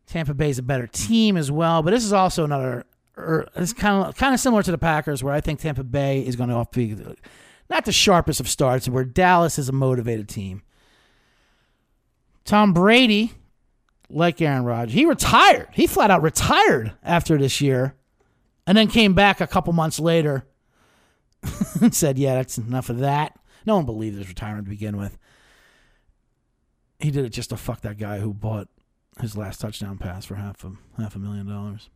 Tampa 0.07 0.34
Bay 0.34 0.51
is 0.51 0.59
a 0.59 0.62
better 0.62 0.86
team 0.86 1.36
as 1.36 1.51
well, 1.51 1.82
but 1.82 1.90
this 1.90 2.05
is 2.05 2.12
also 2.12 2.45
another. 2.45 2.84
er, 3.16 3.47
It's 3.57 3.72
kind 3.72 4.07
of 4.07 4.16
kind 4.16 4.34
of 4.34 4.40
similar 4.40 4.62
to 4.62 4.70
the 4.70 4.78
Packers, 4.78 5.22
where 5.22 5.34
I 5.34 5.40
think 5.40 5.61
Tampa 5.61 5.84
Bay 5.84 6.26
is 6.26 6.36
going 6.36 6.49
to 6.49 6.66
be 6.72 6.97
not 7.70 7.84
the 7.84 7.93
sharpest 7.93 8.40
of 8.40 8.49
starts, 8.49 8.86
and 8.86 8.95
where 8.95 9.05
Dallas 9.05 9.59
is 9.59 9.68
a 9.68 9.72
motivated 9.72 10.28
team. 10.28 10.62
Tom 12.45 12.72
Brady, 12.72 13.32
like 14.12 14.40
Aaron 14.40 14.64
Rodgers, 14.64 14.94
he 14.94 15.04
retired. 15.04 15.68
He 15.72 15.86
flat 15.86 16.10
out 16.10 16.22
retired 16.22 16.92
after 17.02 17.38
this 17.38 17.60
year, 17.60 17.96
and 18.66 18.76
then 18.76 18.88
came 18.88 19.14
back 19.14 19.40
a 19.40 19.46
couple 19.46 19.72
months 19.72 19.98
later 19.98 20.46
and 21.80 21.94
said, 21.94 22.18
"Yeah, 22.18 22.34
that's 22.34 22.58
enough 22.58 22.90
of 22.90 22.98
that." 22.98 23.38
No 23.66 23.76
one 23.76 23.86
believed 23.86 24.18
his 24.18 24.28
retirement 24.28 24.66
to 24.66 24.70
begin 24.70 24.96
with. 24.96 25.18
He 26.98 27.10
did 27.10 27.24
it 27.24 27.30
just 27.30 27.50
to 27.50 27.56
fuck 27.56 27.80
that 27.82 27.98
guy 27.98 28.20
who 28.20 28.32
bought 28.32 28.68
his 29.20 29.36
last 29.36 29.60
touchdown 29.60 29.98
pass 29.98 30.24
for 30.24 30.36
half 30.36 30.64
a 30.64 30.72
half 31.00 31.16
a 31.16 31.18
million 31.18 31.46
dollars. 31.46 31.90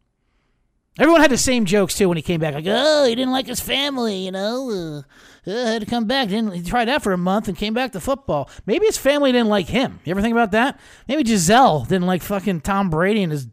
Everyone 0.98 1.20
had 1.20 1.30
the 1.30 1.38
same 1.38 1.66
jokes 1.66 1.94
too 1.94 2.08
when 2.08 2.16
he 2.16 2.22
came 2.22 2.40
back. 2.40 2.54
Like, 2.54 2.64
oh, 2.66 3.04
he 3.04 3.14
didn't 3.14 3.32
like 3.32 3.46
his 3.46 3.60
family, 3.60 4.24
you 4.24 4.32
know. 4.32 4.70
Uh, 4.70 5.50
uh, 5.50 5.66
had 5.66 5.82
to 5.82 5.86
come 5.86 6.06
back. 6.06 6.28
Didn't 6.28 6.52
he 6.52 6.62
tried 6.62 6.86
that 6.86 7.02
for 7.02 7.12
a 7.12 7.18
month 7.18 7.48
and 7.48 7.56
came 7.56 7.74
back 7.74 7.92
to 7.92 8.00
football? 8.00 8.50
Maybe 8.64 8.86
his 8.86 8.96
family 8.96 9.30
didn't 9.30 9.48
like 9.48 9.68
him. 9.68 10.00
You 10.04 10.10
ever 10.10 10.22
think 10.22 10.32
about 10.32 10.52
that? 10.52 10.80
Maybe 11.06 11.22
Gisele 11.22 11.84
didn't 11.84 12.06
like 12.06 12.22
fucking 12.22 12.62
Tom 12.62 12.90
Brady 12.90 13.22
and 13.22 13.30
his 13.30 13.46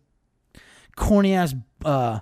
corny 0.96 1.34
ass 1.34 1.54
uh, 1.84 2.22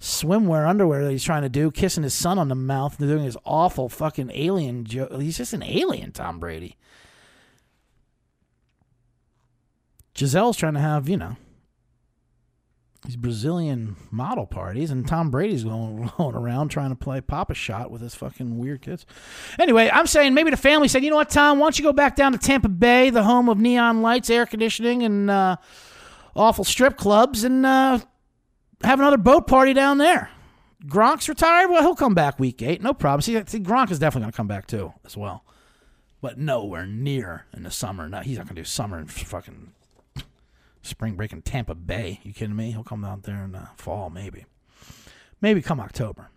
swimwear 0.00 0.68
underwear 0.68 1.04
that 1.04 1.12
he's 1.12 1.24
trying 1.24 1.42
to 1.42 1.48
do, 1.48 1.70
kissing 1.70 2.02
his 2.02 2.14
son 2.14 2.38
on 2.38 2.48
the 2.48 2.54
mouth 2.54 2.98
and 2.98 3.08
doing 3.08 3.24
his 3.24 3.36
awful 3.44 3.88
fucking 3.88 4.30
alien 4.34 4.84
joke. 4.84 5.12
He's 5.20 5.38
just 5.38 5.52
an 5.52 5.62
alien, 5.62 6.12
Tom 6.12 6.38
Brady. 6.38 6.76
Gisele's 10.14 10.56
trying 10.56 10.74
to 10.74 10.80
have, 10.80 11.08
you 11.08 11.16
know, 11.16 11.36
these 13.06 13.16
Brazilian 13.16 13.96
model 14.10 14.46
parties, 14.46 14.90
and 14.90 15.06
Tom 15.06 15.30
Brady's 15.30 15.64
going, 15.64 16.10
going 16.18 16.34
around 16.34 16.68
trying 16.68 16.90
to 16.90 16.96
play 16.96 17.20
Papa 17.20 17.54
Shot 17.54 17.90
with 17.90 18.02
his 18.02 18.14
fucking 18.14 18.58
weird 18.58 18.82
kids. 18.82 19.06
Anyway, 19.58 19.88
I'm 19.90 20.06
saying 20.06 20.34
maybe 20.34 20.50
the 20.50 20.56
family 20.56 20.88
said, 20.88 21.04
you 21.04 21.10
know 21.10 21.16
what, 21.16 21.30
Tom, 21.30 21.58
why 21.58 21.66
don't 21.66 21.78
you 21.78 21.84
go 21.84 21.92
back 21.92 22.16
down 22.16 22.32
to 22.32 22.38
Tampa 22.38 22.68
Bay, 22.68 23.10
the 23.10 23.22
home 23.22 23.48
of 23.48 23.58
neon 23.58 24.02
lights, 24.02 24.28
air 24.28 24.44
conditioning, 24.44 25.02
and 25.02 25.30
uh, 25.30 25.56
awful 26.34 26.64
strip 26.64 26.96
clubs, 26.96 27.44
and 27.44 27.64
uh, 27.64 28.00
have 28.82 28.98
another 28.98 29.18
boat 29.18 29.46
party 29.46 29.72
down 29.72 29.98
there. 29.98 30.30
Gronk's 30.84 31.28
retired. 31.28 31.70
Well, 31.70 31.82
he'll 31.82 31.96
come 31.96 32.14
back 32.14 32.38
week 32.38 32.60
eight, 32.62 32.82
no 32.82 32.92
problem. 32.92 33.22
See, 33.22 33.40
see 33.46 33.60
Gronk 33.60 33.90
is 33.90 33.98
definitely 33.98 34.24
going 34.24 34.32
to 34.32 34.36
come 34.36 34.48
back 34.48 34.66
too, 34.66 34.92
as 35.04 35.16
well, 35.16 35.44
but 36.20 36.38
nowhere 36.38 36.86
near 36.86 37.46
in 37.52 37.62
the 37.62 37.70
summer. 37.70 38.08
No, 38.08 38.20
he's 38.20 38.36
not 38.36 38.46
going 38.46 38.56
to 38.56 38.62
do 38.62 38.66
summer 38.66 38.98
in 38.98 39.06
fucking 39.06 39.72
Spring 40.86 41.14
break 41.14 41.32
in 41.32 41.42
Tampa 41.42 41.74
Bay. 41.74 42.20
You 42.22 42.32
kidding 42.32 42.56
me? 42.56 42.70
He'll 42.70 42.84
come 42.84 43.04
out 43.04 43.24
there 43.24 43.42
in 43.44 43.52
the 43.52 43.68
fall, 43.76 44.10
maybe. 44.10 44.46
Maybe 45.40 45.60
come 45.60 45.80
October. 45.80 46.30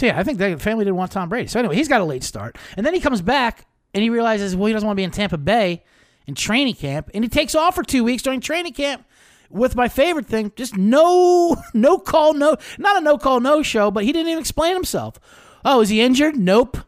So 0.00 0.06
yeah, 0.06 0.18
I 0.18 0.22
think 0.22 0.38
the 0.38 0.58
family 0.58 0.84
didn't 0.84 0.96
want 0.96 1.12
Tom 1.12 1.28
Brady. 1.28 1.48
So 1.48 1.58
anyway, 1.58 1.74
he's 1.74 1.88
got 1.88 2.00
a 2.00 2.04
late 2.04 2.22
start. 2.22 2.56
And 2.76 2.86
then 2.86 2.94
he 2.94 3.00
comes 3.00 3.20
back 3.20 3.66
and 3.92 4.02
he 4.02 4.10
realizes, 4.10 4.54
well, 4.54 4.66
he 4.66 4.72
doesn't 4.72 4.86
want 4.86 4.96
to 4.96 5.00
be 5.00 5.04
in 5.04 5.10
Tampa 5.10 5.38
Bay 5.38 5.82
in 6.26 6.34
training 6.34 6.74
camp. 6.74 7.10
And 7.14 7.24
he 7.24 7.28
takes 7.28 7.54
off 7.54 7.74
for 7.74 7.82
two 7.82 8.04
weeks 8.04 8.22
during 8.22 8.40
training 8.40 8.74
camp 8.74 9.04
with 9.50 9.74
my 9.74 9.88
favorite 9.88 10.26
thing, 10.26 10.52
just 10.56 10.76
no 10.76 11.56
no 11.74 11.98
call, 11.98 12.34
no 12.34 12.56
not 12.78 12.98
a 12.98 13.00
no 13.00 13.18
call, 13.18 13.40
no 13.40 13.62
show, 13.62 13.90
but 13.90 14.04
he 14.04 14.12
didn't 14.12 14.28
even 14.28 14.40
explain 14.40 14.74
himself. 14.74 15.18
Oh, 15.64 15.80
is 15.80 15.88
he 15.88 16.00
injured? 16.00 16.36
Nope. 16.36 16.78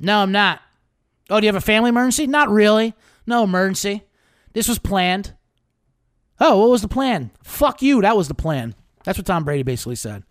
No, 0.00 0.18
I'm 0.18 0.32
not. 0.32 0.60
Oh, 1.30 1.40
do 1.40 1.46
you 1.46 1.48
have 1.48 1.56
a 1.56 1.60
family 1.60 1.90
emergency? 1.90 2.26
Not 2.26 2.48
really. 2.48 2.94
No 3.26 3.44
emergency. 3.44 4.02
This 4.56 4.68
was 4.68 4.78
planned. 4.78 5.34
Oh, 6.40 6.62
what 6.62 6.70
was 6.70 6.80
the 6.80 6.88
plan? 6.88 7.30
Fuck 7.44 7.82
you. 7.82 8.00
That 8.00 8.16
was 8.16 8.28
the 8.28 8.32
plan. 8.34 8.74
That's 9.04 9.18
what 9.18 9.26
Tom 9.26 9.44
Brady 9.44 9.64
basically 9.64 9.96
said. 9.96 10.22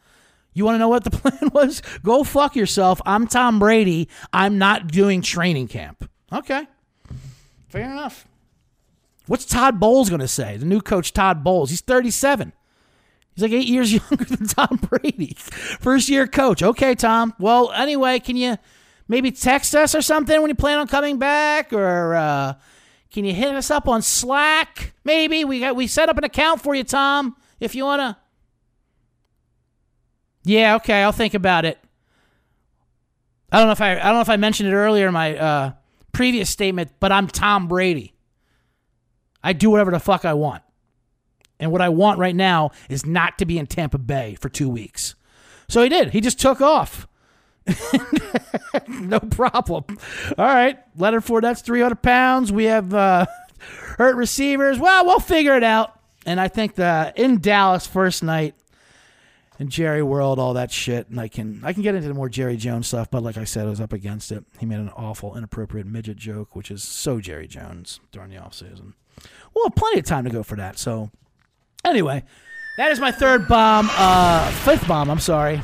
You 0.56 0.66
want 0.66 0.74
to 0.74 0.80
know 0.80 0.90
what 0.90 1.04
the 1.04 1.12
plan 1.12 1.52
was? 1.54 1.84
Go 2.04 2.24
fuck 2.24 2.56
yourself. 2.56 3.00
I'm 3.06 3.28
Tom 3.28 3.60
Brady. 3.60 4.10
I'm 4.34 4.58
not 4.58 4.88
doing 4.88 5.22
training 5.22 5.68
camp. 5.68 6.10
Okay. 6.34 6.66
Fair 7.70 7.84
enough. 7.84 8.28
What's 9.28 9.46
Todd 9.46 9.80
Bowles 9.80 10.10
going 10.10 10.22
to 10.22 10.28
say? 10.28 10.58
The 10.58 10.66
new 10.66 10.82
coach, 10.82 11.14
Todd 11.14 11.44
Bowles. 11.44 11.70
He's 11.70 11.82
37. 11.82 12.52
He's 13.36 13.44
like 13.44 13.52
eight 13.52 13.68
years 13.68 13.94
younger 14.10 14.26
than 14.26 14.48
Tom 14.48 14.80
Brady. 14.90 15.36
First 15.38 16.10
year 16.10 16.26
coach. 16.26 16.64
Okay, 16.64 16.96
Tom. 16.96 17.36
Well, 17.40 17.72
anyway, 17.74 18.18
can 18.18 18.38
you 18.38 18.58
maybe 19.08 19.32
text 19.32 19.76
us 19.76 19.94
or 19.94 20.02
something 20.02 20.42
when 20.42 20.50
you 20.50 20.56
plan 20.56 20.80
on 20.80 20.88
coming 20.88 21.20
back? 21.20 21.72
Or 21.74 22.16
uh, 22.16 22.54
can 23.16 23.24
you 23.24 23.34
hit 23.34 23.56
us 23.56 23.72
up 23.72 23.88
on 23.88 24.02
Slack? 24.02 24.94
Maybe. 25.06 25.46
We 25.46 25.62
got 25.62 25.78
we 25.78 25.88
set 25.88 26.10
up 26.10 26.18
an 26.18 26.26
account 26.26 26.62
for 26.62 26.76
you, 26.76 26.84
Tom, 26.84 27.38
if 27.62 27.74
you 27.74 27.86
want 27.86 28.02
to. 28.02 28.18
Yeah, 30.44 30.76
okay, 30.76 31.02
I'll 31.02 31.14
think 31.14 31.34
about 31.34 31.64
it. 31.64 31.80
I 33.54 33.60
don't 33.60 33.68
know 33.68 33.72
if 33.72 33.80
I 33.80 33.94
I 33.94 34.04
don't 34.04 34.16
know 34.16 34.22
if 34.22 34.30
I 34.30 34.36
mentioned 34.36 34.68
it 34.68 34.74
earlier 34.74 35.08
in 35.08 35.14
my 35.14 35.38
uh, 35.38 35.72
previous 36.12 36.50
statement, 36.50 36.92
but 37.00 37.14
I'm 37.14 37.28
Tom 37.28 37.70
Brady. 37.70 38.14
I 39.42 39.54
do 39.54 39.70
whatever 39.70 39.92
the 39.92 40.00
fuck 40.02 40.26
I 40.26 40.34
want. 40.34 40.62
And 41.58 41.72
what 41.72 41.82
I 41.82 41.88
want 41.88 42.20
right 42.20 42.36
now 42.36 42.72
is 42.90 43.06
not 43.06 43.38
to 43.38 43.46
be 43.46 43.58
in 43.58 43.66
Tampa 43.66 43.98
Bay 43.98 44.36
for 44.42 44.50
two 44.50 44.68
weeks. 44.68 45.16
So 45.70 45.82
he 45.82 45.88
did. 45.88 46.10
He 46.10 46.20
just 46.20 46.38
took 46.38 46.60
off. 46.60 47.08
no 48.88 49.20
problem. 49.20 49.86
All 50.38 50.46
right. 50.46 50.78
Leonard 50.98 51.24
Fournette's 51.24 51.62
300 51.62 52.02
pounds. 52.02 52.52
We 52.52 52.66
have 52.66 52.94
uh, 52.94 53.26
hurt 53.98 54.16
receivers. 54.16 54.80
Well, 54.80 55.06
we'll 55.06 55.20
figure 55.20 55.56
it 55.56 55.64
out. 55.64 56.00
And 56.26 56.40
I 56.40 56.48
think 56.48 56.76
that 56.76 57.18
in 57.18 57.40
Dallas, 57.40 57.86
first 57.86 58.24
night, 58.24 58.56
and 59.60 59.70
Jerry 59.70 60.04
World, 60.04 60.40
all 60.40 60.54
that 60.56 60.72
shit. 60.72 61.10
And 61.10 61.20
I 61.20 61.28
can 61.28 61.62
I 61.64 61.74
can 61.74 61.82
get 61.82 61.96
into 61.96 62.08
the 62.08 62.14
more 62.14 62.30
Jerry 62.30 62.58
Jones 62.58 62.88
stuff, 62.88 63.10
but 63.10 63.24
like 63.24 63.38
I 63.38 63.44
said, 63.46 63.66
I 63.66 63.70
was 63.70 63.82
up 63.82 63.94
against 63.94 64.32
it. 64.32 64.44
He 64.60 64.66
made 64.66 64.80
an 64.80 64.90
awful, 64.90 65.38
inappropriate 65.38 65.88
midget 65.88 66.18
joke, 66.18 66.56
which 66.56 66.70
is 66.72 66.84
so 66.84 67.20
Jerry 67.20 67.48
Jones 67.48 68.00
during 68.12 68.30
the 68.32 68.38
offseason. 68.38 68.94
We'll 69.54 69.66
have 69.66 69.76
plenty 69.76 70.00
of 70.00 70.06
time 70.06 70.26
to 70.26 70.30
go 70.30 70.44
for 70.44 70.58
that. 70.58 70.78
So 70.78 71.10
anyway, 71.86 72.24
that 72.78 72.92
is 72.92 73.00
my 73.00 73.12
third 73.12 73.48
bomb. 73.48 73.90
Uh, 73.94 74.50
fifth 74.52 74.88
bomb. 74.88 75.10
I'm 75.10 75.20
sorry. 75.20 75.62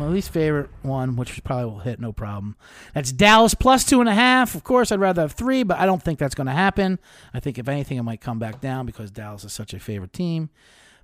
My 0.00 0.06
least 0.06 0.30
favorite 0.30 0.70
one, 0.80 1.14
which 1.14 1.44
probably 1.44 1.66
will 1.66 1.80
hit 1.80 2.00
no 2.00 2.10
problem. 2.10 2.56
That's 2.94 3.12
Dallas 3.12 3.52
plus 3.52 3.84
two 3.84 4.00
and 4.00 4.08
a 4.08 4.14
half. 4.14 4.54
Of 4.54 4.64
course, 4.64 4.90
I'd 4.90 4.98
rather 4.98 5.20
have 5.20 5.32
three, 5.32 5.62
but 5.62 5.78
I 5.78 5.84
don't 5.84 6.02
think 6.02 6.18
that's 6.18 6.34
going 6.34 6.46
to 6.46 6.54
happen. 6.54 6.98
I 7.34 7.40
think 7.40 7.58
if 7.58 7.68
anything, 7.68 7.98
it 7.98 8.02
might 8.02 8.22
come 8.22 8.38
back 8.38 8.62
down 8.62 8.86
because 8.86 9.10
Dallas 9.10 9.44
is 9.44 9.52
such 9.52 9.74
a 9.74 9.78
favorite 9.78 10.14
team. 10.14 10.48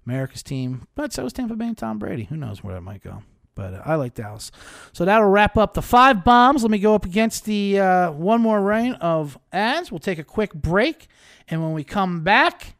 America's 0.07 0.42
team, 0.42 0.88
but 0.94 1.12
so 1.12 1.26
is 1.26 1.34
Tampa 1.34 1.57
Bay 1.57 1.66
and 1.66 1.76
Tom 1.76 1.99
Brady. 1.99 2.24
Who 2.24 2.38
knows 2.38 2.64
where 2.64 2.72
that 2.72 2.80
might 2.80 3.03
go? 3.03 3.22
But 3.55 3.74
uh, 3.74 3.82
I 3.84 3.97
like 3.97 4.14
Dallas. 4.14 4.51
So 4.94 5.05
that'll 5.05 5.28
wrap 5.28 5.59
up 5.59 5.74
the 5.74 5.82
five 5.82 6.24
bombs. 6.24 6.62
Let 6.62 6.70
me 6.70 6.78
go 6.78 6.94
up 6.94 7.05
against 7.05 7.44
the 7.44 7.78
uh, 7.78 8.12
one 8.12 8.40
more 8.40 8.62
reign 8.62 8.94
of 8.94 9.36
ads. 9.53 9.92
We'll 9.92 9.99
take 9.99 10.18
a 10.18 10.24
quick 10.24 10.55
break, 10.55 11.09
and 11.49 11.62
when 11.62 11.74
we 11.74 11.84
come 11.84 12.22
back, 12.22 12.76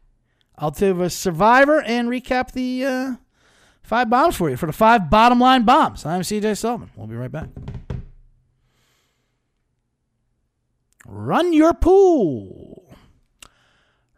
I'll 0.57 0.71
do 0.71 0.99
a 1.03 1.11
survivor 1.11 1.79
and 1.79 2.09
recap 2.09 2.53
the 2.53 2.85
uh, 2.85 3.13
five 3.87 4.09
bombs 4.09 4.35
for 4.35 4.49
you 4.49 4.57
for 4.57 4.65
the 4.65 4.73
five 4.73 5.09
bottom 5.09 5.39
line 5.39 5.63
bombs. 5.63 6.05
I'm 6.05 6.21
CJ 6.21 6.57
Sullivan. 6.57 6.91
We'll 6.95 7.07
be 7.07 7.15
right 7.15 7.31
back. 7.31 7.47
Run 11.05 11.53
your 11.53 11.73
pool. 11.73 12.83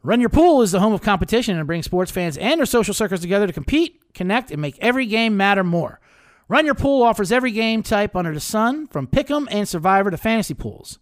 Run 0.02 0.22
Your 0.22 0.30
Pool 0.30 0.62
is 0.62 0.72
the 0.72 0.80
home 0.80 0.94
of 0.94 1.02
competition 1.02 1.58
and 1.58 1.68
brings 1.68 1.86
sports 1.86 2.10
fans 2.10 2.38
and 2.38 2.58
their 2.58 2.66
social 2.66 2.94
circles 2.94 3.20
together 3.20 3.46
to 3.48 3.54
compete, 3.54 4.02
connect, 4.14 4.50
and 4.50 4.62
make 4.62 4.80
every 4.80 5.06
game 5.06 5.36
matter 5.36 5.64
more. 5.64 6.00
Run 6.48 6.66
Your 6.66 6.74
Pool 6.74 7.04
offers 7.04 7.34
every 7.34 7.52
game 7.52 7.84
type 7.84 8.16
under 8.16 8.34
the 8.34 8.40
sun, 8.40 8.88
from 8.88 9.08
Pick'em 9.08 9.48
and 9.52 9.68
Survivor 9.68 10.10
to 10.10 10.18
fantasy 10.18 10.54
pools. 10.54 11.00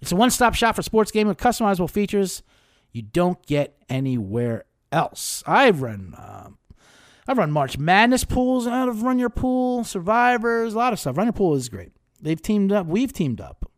It's 0.00 0.10
a 0.10 0.16
one-stop 0.16 0.54
shop 0.54 0.74
for 0.74 0.82
sports 0.82 1.12
gaming 1.12 1.28
with 1.28 1.38
customizable 1.38 1.88
features 1.88 2.42
you 2.90 3.02
don't 3.02 3.44
get 3.46 3.76
anywhere 3.88 4.64
else. 4.90 5.44
I've 5.46 5.80
run, 5.80 6.14
uh, 6.18 6.50
I've 7.26 7.38
run 7.38 7.52
March 7.52 7.78
Madness 7.78 8.24
pools 8.24 8.66
of 8.66 9.02
Run 9.02 9.18
Your 9.18 9.30
Pool, 9.30 9.84
Survivors, 9.84 10.74
a 10.74 10.78
lot 10.78 10.92
of 10.92 10.98
stuff. 10.98 11.16
Run 11.16 11.26
Your 11.26 11.32
Pool 11.32 11.54
is 11.54 11.68
great. 11.68 11.92
They've 12.20 12.40
teamed 12.40 12.72
up. 12.72 12.86
We've 12.86 13.12
teamed 13.12 13.40
up 13.40 13.70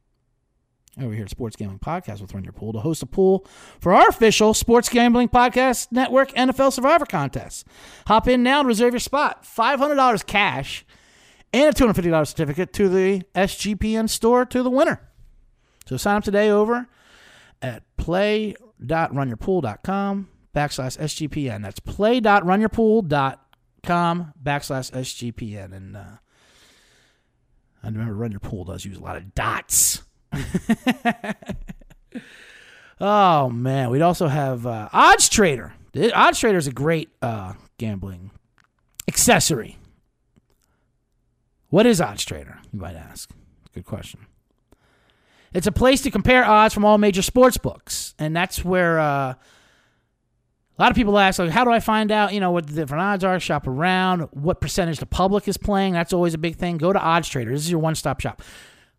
over 1.00 1.12
here 1.12 1.24
at 1.24 1.30
Sports 1.30 1.56
Gambling 1.56 1.80
Podcast 1.80 2.20
with 2.20 2.32
Run 2.32 2.44
Your 2.44 2.52
Pool 2.52 2.72
to 2.72 2.80
host 2.80 3.02
a 3.02 3.06
pool 3.06 3.46
for 3.80 3.92
our 3.92 4.08
official 4.08 4.54
Sports 4.54 4.88
Gambling 4.88 5.28
Podcast 5.28 5.92
Network 5.92 6.32
NFL 6.32 6.72
Survivor 6.72 7.06
Contest. 7.06 7.66
Hop 8.06 8.28
in 8.28 8.42
now 8.42 8.60
and 8.60 8.68
reserve 8.68 8.92
your 8.92 9.00
spot. 9.00 9.44
$500 9.44 10.26
cash 10.26 10.86
and 11.52 11.68
a 11.68 11.78
$250 11.78 12.26
certificate 12.26 12.72
to 12.74 12.88
the 12.88 13.22
SGPN 13.34 14.08
store 14.08 14.44
to 14.46 14.62
the 14.62 14.70
winner. 14.70 15.00
So 15.86 15.96
sign 15.96 16.16
up 16.16 16.24
today 16.24 16.50
over 16.50 16.88
at 17.60 17.82
play.runyourpool.com 17.96 20.28
backslash 20.54 20.98
SGPN. 20.98 21.62
That's 21.62 21.80
play.runyourpool.com 21.80 24.32
backslash 24.42 24.92
SGPN. 24.92 25.72
And 25.72 25.96
uh, 25.96 26.18
I 27.82 27.86
remember 27.86 28.14
Run 28.14 28.30
Your 28.30 28.40
Pool 28.40 28.64
does 28.64 28.84
use 28.84 28.96
a 28.96 29.02
lot 29.02 29.16
of 29.16 29.34
dots. 29.34 30.02
oh 33.00 33.50
man, 33.50 33.90
we'd 33.90 34.02
also 34.02 34.28
have 34.28 34.66
uh, 34.66 34.88
Odds 34.92 35.28
Trader. 35.28 35.74
Odds 36.14 36.40
Trader 36.40 36.58
is 36.58 36.66
a 36.66 36.72
great 36.72 37.10
uh, 37.22 37.52
gambling 37.78 38.32
accessory. 39.06 39.78
What 41.68 41.86
is 41.86 42.00
Odds 42.00 42.24
Trader? 42.24 42.58
You 42.72 42.80
might 42.80 42.96
ask. 42.96 43.30
Good 43.74 43.84
question. 43.84 44.26
It's 45.52 45.68
a 45.68 45.72
place 45.72 46.00
to 46.02 46.10
compare 46.10 46.44
odds 46.44 46.74
from 46.74 46.84
all 46.84 46.98
major 46.98 47.22
sports 47.22 47.56
books, 47.56 48.12
and 48.18 48.34
that's 48.34 48.64
where 48.64 48.98
uh, 48.98 49.34
a 50.76 50.82
lot 50.82 50.90
of 50.90 50.96
people 50.96 51.18
ask, 51.18 51.38
like, 51.38 51.50
how 51.50 51.64
do 51.64 51.70
I 51.70 51.78
find 51.78 52.10
out, 52.10 52.34
you 52.34 52.40
know, 52.40 52.50
what 52.50 52.66
the 52.66 52.72
different 52.72 53.02
odds 53.02 53.22
are? 53.22 53.38
Shop 53.38 53.66
around, 53.66 54.22
what 54.32 54.60
percentage 54.60 54.98
the 54.98 55.06
public 55.06 55.46
is 55.46 55.56
playing. 55.56 55.92
That's 55.92 56.12
always 56.12 56.34
a 56.34 56.38
big 56.38 56.56
thing. 56.56 56.78
Go 56.78 56.92
to 56.92 56.98
Odds 56.98 57.28
Trader. 57.28 57.52
This 57.52 57.62
is 57.62 57.70
your 57.70 57.80
one-stop 57.80 58.20
shop. 58.20 58.42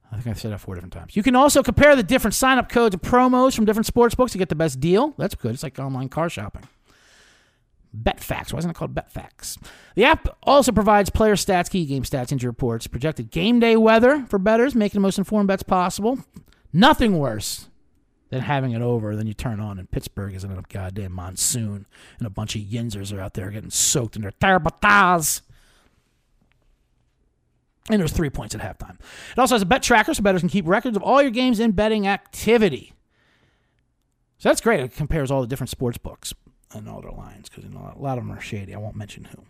I 0.10 0.16
think 0.16 0.28
I've 0.28 0.40
said 0.40 0.52
that 0.52 0.60
four 0.60 0.76
different 0.76 0.94
times. 0.94 1.16
You 1.18 1.24
can 1.24 1.36
also 1.36 1.62
compare 1.62 1.96
the 1.96 2.04
different 2.04 2.34
sign-up 2.34 2.70
codes 2.70 2.96
and 2.96 3.02
promos 3.02 3.56
from 3.56 3.66
different 3.66 3.88
sports 3.88 4.16
books 4.16 4.32
to 4.32 4.38
get 4.38 4.48
the 4.48 4.56
best 4.56 4.80
deal. 4.80 5.14
That's 5.18 5.36
good. 5.36 5.54
It's 5.54 5.64
like 5.64 5.78
online 5.78 6.08
car 6.08 6.30
shopping. 6.30 6.64
BetFax. 7.94 8.54
Why 8.54 8.60
isn't 8.60 8.72
it 8.72 8.76
called 8.76 8.94
BetFax? 8.94 9.58
The 9.96 10.06
app 10.06 10.28
also 10.44 10.72
provides 10.72 11.10
player 11.10 11.36
stats, 11.36 11.70
key 11.70 11.86
game 11.86 12.04
stats, 12.04 12.32
injury 12.32 12.50
reports, 12.50 12.88
projected 12.88 13.32
game 13.32 13.60
day 13.60 13.76
weather 13.76 14.26
for 14.30 14.40
betters, 14.40 14.76
making 14.76 15.00
the 15.00 15.04
most 15.06 15.18
informed 15.18 15.48
bets 15.48 15.64
possible. 15.64 16.20
Nothing 16.72 17.18
worse 17.18 17.68
than 18.30 18.42
having 18.42 18.72
it 18.72 18.82
over. 18.82 19.16
Then 19.16 19.28
you 19.28 19.34
turn 19.34 19.60
on 19.60 19.80
and 19.80 19.90
Pittsburgh 19.90 20.34
is 20.34 20.44
in 20.44 20.52
a 20.52 20.64
goddamn 20.70 21.12
monsoon 21.14 21.86
and 22.18 22.28
a 22.28 22.30
bunch 22.30 22.56
of 22.56 22.62
yinzers 22.62 23.16
are 23.16 23.22
out 23.22 23.34
there 23.34 23.52
getting 23.52 23.70
soaked 23.70 24.16
in 24.16 24.22
their 24.22 24.32
tires. 24.32 25.42
And 27.90 28.00
there's 28.00 28.12
three 28.12 28.32
points 28.32 28.56
at 28.56 28.62
halftime. 28.62 28.98
It 29.32 29.38
also 29.38 29.54
has 29.56 29.62
a 29.62 29.66
bet 29.66 29.84
tracker 29.84 30.14
so 30.14 30.24
bettors 30.24 30.42
can 30.42 30.50
keep 30.50 30.68
records 30.68 30.98
of 30.98 31.04
all 31.04 31.22
your 31.22 31.32
games 31.32 31.60
in 31.60 31.72
betting 31.72 32.08
activity. 32.08 32.94
So 34.40 34.50
that's 34.50 34.62
great. 34.62 34.80
It 34.80 34.96
compares 34.96 35.30
all 35.30 35.42
the 35.42 35.48
different 35.48 35.70
sports 35.70 35.98
books 36.00 36.34
and 36.72 36.90
all 36.90 37.02
their 37.02 37.12
lines 37.12 37.48
because 37.48 37.64
you 37.64 37.70
know, 37.70 37.94
a 37.96 38.02
lot 38.02 38.18
of 38.18 38.24
them 38.24 38.36
are 38.36 38.42
shady. 38.42 38.74
I 38.74 38.80
won't 38.80 38.96
mention 38.96 39.26
who. 39.26 39.44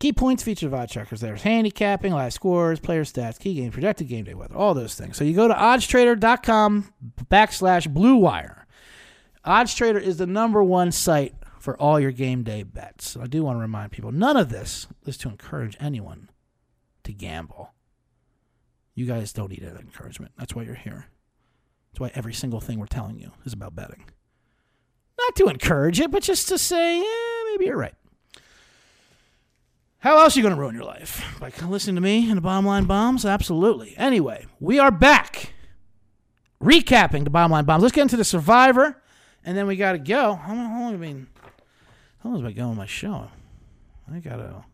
Key 0.00 0.14
points 0.14 0.42
feature 0.42 0.66
of 0.66 0.72
odds 0.72 0.92
trackers. 0.92 1.20
There's 1.20 1.42
handicapping, 1.42 2.14
live 2.14 2.32
scores, 2.32 2.80
player 2.80 3.04
stats, 3.04 3.38
key 3.38 3.54
game, 3.54 3.70
projected 3.70 4.08
game 4.08 4.24
day 4.24 4.32
weather, 4.32 4.56
all 4.56 4.72
those 4.72 4.94
things. 4.94 5.18
So 5.18 5.24
you 5.24 5.34
go 5.34 5.46
to 5.46 5.54
oddstrader.com 5.54 6.92
backslash 7.30 7.92
blue 7.92 8.16
wire. 8.16 8.66
OddsTrader 9.44 10.00
is 10.00 10.16
the 10.16 10.26
number 10.26 10.62
one 10.62 10.90
site 10.90 11.34
for 11.58 11.78
all 11.78 12.00
your 12.00 12.12
game 12.12 12.42
day 12.42 12.62
bets. 12.62 13.10
So 13.10 13.20
I 13.20 13.26
do 13.26 13.42
want 13.42 13.56
to 13.56 13.60
remind 13.60 13.92
people 13.92 14.10
none 14.10 14.38
of 14.38 14.48
this 14.48 14.86
is 15.04 15.18
to 15.18 15.28
encourage 15.28 15.76
anyone 15.78 16.30
to 17.04 17.12
gamble. 17.12 17.74
You 18.94 19.04
guys 19.04 19.34
don't 19.34 19.50
need 19.50 19.62
that 19.62 19.78
encouragement. 19.78 20.32
That's 20.38 20.54
why 20.54 20.62
you're 20.62 20.74
here. 20.74 21.06
That's 21.92 22.00
why 22.00 22.10
every 22.14 22.32
single 22.32 22.60
thing 22.60 22.78
we're 22.78 22.86
telling 22.86 23.18
you 23.18 23.32
is 23.44 23.52
about 23.52 23.74
betting. 23.74 24.04
Not 25.18 25.36
to 25.36 25.48
encourage 25.48 26.00
it, 26.00 26.10
but 26.10 26.22
just 26.22 26.48
to 26.48 26.56
say, 26.56 26.98
yeah, 26.98 27.52
maybe 27.52 27.66
you're 27.66 27.76
right. 27.76 27.94
How 30.00 30.18
else 30.18 30.34
are 30.34 30.38
you 30.38 30.42
going 30.42 30.54
to 30.54 30.60
ruin 30.60 30.74
your 30.74 30.84
life? 30.84 31.36
By 31.38 31.52
listening 31.66 31.96
to 31.96 32.00
me 32.00 32.28
and 32.28 32.38
the 32.38 32.40
Bottom 32.40 32.64
Line 32.64 32.84
Bombs? 32.84 33.26
Absolutely. 33.26 33.94
Anyway, 33.98 34.46
we 34.58 34.78
are 34.78 34.90
back. 34.90 35.52
Recapping 36.62 37.24
the 37.24 37.30
Bottom 37.30 37.52
Line 37.52 37.66
Bombs. 37.66 37.82
Let's 37.82 37.94
get 37.94 38.02
into 38.02 38.16
the 38.16 38.24
Survivor, 38.24 39.02
and 39.44 39.58
then 39.58 39.66
we 39.66 39.76
got 39.76 39.92
to 39.92 39.98
go. 39.98 40.34
How 40.36 40.54
long, 40.54 40.94
I 40.94 40.96
been? 40.96 41.26
How 42.22 42.30
long 42.30 42.42
has 42.42 42.48
been 42.48 42.56
going 42.56 42.76
my 42.76 42.86
show? 42.86 43.28
I 44.10 44.20
got 44.20 44.36
to. 44.36 44.64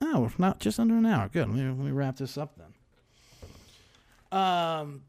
Oh, 0.00 0.20
we're 0.20 0.30
not 0.38 0.58
just 0.58 0.80
under 0.80 0.94
an 0.94 1.04
hour. 1.04 1.28
Good. 1.28 1.48
Let 1.48 1.56
me, 1.56 1.62
let 1.62 1.76
me 1.76 1.90
wrap 1.90 2.16
this 2.16 2.38
up 2.38 2.56
then. 2.56 4.38
Um, 4.38 5.02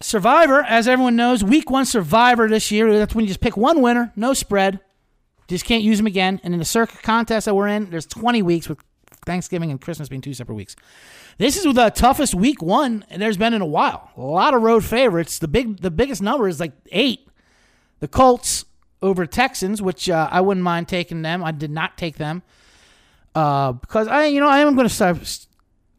Survivor, 0.00 0.62
as 0.62 0.86
everyone 0.86 1.16
knows, 1.16 1.42
week 1.42 1.70
one 1.70 1.86
Survivor 1.86 2.46
this 2.46 2.70
year. 2.70 2.98
That's 2.98 3.14
when 3.14 3.24
you 3.24 3.28
just 3.28 3.40
pick 3.40 3.56
one 3.56 3.80
winner, 3.80 4.12
no 4.16 4.34
spread. 4.34 4.80
Just 5.52 5.66
can't 5.66 5.82
use 5.82 5.98
them 5.98 6.06
again. 6.06 6.40
And 6.42 6.54
in 6.54 6.58
the 6.58 6.64
Circa 6.64 6.96
contest 7.02 7.44
that 7.44 7.54
we're 7.54 7.68
in, 7.68 7.90
there's 7.90 8.06
20 8.06 8.40
weeks 8.40 8.70
with 8.70 8.78
Thanksgiving 9.26 9.70
and 9.70 9.78
Christmas 9.78 10.08
being 10.08 10.22
two 10.22 10.32
separate 10.32 10.54
weeks. 10.54 10.76
This 11.36 11.58
is 11.58 11.74
the 11.74 11.90
toughest 11.90 12.34
week 12.34 12.62
one 12.62 13.04
there's 13.14 13.36
been 13.36 13.52
in 13.52 13.60
a 13.60 13.66
while. 13.66 14.10
A 14.16 14.22
lot 14.22 14.54
of 14.54 14.62
road 14.62 14.82
favorites. 14.82 15.38
The 15.38 15.48
big, 15.48 15.82
the 15.82 15.90
biggest 15.90 16.22
number 16.22 16.48
is 16.48 16.58
like 16.58 16.72
eight. 16.90 17.28
The 18.00 18.08
Colts 18.08 18.64
over 19.02 19.26
Texans, 19.26 19.82
which 19.82 20.08
uh, 20.08 20.26
I 20.32 20.40
wouldn't 20.40 20.64
mind 20.64 20.88
taking 20.88 21.20
them. 21.20 21.44
I 21.44 21.52
did 21.52 21.70
not 21.70 21.98
take 21.98 22.16
them 22.16 22.42
uh, 23.34 23.72
because 23.72 24.08
I, 24.08 24.24
you 24.24 24.40
know, 24.40 24.48
I 24.48 24.60
am 24.60 24.74
going 24.74 24.88
to 24.88 24.94
start 24.94 25.46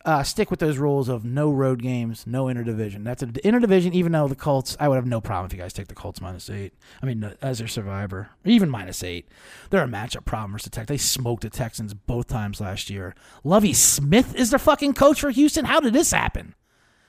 uh, 0.06 0.24
stick 0.24 0.52
with 0.52 0.60
those 0.60 0.78
rules 0.78 1.08
of 1.08 1.24
no 1.24 1.52
road 1.52 1.82
games, 1.82 2.28
no 2.28 2.46
interdivision. 2.46 3.04
That's 3.04 3.24
an 3.24 3.34
interdivision. 3.34 3.94
Even 3.94 4.12
though 4.12 4.28
the 4.28 4.36
Colts, 4.36 4.76
I 4.80 4.88
would 4.88 4.96
have 4.96 5.06
no 5.06 5.22
problem 5.22 5.46
if 5.46 5.54
you 5.54 5.60
guys 5.60 5.72
take 5.72 5.88
the 5.88 5.96
Colts 5.96 6.20
minus 6.20 6.50
eight. 6.50 6.74
I 7.02 7.06
mean, 7.06 7.24
uh, 7.24 7.36
as 7.42 7.60
their 7.60 7.68
survivor, 7.68 8.30
even 8.44 8.70
minus 8.70 9.04
eight. 9.04 9.30
They're 9.70 9.84
a 9.84 9.88
matchup 9.88 10.26
problem 10.26 10.52
versus 10.52 10.70
the. 10.70 10.86
They 10.86 10.98
smoked 10.98 11.44
the 11.44 11.50
Texans 11.50 11.94
both 11.94 12.28
times 12.28 12.60
last 12.60 12.90
year. 12.90 13.16
Lovie 13.44 13.74
Smith 13.74 14.36
is 14.36 14.50
their 14.50 14.60
fucking 14.60 14.94
coach 14.94 15.22
for 15.22 15.30
Houston. 15.30 15.66
How 15.66 15.80
did 15.80 15.94
this 15.94 16.12
happen? 16.12 16.54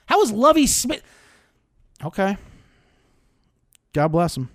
How 0.05 0.19
was 0.19 0.31
Lovie 0.31 0.67
Smith? 0.67 1.01
Okay. 2.03 2.37
God 3.93 4.09
bless 4.09 4.37
him. 4.37 4.49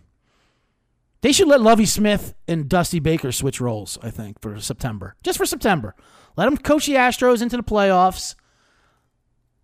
They 1.23 1.33
should 1.33 1.49
let 1.49 1.61
Lovie 1.61 1.87
Smith 1.87 2.35
and 2.49 2.69
Dusty 2.69 2.99
Baker 2.99 3.31
switch 3.31 3.61
roles, 3.61 3.99
I 4.03 4.11
think, 4.11 4.41
for 4.41 4.59
September. 4.59 5.17
Just 5.23 5.37
for 5.39 5.45
September. 5.45 5.95
Let 6.37 6.49
him 6.49 6.57
coach 6.57 6.87
the 6.87 6.95
Astros 6.95 7.43
into 7.43 7.57
the 7.57 7.63
playoffs. 7.63 8.35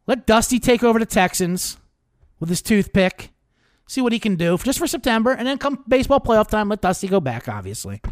Let 0.07 0.27
Dusty 0.27 0.59
take 0.59 0.85
over 0.85 0.99
the 0.99 1.07
Texans 1.07 1.79
with 2.39 2.49
his 2.49 2.61
toothpick. 2.61 3.31
See 3.89 4.01
what 4.01 4.13
he 4.13 4.19
can 4.19 4.37
do 4.37 4.59
just 4.59 4.79
for 4.79 4.87
September. 4.87 5.33
And 5.33 5.47
then 5.47 5.59
come 5.59 5.83
baseball 5.89 6.21
playoff 6.21 6.49
time, 6.49 6.69
let 6.69 6.83
Dusty 6.83 7.09
go 7.09 7.21
back, 7.21 7.49
obviously. 7.49 8.03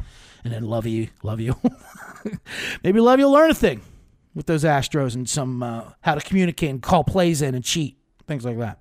And 0.45 0.53
then 0.53 0.65
love 0.65 0.87
you, 0.87 1.09
love 1.23 1.41
you. 1.41 1.57
Maybe 2.83 3.01
love 3.01 3.19
you'll 3.19 3.33
learn 3.33 3.51
a 3.51 3.55
thing 3.55 3.83
with 4.35 4.47
those 4.47 4.65
Astros 4.65 5.15
and 5.15 5.29
some 5.29 5.63
uh, 5.63 5.91
how 6.01 6.15
to 6.15 6.21
communicate 6.21 6.71
and 6.71 6.83
call 6.83 7.05
plays 7.05 7.43
in 7.43 7.55
and 7.55 7.65
cheat, 7.65 7.99
things 8.27 8.45
like 8.45 8.59
that. 8.59 8.79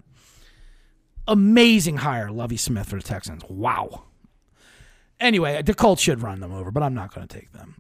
Amazing 1.28 1.98
hire, 1.98 2.32
Lovie 2.32 2.58
Smith 2.58 2.90
for 2.90 2.96
the 2.98 3.04
Texans. 3.04 3.44
Wow. 3.50 4.04
Anyway, 5.20 5.62
the 5.62 5.74
Colts 5.74 6.02
should 6.02 6.22
run 6.22 6.40
them 6.40 6.52
over, 6.52 6.72
but 6.72 6.84
I'm 6.84 6.94
not 6.94 7.14
going 7.14 7.28
to 7.28 7.40
take 7.40 7.52
them. 7.52 7.76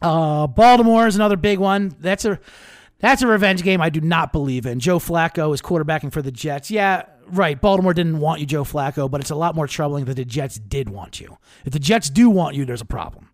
Uh, 0.00 0.46
Baltimore 0.46 1.06
is 1.06 1.16
another 1.16 1.36
big 1.36 1.58
one. 1.58 1.94
That's 2.00 2.24
a 2.24 2.40
that's 3.00 3.22
a 3.22 3.26
revenge 3.26 3.62
game 3.62 3.80
I 3.80 3.90
do 3.90 4.00
not 4.00 4.32
believe 4.32 4.66
in. 4.66 4.78
Joe 4.78 4.98
Flacco 4.98 5.54
is 5.54 5.62
quarterbacking 5.62 6.12
for 6.12 6.22
the 6.22 6.30
Jets. 6.30 6.70
Yeah, 6.70 7.04
right. 7.28 7.58
Baltimore 7.60 7.94
didn't 7.94 8.20
want 8.20 8.40
you, 8.40 8.46
Joe 8.46 8.64
Flacco, 8.64 9.10
but 9.10 9.20
it's 9.20 9.30
a 9.30 9.34
lot 9.34 9.54
more 9.54 9.66
troubling 9.66 10.04
that 10.06 10.14
the 10.14 10.24
Jets 10.24 10.58
did 10.58 10.90
want 10.90 11.20
you. 11.20 11.38
If 11.64 11.72
the 11.72 11.78
Jets 11.78 12.10
do 12.10 12.28
want 12.28 12.56
you, 12.56 12.64
there's 12.64 12.82
a 12.82 12.86
problem. 12.86 13.30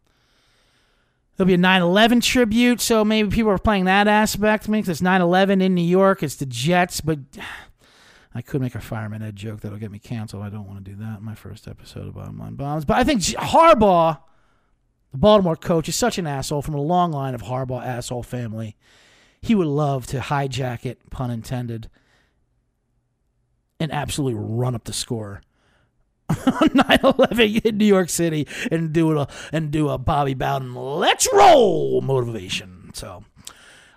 There'll 1.37 1.49
be 1.49 1.55
a 1.55 1.59
9 1.59 1.83
11 1.83 2.21
tribute, 2.21 2.81
so 2.81 3.05
maybe 3.05 3.29
people 3.29 3.51
are 3.51 3.59
playing 3.59 3.85
that 3.85 4.09
aspect. 4.09 4.69
Maybe 4.69 4.91
it's 4.91 5.03
9 5.03 5.21
11 5.21 5.61
in 5.61 5.75
New 5.75 5.83
York, 5.83 6.23
it's 6.23 6.37
the 6.37 6.47
Jets, 6.47 7.01
but 7.01 7.19
I 8.37 8.43
could 8.43 8.61
make 8.61 8.75
a 8.75 8.81
fireman 8.81 9.23
ed 9.23 9.35
joke 9.35 9.61
that'll 9.61 9.79
get 9.79 9.91
me 9.91 9.99
canceled. 9.99 10.43
I 10.43 10.51
don't 10.51 10.67
want 10.67 10.85
to 10.85 10.91
do 10.91 10.97
that 10.99 11.21
in 11.21 11.25
my 11.25 11.35
first 11.35 11.67
episode 11.67 12.07
of 12.07 12.17
Bottom 12.17 12.39
Line 12.39 12.55
Bombs. 12.55 12.85
But 12.85 12.99
I 12.99 13.05
think 13.05 13.23
Harbaugh, 13.23 14.19
the 15.13 15.17
Baltimore 15.17 15.57
coach, 15.57 15.89
is 15.89 15.97
such 15.97 16.19
an 16.19 16.27
asshole 16.27 16.61
from 16.61 16.75
a 16.75 16.81
long 16.83 17.13
line 17.13 17.35
of 17.35 17.45
Harbaugh 17.45 17.83
asshole 17.83 18.23
family. 18.23 18.77
He 19.41 19.55
would 19.55 19.69
love 19.69 20.07
to 20.09 20.19
hijack 20.19 20.85
it, 20.85 21.09
pun 21.09 21.31
intended, 21.31 21.89
and 23.81 23.91
absolutely 23.91 24.39
run 24.39 24.75
up 24.75 24.85
the 24.85 24.93
score 24.93 25.41
on 26.29 26.37
9/11 26.37 27.65
in 27.65 27.79
New 27.79 27.87
York 27.87 28.11
City 28.11 28.47
and 28.71 28.93
do 28.93 29.19
a 29.19 29.29
and 29.51 29.71
do 29.71 29.89
a 29.89 29.97
Bobby 29.97 30.35
Bowden 30.35 30.75
let's 30.75 31.27
roll 31.33 32.03
motivation. 32.03 32.91
So 32.93 33.25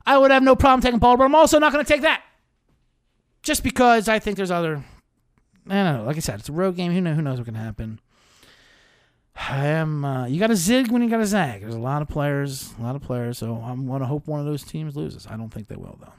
I 0.06 0.18
would 0.18 0.32
have 0.32 0.44
no 0.44 0.56
problem 0.56 0.80
taking 0.80 1.00
Baltimore. 1.00 1.26
I'm 1.26 1.36
also 1.36 1.60
not 1.60 1.74
going 1.74 1.84
to 1.84 1.94
take 1.94 2.04
that 2.04 2.24
just 3.44 3.64
because 3.64 4.08
I 4.08 4.20
think 4.20 4.38
there's 4.38 4.52
other. 4.52 4.84
I 5.68 5.74
don't 5.74 5.98
know. 5.98 6.04
Like 6.04 6.18
I 6.18 6.20
said, 6.20 6.40
it's 6.40 6.50
a 6.50 6.54
road 6.54 6.76
game. 6.76 6.92
Who 6.92 7.02
knows? 7.02 7.16
Who 7.16 7.22
knows 7.22 7.38
what 7.38 7.46
can 7.46 7.56
happen? 7.56 8.00
I 9.36 9.68
am. 9.68 10.04
Uh, 10.04 10.26
you 10.28 10.40
got 10.40 10.48
to 10.48 10.56
zig 10.56 10.92
when 10.92 11.02
you 11.02 11.10
got 11.10 11.18
to 11.18 11.26
zag. 11.26 11.62
There's 11.62 11.76
a 11.76 11.80
lot 11.80 12.02
of 12.02 12.08
players, 12.08 12.74
a 12.80 12.84
lot 12.84 12.96
of 12.96 13.02
players. 13.02 13.38
So 13.38 13.56
I'm 13.56 13.88
going 13.88 14.02
to 14.02 14.06
hope 14.06 14.28
one 14.28 14.40
of 14.40 14.46
those 14.46 14.64
teams 14.64 14.96
loses. 14.96 15.28
I 15.28 15.38
don't 15.38 15.50
think 15.50 15.68
they 15.68 15.76
will 15.76 15.98
though. 16.02 16.14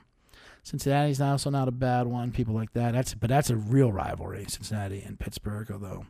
Cincinnati's 0.62 1.20
also 1.20 1.50
not 1.50 1.68
a 1.68 1.72
bad 1.72 2.06
one. 2.06 2.32
People 2.32 2.54
like 2.54 2.72
that. 2.72 2.92
That's 2.92 3.14
but 3.14 3.28
that's 3.28 3.50
a 3.50 3.56
real 3.56 3.92
rivalry. 3.92 4.46
Cincinnati 4.48 5.02
and 5.02 5.18
Pittsburgh, 5.18 5.70
although 5.70 6.06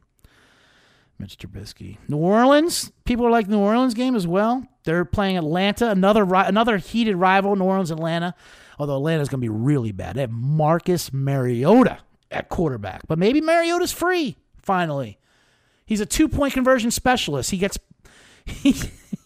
Mitch 1.21 1.37
Trubisky, 1.37 1.99
New 2.09 2.16
Orleans. 2.16 2.91
People 3.05 3.27
are 3.27 3.31
like 3.31 3.47
New 3.47 3.59
Orleans 3.59 3.95
game 3.95 4.16
as 4.16 4.27
well. 4.27 4.66
They're 4.85 5.05
playing 5.05 5.37
Atlanta, 5.37 5.91
another 5.91 6.25
another 6.35 6.79
heated 6.79 7.16
rival. 7.16 7.55
New 7.55 7.64
Orleans, 7.64 7.91
Atlanta 7.91 8.35
although 8.81 8.97
Atlanta's 8.97 9.29
going 9.29 9.41
to 9.41 9.45
be 9.45 9.51
really 9.51 9.93
bad. 9.93 10.16
They 10.16 10.23
have 10.23 10.31
Marcus 10.31 11.12
Mariota 11.12 11.99
at 12.31 12.49
quarterback, 12.49 13.03
but 13.07 13.18
maybe 13.18 13.43
Mariota's 13.43 13.93
free 13.93 14.39
finally. 14.62 15.18
He's 15.85 16.01
a 16.01 16.07
two 16.07 16.29
point 16.29 16.55
conversion 16.55 16.91
specialist. 16.91 17.51
He 17.51 17.59
gets. 17.59 17.79
He, 18.47 18.75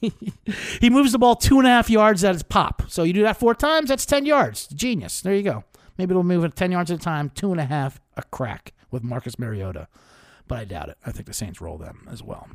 he 0.80 0.90
moves 0.90 1.12
the 1.12 1.18
ball 1.18 1.36
two 1.36 1.58
and 1.58 1.66
a 1.66 1.70
half 1.70 1.88
yards 1.88 2.24
at 2.24 2.34
his 2.34 2.42
pop. 2.42 2.82
So 2.88 3.04
you 3.04 3.12
do 3.12 3.22
that 3.22 3.36
four 3.36 3.54
times, 3.54 3.88
that's 3.88 4.04
10 4.04 4.26
yards. 4.26 4.66
Genius. 4.68 5.20
There 5.20 5.34
you 5.34 5.42
go. 5.42 5.64
Maybe 5.96 6.10
it'll 6.10 6.24
move 6.24 6.44
it 6.44 6.56
10 6.56 6.72
yards 6.72 6.90
at 6.90 6.98
a 6.98 7.02
time, 7.02 7.30
two 7.30 7.52
and 7.52 7.60
a 7.60 7.64
half 7.64 8.00
a 8.16 8.22
crack 8.24 8.72
with 8.90 9.04
Marcus 9.04 9.38
Mariota. 9.38 9.86
But 10.46 10.58
I 10.58 10.64
doubt 10.64 10.90
it. 10.90 10.98
I 11.04 11.12
think 11.12 11.26
the 11.26 11.32
Saints 11.32 11.60
roll 11.60 11.78
them 11.78 12.06
as 12.10 12.22
well. 12.22 12.48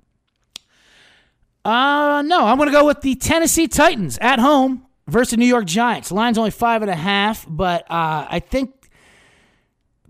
Uh, 1.65 2.21
no, 2.25 2.45
I'm 2.45 2.57
going 2.57 2.69
to 2.69 2.73
go 2.73 2.85
with 2.85 3.01
the 3.01 3.15
Tennessee 3.15 3.67
Titans 3.67 4.17
at 4.19 4.39
home 4.39 4.85
versus 5.07 5.37
New 5.37 5.45
York 5.45 5.65
Giants. 5.65 6.11
Line's 6.11 6.37
only 6.37 6.51
five 6.51 6.81
and 6.81 6.89
a 6.89 6.95
half, 6.95 7.45
but 7.49 7.83
uh, 7.91 8.27
I 8.29 8.39
think 8.39 8.89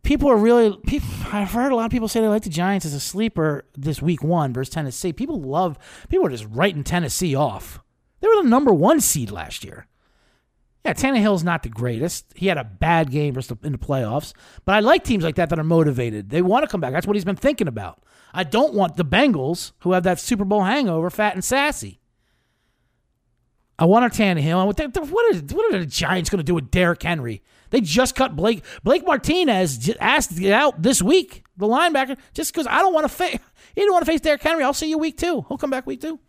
people 0.03 0.30
are 0.30 0.38
really. 0.38 0.77
People, 0.86 1.09
I've 1.32 1.51
heard 1.51 1.71
a 1.71 1.75
lot 1.75 1.86
of 1.86 1.91
people 1.91 2.07
say 2.07 2.21
they 2.21 2.27
like 2.27 2.43
the 2.43 2.49
Giants 2.49 2.86
as 2.86 2.93
a 2.93 2.99
sleeper 2.99 3.65
this 3.75 4.01
week 4.01 4.23
one 4.23 4.53
versus 4.53 4.73
Tennessee. 4.73 5.13
People 5.13 5.41
love. 5.41 5.77
People 6.09 6.27
are 6.27 6.32
just 6.32 6.47
writing 6.49 6.84
Tennessee 6.84 7.36
off. 7.36 7.80
They 8.21 8.27
were 8.27 8.43
the 8.43 8.49
number 8.49 8.73
one 8.73 8.99
seed 8.99 9.32
last 9.32 9.63
year. 9.63 9.88
Yeah, 10.89 10.93
Tannehill's 10.95 11.43
not 11.43 11.61
the 11.61 11.69
greatest. 11.69 12.25
He 12.35 12.47
had 12.47 12.57
a 12.57 12.63
bad 12.63 13.11
game 13.11 13.37
in 13.63 13.71
the 13.73 13.77
playoffs, 13.77 14.33
but 14.65 14.73
I 14.73 14.79
like 14.79 15.03
teams 15.03 15.23
like 15.23 15.35
that 15.35 15.51
that 15.51 15.59
are 15.59 15.63
motivated. 15.63 16.31
They 16.31 16.41
want 16.41 16.63
to 16.63 16.67
come 16.67 16.81
back. 16.81 16.93
That's 16.93 17.05
what 17.05 17.15
he's 17.15 17.25
been 17.25 17.35
thinking 17.35 17.67
about. 17.67 18.01
I 18.33 18.43
don't 18.43 18.73
want 18.73 18.95
the 18.95 19.05
Bengals, 19.05 19.73
who 19.81 19.91
have 19.91 20.01
that 20.01 20.19
Super 20.19 20.45
Bowl 20.45 20.63
hangover, 20.63 21.11
fat 21.11 21.35
and 21.35 21.43
sassy. 21.43 21.99
I 23.77 23.85
want 23.85 24.03
a 24.03 24.09
Tannehill. 24.09 24.65
What, 24.65 24.79
are, 24.79 25.55
what 25.55 25.75
are 25.75 25.77
the 25.77 25.85
Giants 25.85 26.31
going 26.31 26.39
to 26.39 26.43
do 26.43 26.55
with 26.55 26.71
Derrick 26.71 27.03
Henry? 27.03 27.43
They 27.69 27.81
just 27.81 28.15
cut 28.15 28.35
Blake. 28.35 28.65
Blake 28.83 29.05
Martinez 29.05 29.91
asked 29.99 30.35
to 30.35 30.41
get 30.41 30.53
out 30.53 30.81
this 30.81 31.03
week, 31.03 31.43
the 31.55 31.67
linebacker, 31.67 32.17
just 32.33 32.51
because 32.51 32.65
I 32.65 32.79
don't 32.79 32.95
want 32.95 33.07
to 33.07 33.13
face. 33.13 33.37
He 33.75 33.81
didn't 33.81 33.93
want 33.93 34.05
to 34.07 34.11
face 34.11 34.21
Derrick 34.21 34.41
Henry. 34.41 34.63
I'll 34.63 34.73
see 34.73 34.89
you 34.89 34.97
week 34.97 35.17
two. 35.17 35.45
He'll 35.47 35.59
come 35.59 35.69
back 35.69 35.85
week 35.85 36.01
two. 36.01 36.19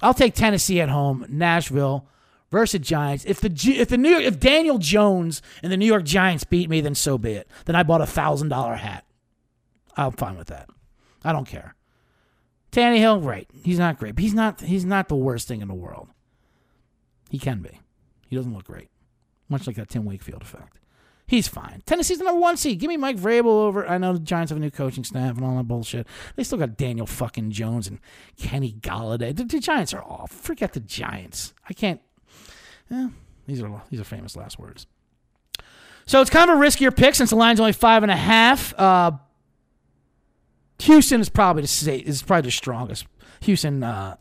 I'll 0.00 0.14
take 0.14 0.36
Tennessee 0.36 0.80
at 0.80 0.90
home, 0.90 1.26
Nashville 1.28 2.08
versus 2.50 2.80
Giants. 2.80 3.24
If 3.24 3.40
the 3.40 3.50
if 3.78 3.88
the 3.88 3.98
New 3.98 4.10
York, 4.10 4.24
if 4.24 4.40
Daniel 4.40 4.78
Jones 4.78 5.42
and 5.62 5.72
the 5.72 5.76
New 5.76 5.86
York 5.86 6.04
Giants 6.04 6.44
beat 6.44 6.70
me, 6.70 6.80
then 6.80 6.94
so 6.94 7.18
be 7.18 7.32
it. 7.32 7.48
Then 7.64 7.76
I 7.76 7.82
bought 7.82 8.00
a 8.00 8.06
thousand 8.06 8.48
dollar 8.48 8.76
hat. 8.76 9.04
I'm 9.96 10.12
fine 10.12 10.36
with 10.36 10.48
that. 10.48 10.68
I 11.24 11.32
don't 11.32 11.48
care. 11.48 11.74
Tannehill, 12.72 13.24
right? 13.24 13.48
He's 13.64 13.78
not 13.78 13.98
great, 13.98 14.14
but 14.14 14.22
he's 14.22 14.34
not 14.34 14.60
he's 14.60 14.84
not 14.84 15.08
the 15.08 15.16
worst 15.16 15.48
thing 15.48 15.62
in 15.62 15.68
the 15.68 15.74
world. 15.74 16.08
He 17.30 17.38
can 17.38 17.60
be. 17.60 17.80
He 18.28 18.36
doesn't 18.36 18.54
look 18.54 18.64
great, 18.64 18.90
much 19.48 19.66
like 19.66 19.76
that 19.76 19.88
Tim 19.88 20.04
Wakefield 20.04 20.42
effect. 20.42 20.78
He's 21.28 21.48
fine. 21.48 21.82
Tennessee's 21.86 22.18
the 22.18 22.24
number 22.24 22.40
one 22.40 22.56
seed. 22.56 22.78
Give 22.78 22.88
me 22.88 22.96
Mike 22.96 23.16
Vrabel 23.16 23.46
over. 23.46 23.88
I 23.88 23.98
know 23.98 24.12
the 24.12 24.20
Giants 24.20 24.50
have 24.50 24.58
a 24.58 24.60
new 24.60 24.70
coaching 24.70 25.02
staff 25.02 25.36
and 25.36 25.44
all 25.44 25.56
that 25.56 25.66
bullshit. 25.66 26.06
They 26.36 26.44
still 26.44 26.58
got 26.58 26.76
Daniel 26.76 27.06
fucking 27.06 27.50
Jones 27.50 27.88
and 27.88 27.98
Kenny 28.38 28.72
Golladay. 28.72 29.34
The, 29.34 29.44
the 29.44 29.58
Giants 29.58 29.92
are 29.92 30.04
off. 30.04 30.30
Forget 30.30 30.74
the 30.74 30.80
Giants. 30.80 31.52
I 31.68 31.72
can't. 31.72 32.00
Eh, 32.90 33.08
these 33.46 33.62
are 33.62 33.82
these 33.90 34.00
are 34.00 34.04
famous 34.04 34.36
last 34.36 34.58
words. 34.58 34.86
So 36.06 36.20
it's 36.20 36.30
kind 36.30 36.50
of 36.50 36.58
a 36.58 36.60
riskier 36.60 36.96
pick 36.96 37.14
since 37.14 37.30
the 37.30 37.36
line's 37.36 37.58
only 37.58 37.72
five 37.72 38.02
and 38.02 38.12
a 38.12 38.16
half. 38.16 38.72
Uh, 38.78 39.12
Houston 40.80 41.20
is 41.20 41.28
probably 41.28 41.62
the 41.62 41.68
sa- 41.68 41.90
is 41.90 42.22
probably 42.22 42.48
the 42.48 42.52
strongest. 42.52 43.06
Houston 43.40 43.82
uh, 43.82 44.16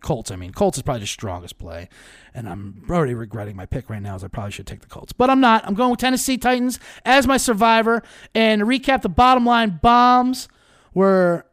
Colts. 0.00 0.30
I 0.30 0.36
mean, 0.36 0.52
Colts 0.52 0.78
is 0.78 0.82
probably 0.82 1.00
the 1.00 1.06
strongest 1.06 1.58
play, 1.58 1.88
and 2.34 2.48
I'm 2.48 2.84
already 2.88 3.14
regretting 3.14 3.56
my 3.56 3.66
pick 3.66 3.90
right 3.90 4.02
now. 4.02 4.14
As 4.14 4.22
I 4.22 4.28
probably 4.28 4.52
should 4.52 4.66
take 4.66 4.80
the 4.80 4.86
Colts, 4.86 5.12
but 5.12 5.28
I'm 5.28 5.40
not. 5.40 5.66
I'm 5.66 5.74
going 5.74 5.90
with 5.90 6.00
Tennessee 6.00 6.38
Titans 6.38 6.78
as 7.04 7.26
my 7.26 7.36
survivor. 7.36 8.02
And 8.34 8.62
recap, 8.62 9.02
the 9.02 9.08
bottom 9.08 9.44
line 9.44 9.80
bombs 9.82 10.48
were 10.92 11.46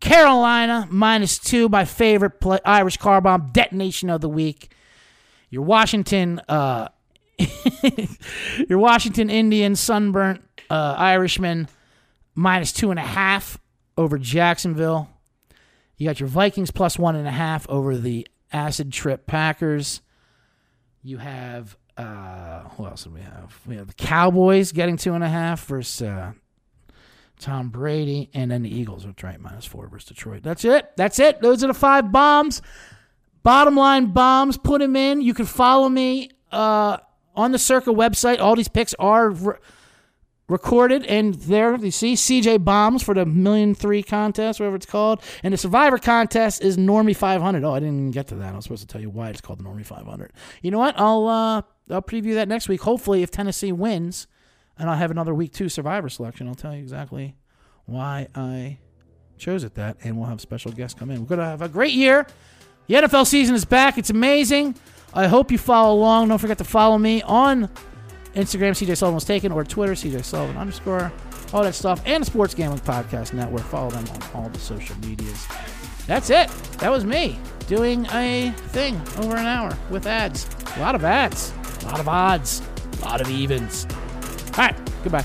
Carolina 0.00 0.88
minus 0.90 1.38
two, 1.38 1.68
my 1.68 1.84
favorite 1.84 2.40
play, 2.40 2.58
Irish 2.64 2.98
car 2.98 3.20
bomb 3.20 3.50
detonation 3.52 4.10
of 4.10 4.20
the 4.20 4.28
week. 4.28 4.70
Your 5.50 5.62
Washington, 5.62 6.40
uh, 6.48 6.88
your 8.68 8.78
Washington 8.78 9.30
Indians 9.30 9.80
sunburnt 9.80 10.42
uh, 10.70 10.94
Irishman 10.96 11.68
minus 12.34 12.72
two 12.72 12.90
and 12.90 12.98
a 12.98 13.02
half 13.02 13.58
over 13.96 14.18
Jacksonville. 14.18 15.08
You 15.96 16.06
got 16.06 16.20
your 16.20 16.28
Vikings 16.28 16.70
plus 16.70 16.98
one 16.98 17.16
and 17.16 17.26
a 17.26 17.32
half 17.32 17.68
over 17.68 17.96
the 17.96 18.26
acid 18.52 18.92
trip 18.92 19.26
Packers. 19.26 20.02
You 21.02 21.18
have 21.18 21.76
uh, 21.96 22.60
who 22.70 22.86
else 22.86 23.04
do 23.04 23.10
we 23.10 23.20
have? 23.20 23.58
We 23.66 23.76
have 23.76 23.86
the 23.86 23.94
Cowboys 23.94 24.72
getting 24.72 24.96
two 24.96 25.14
and 25.14 25.24
a 25.24 25.28
half 25.28 25.64
versus 25.64 26.02
uh, 26.02 26.32
Tom 27.38 27.70
Brady, 27.70 28.30
and 28.34 28.50
then 28.50 28.62
the 28.62 28.74
Eagles, 28.74 29.06
which 29.06 29.22
right 29.22 29.40
minus 29.40 29.64
four 29.64 29.88
versus 29.88 30.08
Detroit. 30.08 30.42
That's 30.42 30.64
it. 30.64 30.90
That's 30.96 31.18
it. 31.18 31.40
Those 31.40 31.64
are 31.64 31.68
the 31.68 31.74
five 31.74 32.12
bombs. 32.12 32.60
Bottom 33.46 33.76
line 33.76 34.06
bombs. 34.06 34.58
Put 34.58 34.80
them 34.80 34.96
in. 34.96 35.20
You 35.20 35.32
can 35.32 35.46
follow 35.46 35.88
me 35.88 36.30
uh, 36.50 36.96
on 37.36 37.52
the 37.52 37.60
Circa 37.60 37.90
website. 37.90 38.40
All 38.40 38.56
these 38.56 38.66
picks 38.66 38.92
are 38.94 39.30
re- 39.30 39.54
recorded, 40.48 41.04
and 41.06 41.34
there 41.34 41.76
you 41.76 41.92
see 41.92 42.14
CJ 42.14 42.64
bombs 42.64 43.04
for 43.04 43.14
the 43.14 43.24
million 43.24 43.72
three 43.72 44.02
contest, 44.02 44.58
whatever 44.58 44.74
it's 44.74 44.84
called, 44.84 45.22
and 45.44 45.54
the 45.54 45.58
Survivor 45.58 45.96
contest 45.96 46.60
is 46.60 46.76
Normie 46.76 47.14
500. 47.14 47.62
Oh, 47.62 47.72
I 47.72 47.78
didn't 47.78 47.94
even 47.94 48.10
get 48.10 48.26
to 48.26 48.34
that. 48.34 48.52
I 48.52 48.56
was 48.56 48.64
supposed 48.64 48.80
to 48.80 48.88
tell 48.88 49.00
you 49.00 49.10
why 49.10 49.28
it's 49.28 49.40
called 49.40 49.60
the 49.60 49.64
Normie 49.64 49.86
500. 49.86 50.32
You 50.62 50.72
know 50.72 50.80
what? 50.80 50.98
I'll 50.98 51.28
uh, 51.28 51.62
I'll 51.88 52.02
preview 52.02 52.34
that 52.34 52.48
next 52.48 52.68
week. 52.68 52.80
Hopefully, 52.80 53.22
if 53.22 53.30
Tennessee 53.30 53.70
wins 53.70 54.26
and 54.76 54.90
I'll 54.90 54.96
have 54.96 55.12
another 55.12 55.34
week 55.34 55.52
two 55.52 55.68
survivor 55.68 56.08
selection. 56.08 56.48
I'll 56.48 56.56
tell 56.56 56.74
you 56.74 56.80
exactly 56.80 57.36
why 57.84 58.26
I 58.34 58.78
chose 59.38 59.62
it 59.62 59.74
that, 59.74 59.98
and 60.02 60.16
we'll 60.16 60.26
have 60.26 60.40
special 60.40 60.72
guests 60.72 60.98
come 60.98 61.10
in. 61.10 61.20
We're 61.20 61.28
gonna 61.28 61.44
have 61.44 61.62
a 61.62 61.68
great 61.68 61.92
year. 61.92 62.26
The 62.86 62.94
NFL 62.94 63.26
season 63.26 63.54
is 63.54 63.64
back. 63.64 63.98
It's 63.98 64.10
amazing. 64.10 64.76
I 65.12 65.26
hope 65.26 65.50
you 65.50 65.58
follow 65.58 65.94
along. 65.96 66.28
Don't 66.28 66.38
forget 66.38 66.58
to 66.58 66.64
follow 66.64 66.98
me 66.98 67.22
on 67.22 67.68
Instagram, 68.34 68.72
CJ 68.72 68.96
Sullivan 68.96 69.14
was 69.14 69.24
taken, 69.24 69.50
or 69.50 69.64
Twitter, 69.64 69.94
CJ 69.94 70.22
Sullivan 70.22 70.56
underscore, 70.56 71.10
all 71.52 71.62
that 71.62 71.74
stuff, 71.74 72.02
and 72.04 72.22
the 72.22 72.26
Sports 72.26 72.54
Gambling 72.54 72.82
Podcast 72.82 73.32
Network. 73.32 73.62
Follow 73.62 73.90
them 73.90 74.04
on 74.10 74.22
all 74.34 74.48
the 74.50 74.58
social 74.58 74.96
medias. 74.98 75.46
That's 76.06 76.30
it. 76.30 76.48
That 76.78 76.90
was 76.90 77.04
me 77.04 77.38
doing 77.66 78.06
a 78.12 78.52
thing 78.68 79.00
over 79.18 79.36
an 79.36 79.46
hour 79.46 79.76
with 79.90 80.06
ads. 80.06 80.46
A 80.76 80.80
lot 80.80 80.94
of 80.94 81.02
ads, 81.02 81.52
a 81.82 81.86
lot 81.86 81.98
of 81.98 82.08
odds, 82.08 82.62
a 83.00 83.04
lot 83.04 83.20
of 83.20 83.30
evens. 83.30 83.86
All 84.58 84.66
right, 84.66 84.76
goodbye. 85.02 85.24